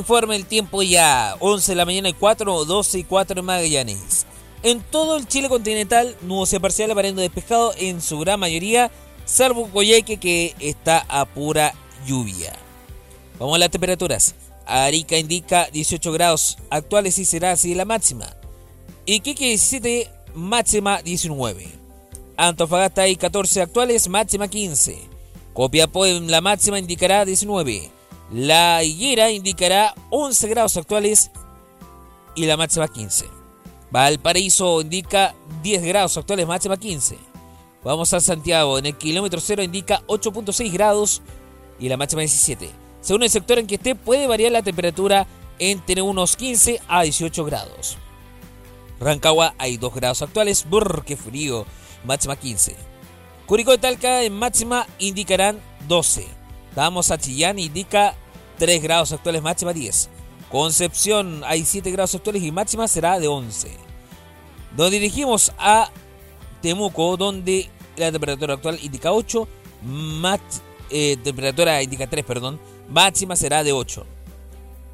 Informe 0.09 0.37
el 0.37 0.47
tiempo 0.47 0.81
ya, 0.81 1.35
11 1.39 1.71
de 1.71 1.75
la 1.75 1.85
mañana 1.85 2.09
y 2.09 2.13
4, 2.13 2.65
12 2.65 2.97
y 2.97 3.03
4 3.03 3.41
en 3.41 3.45
Magallanes. 3.45 4.25
En 4.63 4.81
todo 4.81 5.17
el 5.17 5.27
Chile 5.27 5.49
continental, 5.49 6.17
nubosidad 6.23 6.61
parcial 6.61 6.89
aparente 6.89 7.21
despejado 7.21 7.75
en 7.77 8.01
su 8.01 8.17
gran 8.17 8.39
mayoría, 8.39 8.89
salvo 9.25 9.69
Coyeque 9.69 10.17
que 10.17 10.55
está 10.59 11.05
a 11.07 11.25
pura 11.25 11.75
lluvia. 12.07 12.55
Vamos 13.37 13.53
a 13.53 13.59
las 13.59 13.69
temperaturas. 13.69 14.33
Arica 14.65 15.15
indica 15.15 15.69
18 15.71 16.11
grados 16.11 16.57
actuales 16.71 17.19
y 17.19 17.25
será 17.25 17.51
así 17.51 17.75
la 17.75 17.85
máxima. 17.85 18.35
Iquique 19.05 19.45
17, 19.45 20.09
máxima 20.33 21.03
19. 21.03 21.67
Antofagasta 22.35 23.03
hay 23.03 23.15
14 23.15 23.61
actuales, 23.61 24.09
máxima 24.09 24.47
15. 24.47 25.01
Copiapó 25.53 26.07
en 26.07 26.31
la 26.31 26.41
máxima 26.41 26.79
indicará 26.79 27.25
19. 27.25 27.98
La 28.31 28.83
Higuera 28.83 29.31
indicará 29.31 29.95
11 30.11 30.47
grados 30.49 30.77
actuales 30.77 31.31
y 32.35 32.45
la 32.45 32.57
máxima 32.57 32.87
15. 32.87 33.25
Valparaíso 33.91 34.81
indica 34.81 35.33
10 35.63 35.83
grados 35.83 36.15
actuales, 36.17 36.47
máxima 36.47 36.77
15. 36.77 37.17
Vamos 37.83 38.13
a 38.13 38.19
Santiago, 38.19 38.77
en 38.77 38.85
el 38.85 38.97
kilómetro 38.97 39.39
cero 39.41 39.63
indica 39.63 40.03
8.6 40.07 40.71
grados 40.71 41.21
y 41.79 41.89
la 41.89 41.97
máxima 41.97 42.19
17. 42.21 42.69
Según 43.01 43.23
el 43.23 43.29
sector 43.31 43.57
en 43.57 43.65
que 43.65 43.75
esté, 43.75 43.95
puede 43.95 44.27
variar 44.27 44.51
la 44.51 44.61
temperatura 44.61 45.25
entre 45.57 46.01
unos 46.01 46.35
15 46.35 46.81
a 46.87 47.01
18 47.03 47.45
grados. 47.45 47.97
Rancagua 48.99 49.55
hay 49.57 49.77
2 49.77 49.95
grados 49.95 50.21
actuales, 50.21 50.69
brr, 50.69 51.03
qué 51.03 51.17
frío, 51.17 51.65
máxima 52.03 52.35
15. 52.35 52.75
Curicó 53.47 53.73
y 53.73 53.79
Talca 53.79 54.21
en 54.21 54.33
máxima 54.33 54.85
indicarán 54.99 55.59
12. 55.87 56.38
Vamos 56.75 57.11
a 57.11 57.17
Chillán, 57.17 57.59
indica 57.59 58.15
3 58.57 58.81
grados 58.81 59.11
actuales, 59.11 59.41
máxima 59.41 59.73
10. 59.73 60.09
Concepción 60.51 61.43
hay 61.45 61.63
7 61.65 61.91
grados 61.91 62.15
actuales 62.15 62.43
y 62.43 62.51
máxima 62.51 62.87
será 62.87 63.19
de 63.19 63.27
11. 63.27 63.69
Nos 64.77 64.91
dirigimos 64.91 65.51
a 65.57 65.89
Temuco, 66.61 67.17
donde 67.17 67.69
la 67.97 68.11
temperatura 68.11 68.55
actual 68.55 68.79
indica 68.81 69.11
8, 69.11 69.47
max- 69.83 70.61
eh, 70.89 71.17
temperatura 71.23 71.81
indica 71.81 72.07
3, 72.07 72.25
perdón, 72.25 72.59
máxima 72.89 73.35
será 73.35 73.63
de 73.63 73.71
8. 73.73 74.05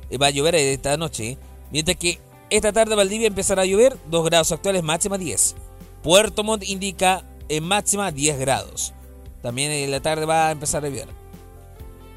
Eh, 0.10 0.18
Va 0.18 0.28
a 0.28 0.32
llover 0.32 0.56
esta 0.56 0.98
noche, 0.98 1.30
¿eh? 1.32 1.38
mientras 1.72 1.98
que 1.98 2.20
esta 2.50 2.72
tarde 2.72 2.96
Valdivia 2.96 3.28
empezará 3.28 3.64
a 3.64 3.66
llover, 3.66 3.98
2 4.08 4.26
grados 4.26 4.52
actuales, 4.52 4.84
máxima 4.84 5.18
10. 5.18 5.56
Puerto 6.04 6.44
Montt 6.44 6.64
indica 6.68 7.26
en 7.50 7.64
máxima 7.64 8.12
10 8.12 8.38
grados. 8.40 8.94
También 9.42 9.72
en 9.72 9.90
la 9.92 10.00
tarde 10.02 10.26
va 10.26 10.48
a 10.50 10.52
empezar 10.52 10.86
a 10.86 10.90
llover. 10.90 11.08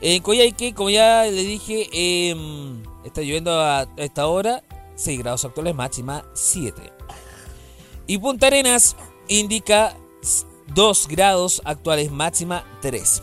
En 0.00 0.22
Coyhaique, 0.22 0.74
como 0.74 0.90
ya 0.90 1.24
le 1.24 1.42
dije, 1.42 1.88
em, 1.92 2.82
está 3.04 3.20
lloviendo 3.20 3.60
a 3.60 3.88
esta 3.96 4.26
hora. 4.26 4.62
6 4.94 5.18
grados 5.18 5.44
actuales, 5.44 5.74
máxima 5.74 6.24
7. 6.34 6.92
Y 8.06 8.18
Punta 8.18 8.48
Arenas 8.48 8.96
indica 9.28 9.96
2 10.74 11.08
grados 11.08 11.62
actuales, 11.64 12.10
máxima 12.10 12.64
3. 12.80 13.22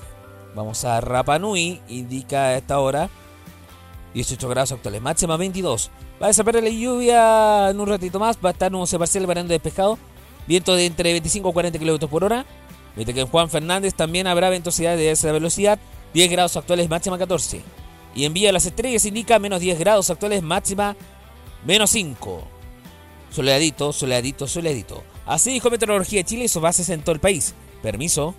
Vamos 0.56 0.86
a 0.86 1.02
Rapa 1.02 1.38
Nui, 1.38 1.82
indica 1.90 2.46
a 2.46 2.58
esta 2.58 2.80
hora 2.80 3.10
18 4.14 4.48
grados 4.48 4.72
actuales, 4.72 5.02
máxima 5.02 5.36
22. 5.36 5.92
Va 6.22 6.28
a 6.28 6.30
desaparecer 6.30 6.64
la 6.64 6.70
lluvia 6.70 7.70
en 7.70 7.80
un 7.80 7.88
ratito 7.88 8.20
más, 8.20 8.38
va 8.44 8.50
a 8.50 8.52
estar 8.54 8.72
nuboso 8.72 8.98
parcial 8.98 9.28
variando 9.28 9.52
despejado, 9.52 10.00
viento 10.48 10.74
de 10.76 10.86
entre 10.86 11.12
25 11.12 11.50
y 11.50 11.54
40 11.54 11.80
km 11.80 12.08
por 12.08 12.24
hora. 12.24 12.46
Mientras 12.96 13.14
que 13.14 13.22
en 13.22 13.28
Juan 13.28 13.50
Fernández 13.50 13.94
también 13.94 14.26
habrá 14.26 14.50
ventosidad 14.50 14.96
de 14.96 15.12
esa 15.12 15.34
velocidad, 15.34 15.80
10 16.16 16.32
grados 16.32 16.56
actuales, 16.56 16.90
máxima 16.90 17.18
14. 17.18 17.62
Y 18.16 18.24
en 18.24 18.54
las 18.54 18.66
Estrellas 18.66 19.04
indica 19.04 19.38
menos 19.38 19.60
10 19.60 19.78
grados 19.78 20.10
actuales, 20.10 20.42
máxima 20.42 20.96
menos 21.66 21.90
5. 21.90 22.42
Soleadito, 23.32 23.92
soleadito, 23.92 24.48
soleadito. 24.48 25.04
Así 25.26 25.52
dijo 25.52 25.70
Meteorología 25.70 26.22
de 26.22 26.24
Chile 26.24 26.46
y 26.46 26.48
sus 26.48 26.62
bases 26.62 26.88
en 26.88 27.02
todo 27.02 27.12
el 27.12 27.20
país. 27.20 27.54
Permiso. 27.84 28.34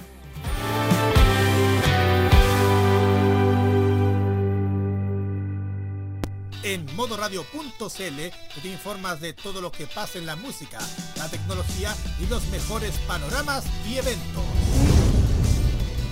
En 6.63 6.87
modoradio.cl 6.97 8.63
te 8.63 8.69
informas 8.69 9.21
de 9.21 9.35
todo 9.35 9.61
lo 9.61 9.71
que 9.71 9.87
pasa 9.87 10.19
en 10.19 10.25
la 10.25 10.35
música, 10.35 10.79
la 11.17 11.29
tecnología 11.29 11.95
y 12.21 12.27
los 12.29 12.43
mejores 12.47 12.97
panoramas 13.07 13.65
y 13.87 13.99
eventos. 13.99 15.06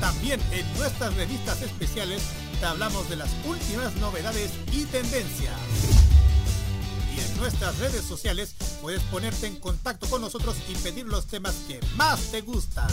También 0.04 0.38
en 0.52 0.70
nuestras 0.76 1.14
revistas 1.14 1.62
especiales 1.62 2.20
te 2.60 2.66
hablamos 2.66 3.08
de 3.08 3.16
las 3.16 3.30
últimas 3.46 3.96
novedades 3.96 4.50
y 4.70 4.84
tendencias. 4.84 5.58
Y 7.16 7.20
en 7.20 7.36
nuestras 7.38 7.78
redes 7.78 8.04
sociales 8.04 8.54
puedes 8.82 9.00
ponerte 9.04 9.46
en 9.46 9.56
contacto 9.56 10.06
con 10.10 10.20
nosotros 10.20 10.58
y 10.68 10.74
pedir 10.74 11.06
los 11.06 11.26
temas 11.26 11.54
que 11.66 11.80
más 11.96 12.20
te 12.30 12.42
gustan. 12.42 12.86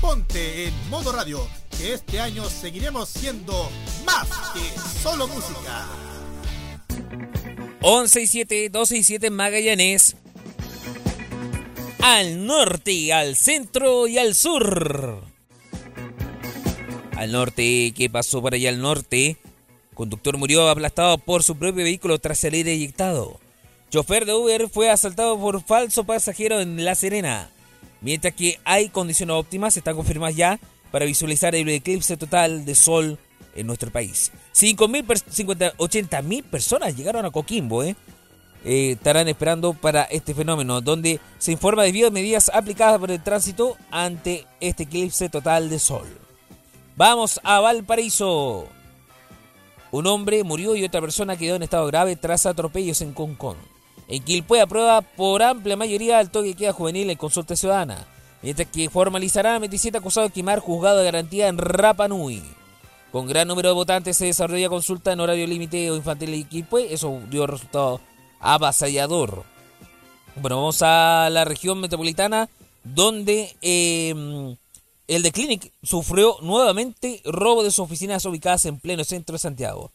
Ponte 0.00 0.66
en 0.66 0.90
modo 0.90 1.12
radio, 1.12 1.46
que 1.78 1.94
este 1.94 2.18
año 2.18 2.50
seguiremos 2.50 3.08
siendo 3.08 3.70
más 4.04 4.26
que 4.54 5.00
solo 5.04 5.28
música. 5.28 5.86
11 7.80 8.22
y 8.22 8.26
7, 8.26 8.70
12 8.70 8.96
y 8.96 9.04
7 9.04 9.30
Magallanes. 9.30 10.16
Al 12.00 12.44
norte, 12.44 13.12
al 13.12 13.36
centro 13.36 14.08
y 14.08 14.18
al 14.18 14.34
sur. 14.34 15.31
Al 17.22 17.30
norte, 17.30 17.94
¿qué 17.96 18.10
pasó 18.10 18.42
por 18.42 18.52
allá 18.52 18.68
al 18.68 18.82
norte? 18.82 19.36
Conductor 19.94 20.36
murió 20.38 20.68
aplastado 20.68 21.18
por 21.18 21.44
su 21.44 21.54
propio 21.56 21.84
vehículo 21.84 22.18
tras 22.18 22.40
salir 22.40 22.66
eyectado. 22.66 23.38
Chofer 23.90 24.26
de 24.26 24.34
Uber 24.34 24.68
fue 24.68 24.90
asaltado 24.90 25.38
por 25.38 25.62
falso 25.62 26.02
pasajero 26.02 26.60
en 26.60 26.84
La 26.84 26.96
Serena. 26.96 27.48
Mientras 28.00 28.34
que 28.34 28.58
hay 28.64 28.88
condiciones 28.88 29.36
óptimas, 29.36 29.76
están 29.76 29.94
confirmadas 29.94 30.34
ya 30.34 30.58
para 30.90 31.04
visualizar 31.04 31.54
el 31.54 31.68
eclipse 31.68 32.16
total 32.16 32.64
de 32.64 32.74
sol 32.74 33.20
en 33.54 33.68
nuestro 33.68 33.92
país. 33.92 34.32
80.000 34.52 36.42
personas 36.42 36.96
llegaron 36.96 37.24
a 37.24 37.30
Coquimbo, 37.30 37.84
¿eh? 37.84 37.94
Eh, 38.64 38.96
estarán 38.96 39.28
esperando 39.28 39.74
para 39.74 40.02
este 40.02 40.34
fenómeno, 40.34 40.80
donde 40.80 41.20
se 41.38 41.52
informa 41.52 41.84
de 41.84 42.10
medidas 42.10 42.50
aplicadas 42.52 42.98
por 42.98 43.12
el 43.12 43.22
tránsito 43.22 43.76
ante 43.92 44.44
este 44.58 44.82
eclipse 44.82 45.28
total 45.28 45.70
de 45.70 45.78
sol. 45.78 46.21
Vamos 46.96 47.40
a 47.42 47.60
Valparaíso. 47.60 48.66
Un 49.90 50.06
hombre 50.06 50.44
murió 50.44 50.76
y 50.76 50.84
otra 50.84 51.00
persona 51.00 51.36
quedó 51.36 51.56
en 51.56 51.62
estado 51.62 51.86
grave 51.86 52.16
tras 52.16 52.46
atropellos 52.46 53.00
en 53.00 53.12
Concón. 53.12 53.56
En 54.08 54.22
Quilpue 54.22 54.60
aprueba 54.60 55.00
por 55.00 55.42
amplia 55.42 55.76
mayoría 55.76 56.20
el 56.20 56.30
toque 56.30 56.48
de 56.48 56.54
queda 56.54 56.72
juvenil 56.72 57.08
en 57.08 57.16
consulta 57.16 57.56
ciudadana, 57.56 58.06
mientras 58.42 58.68
que 58.68 58.90
formalizará 58.90 59.54
a 59.54 59.58
27 59.58 59.98
acusados 59.98 60.30
de 60.30 60.34
quemar 60.34 60.60
juzgado 60.60 60.98
de 60.98 61.04
garantía 61.04 61.48
en 61.48 61.58
Rapa 61.58 62.08
Nui. 62.08 62.42
Con 63.10 63.26
gran 63.26 63.48
número 63.48 63.70
de 63.70 63.74
votantes 63.74 64.16
se 64.16 64.26
desarrolla 64.26 64.68
consulta 64.68 65.12
en 65.12 65.20
horario 65.20 65.46
límite 65.46 65.90
o 65.90 65.96
infantil 65.96 66.34
y 66.34 66.44
Quilpue. 66.44 66.92
Eso 66.92 67.20
dio 67.30 67.46
resultado 67.46 68.00
avasallador. 68.40 69.44
Bueno, 70.36 70.56
vamos 70.56 70.80
a 70.82 71.28
la 71.30 71.44
región 71.44 71.80
metropolitana 71.80 72.48
donde 72.84 73.54
eh, 73.60 74.56
el 75.14 75.22
de 75.22 75.32
Clinic 75.32 75.72
sufrió 75.82 76.36
nuevamente 76.42 77.20
robo 77.24 77.62
de 77.62 77.70
sus 77.70 77.80
oficinas 77.80 78.24
ubicadas 78.24 78.64
en 78.64 78.78
pleno 78.78 79.04
centro 79.04 79.34
de 79.34 79.38
Santiago. 79.38 79.90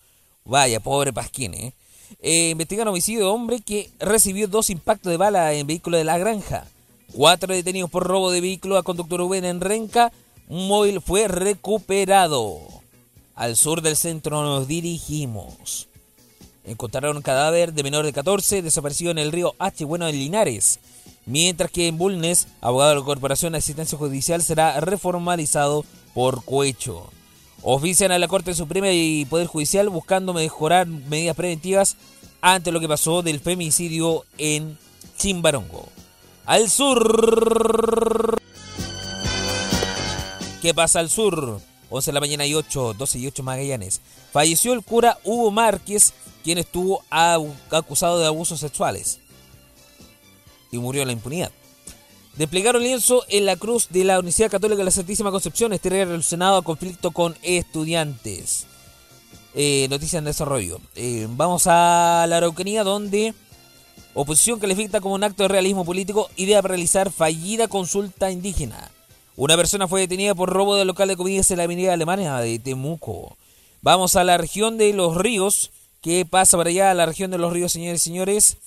Vaya, 0.45 0.79
pobre 0.79 1.13
Pasquín, 1.13 1.53
¿eh? 1.53 1.73
eh 2.21 2.49
investigan 2.51 2.87
homicidio 2.87 3.21
de 3.21 3.25
hombre 3.25 3.61
que 3.61 3.89
recibió 3.99 4.47
dos 4.47 4.69
impactos 4.69 5.11
de 5.11 5.17
bala 5.17 5.53
en 5.53 5.67
vehículo 5.67 5.97
de 5.97 6.03
la 6.03 6.17
granja. 6.17 6.67
Cuatro 7.13 7.53
detenidos 7.53 7.89
por 7.89 8.05
robo 8.05 8.31
de 8.31 8.41
vehículo 8.41 8.77
a 8.77 8.83
conductor 8.83 9.19
Rubén 9.19 9.45
en 9.45 9.61
Renca. 9.61 10.11
Un 10.49 10.67
móvil 10.67 11.01
fue 11.01 11.27
recuperado. 11.27 12.59
Al 13.35 13.55
sur 13.55 13.81
del 13.81 13.95
centro 13.95 14.41
nos 14.43 14.67
dirigimos. 14.67 15.87
Encontraron 16.65 17.15
un 17.15 17.23
cadáver 17.23 17.73
de 17.73 17.83
menor 17.83 18.05
de 18.05 18.13
14 18.13 18.61
desaparecido 18.61 19.11
en 19.11 19.19
el 19.19 19.31
río 19.31 19.55
H. 19.57 19.85
Bueno 19.85 20.05
de 20.05 20.13
Linares. 20.13 20.79
Mientras 21.27 21.69
que 21.69 21.87
en 21.87 21.97
Bulnes, 21.97 22.47
abogado 22.61 22.91
de 22.91 22.99
la 22.99 23.05
Corporación 23.05 23.51
de 23.51 23.59
Asistencia 23.59 23.97
Judicial 23.97 24.41
será 24.41 24.79
reformalizado 24.79 25.83
por 26.13 26.43
Cohecho. 26.45 27.09
Ofician 27.61 28.13
a 28.13 28.17
la 28.17 28.29
Corte 28.29 28.53
Suprema 28.53 28.89
y 28.91 29.25
Poder 29.25 29.45
Judicial 29.45 29.89
buscando 29.89 30.33
mejorar 30.33 30.87
medidas 30.87 31.35
preventivas 31.35 31.97
ante 32.39 32.71
lo 32.71 32.79
que 32.79 32.87
pasó 32.87 33.23
del 33.23 33.41
femicidio 33.41 34.23
en 34.37 34.77
Chimbarongo. 35.17 35.89
Al 36.45 36.69
sur. 36.69 38.39
¿Qué 40.61 40.73
pasa 40.73 40.99
al 40.99 41.09
sur? 41.09 41.59
11 41.89 42.09
de 42.09 42.13
la 42.13 42.21
mañana 42.21 42.45
y 42.45 42.53
8, 42.53 42.95
12 42.97 43.19
y 43.19 43.27
8 43.27 43.43
Magallanes. 43.43 43.99
Falleció 44.31 44.71
el 44.71 44.81
cura 44.81 45.17
Hugo 45.25 45.51
Márquez, 45.51 46.13
quien 46.41 46.57
estuvo 46.57 47.03
acusado 47.09 48.17
de 48.19 48.27
abusos 48.27 48.61
sexuales. 48.61 49.19
Y 50.71 50.77
murió 50.77 51.01
en 51.01 51.07
la 51.07 51.13
impunidad. 51.13 51.51
Desplegaron 52.37 52.83
lienzo 52.83 53.23
en 53.29 53.45
la 53.45 53.55
cruz 53.55 53.87
de 53.89 54.03
la 54.03 54.19
Universidad 54.19 54.51
Católica 54.51 54.77
de 54.77 54.85
la 54.85 54.91
Santísima 54.91 55.31
Concepción, 55.31 55.73
este 55.73 55.89
relacionado 55.89 56.57
a 56.57 56.63
conflicto 56.63 57.09
con 57.09 57.35
estudiantes. 57.41 58.67
Eh, 59.55 59.87
noticias 59.89 60.19
en 60.19 60.25
desarrollo. 60.25 60.79
Eh, 60.93 61.25
vamos 61.31 61.65
a 61.65 62.27
la 62.29 62.37
Araucanía, 62.37 62.83
donde 62.83 63.33
oposición 64.13 64.59
califica 64.59 65.01
como 65.01 65.15
un 65.15 65.23
acto 65.23 65.43
de 65.43 65.49
realismo 65.49 65.83
político 65.83 66.29
idea 66.35 66.61
para 66.61 66.73
realizar 66.73 67.11
fallida 67.11 67.67
consulta 67.67 68.29
indígena. 68.29 68.91
Una 69.35 69.57
persona 69.57 69.87
fue 69.87 70.01
detenida 70.01 70.35
por 70.35 70.49
robo 70.49 70.75
de 70.75 70.85
local 70.85 71.07
de 71.07 71.17
comidas 71.17 71.49
en 71.49 71.57
la 71.57 71.63
avenida 71.63 71.93
Alemania 71.93 72.35
de 72.37 72.59
Temuco. 72.59 73.35
Vamos 73.81 74.15
a 74.15 74.23
la 74.23 74.37
región 74.37 74.77
de 74.77 74.93
los 74.93 75.15
ríos. 75.15 75.71
¿Qué 76.01 76.23
pasa 76.23 76.55
para 76.55 76.69
allá? 76.69 76.93
La 76.93 77.07
región 77.07 77.31
de 77.31 77.39
los 77.39 77.51
ríos, 77.51 77.71
señores 77.71 78.01
y 78.01 78.03
señores. 78.03 78.57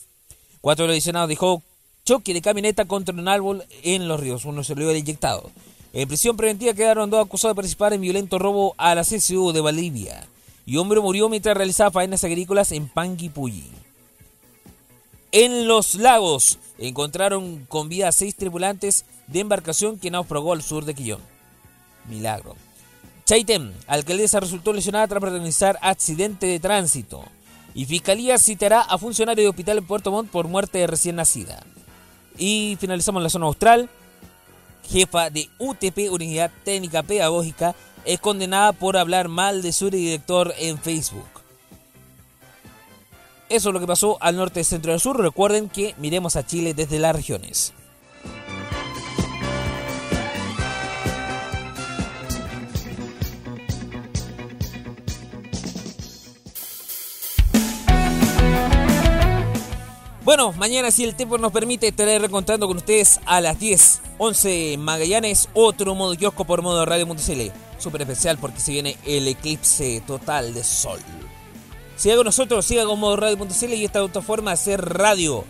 Cuatro 0.60 0.88
lesionados 0.88 1.28
dejó 1.28 1.62
choque 2.10 2.34
de 2.34 2.42
camioneta 2.42 2.86
contra 2.86 3.14
un 3.14 3.28
árbol 3.28 3.64
en 3.84 4.08
los 4.08 4.18
ríos. 4.18 4.44
Uno 4.44 4.64
se 4.64 4.74
lo 4.74 4.96
inyectado. 4.96 5.48
En 5.92 6.08
prisión 6.08 6.36
preventiva 6.36 6.74
quedaron 6.74 7.08
dos 7.08 7.24
acusados 7.24 7.54
de 7.54 7.58
participar 7.58 7.92
en 7.92 8.00
violento 8.00 8.36
robo 8.36 8.74
a 8.78 8.96
la 8.96 9.02
CSU 9.02 9.52
de 9.52 9.60
Bolivia. 9.60 10.26
Y 10.66 10.76
hombre 10.76 10.98
murió 10.98 11.28
mientras 11.28 11.56
realizaba 11.56 11.92
faenas 11.92 12.24
agrícolas 12.24 12.72
en 12.72 12.88
Panguipulli. 12.88 13.62
En 15.30 15.68
los 15.68 15.94
lagos 15.94 16.58
encontraron 16.78 17.64
con 17.66 17.88
vida 17.88 18.08
a 18.08 18.12
seis 18.12 18.34
tripulantes 18.34 19.04
de 19.28 19.38
embarcación 19.38 19.96
que 19.96 20.10
naufragó 20.10 20.52
al 20.52 20.62
sur 20.62 20.84
de 20.84 20.94
Quillón. 20.94 21.20
Milagro. 22.08 22.56
Chaitén, 23.24 23.72
alcaldesa 23.86 24.40
resultó 24.40 24.72
lesionada 24.72 25.06
tras 25.06 25.20
protagonizar 25.20 25.78
accidente 25.80 26.46
de 26.46 26.58
tránsito. 26.58 27.22
Y 27.72 27.84
Fiscalía 27.84 28.36
citará 28.36 28.80
a 28.80 28.98
funcionario 28.98 29.44
de 29.44 29.50
hospital 29.50 29.78
en 29.78 29.86
Puerto 29.86 30.10
Montt 30.10 30.28
por 30.28 30.48
muerte 30.48 30.78
de 30.78 30.88
recién 30.88 31.14
nacida. 31.14 31.62
Y 32.40 32.78
finalizamos 32.80 33.20
en 33.20 33.24
la 33.24 33.30
zona 33.30 33.46
austral. 33.46 33.90
Jefa 34.88 35.28
de 35.28 35.50
UTP, 35.58 36.10
Unidad 36.10 36.50
Técnica 36.64 37.02
Pedagógica, 37.02 37.76
es 38.06 38.18
condenada 38.18 38.72
por 38.72 38.96
hablar 38.96 39.28
mal 39.28 39.60
de 39.60 39.72
su 39.72 39.90
director 39.90 40.54
en 40.58 40.78
Facebook. 40.78 41.28
Eso 43.50 43.68
es 43.68 43.72
lo 43.74 43.78
que 43.78 43.86
pasó 43.86 44.16
al 44.20 44.36
norte, 44.36 44.64
centro 44.64 44.94
y 44.94 44.98
sur. 44.98 45.20
Recuerden 45.20 45.68
que 45.68 45.94
miremos 45.98 46.34
a 46.36 46.46
Chile 46.46 46.72
desde 46.72 46.98
las 46.98 47.14
regiones. 47.14 47.74
Bueno, 60.30 60.52
mañana 60.52 60.92
si 60.92 61.02
el 61.02 61.16
tiempo 61.16 61.38
nos 61.38 61.50
permite 61.50 61.88
estaré 61.88 62.16
recontando 62.20 62.68
con 62.68 62.76
ustedes 62.76 63.18
a 63.26 63.40
las 63.40 63.58
10, 63.58 64.00
11 64.18 64.76
Magallanes, 64.78 65.48
otro 65.54 65.96
modo 65.96 66.14
kiosco 66.14 66.44
por 66.44 66.62
modo 66.62 66.86
radio.cl. 66.86 67.50
Súper 67.78 68.02
especial 68.02 68.38
porque 68.38 68.60
se 68.60 68.70
viene 68.70 68.96
el 69.04 69.26
eclipse 69.26 70.00
total 70.06 70.54
de 70.54 70.62
sol. 70.62 71.00
Siga 71.96 72.14
con 72.14 72.26
nosotros, 72.26 72.64
siga 72.64 72.84
con 72.84 73.00
modoradio.cl 73.00 73.74
y 73.74 73.84
esta 73.84 74.04
otra 74.04 74.22
forma 74.22 74.52
de 74.52 74.54
hacer 74.54 74.80
radio. 74.80 75.44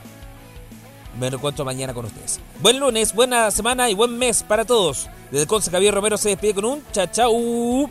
Me 1.19 1.27
encuentro 1.27 1.67
mañana 1.67 1.93
con 1.93 2.07
ustedes. 2.07 2.41
Buen 2.63 2.81
lunes, 2.81 3.15
buena 3.15 3.51
semana 3.51 3.91
y 3.91 3.95
buen 3.95 4.17
mes 4.17 4.43
para 4.43 4.65
todos. 4.65 5.11
Desde 5.31 5.47
Conce 5.47 5.71
Javier 5.71 5.93
Romero 5.93 6.17
se 6.17 6.31
despide 6.31 6.55
con 6.55 6.65
un 6.65 6.83
chao 6.91 7.91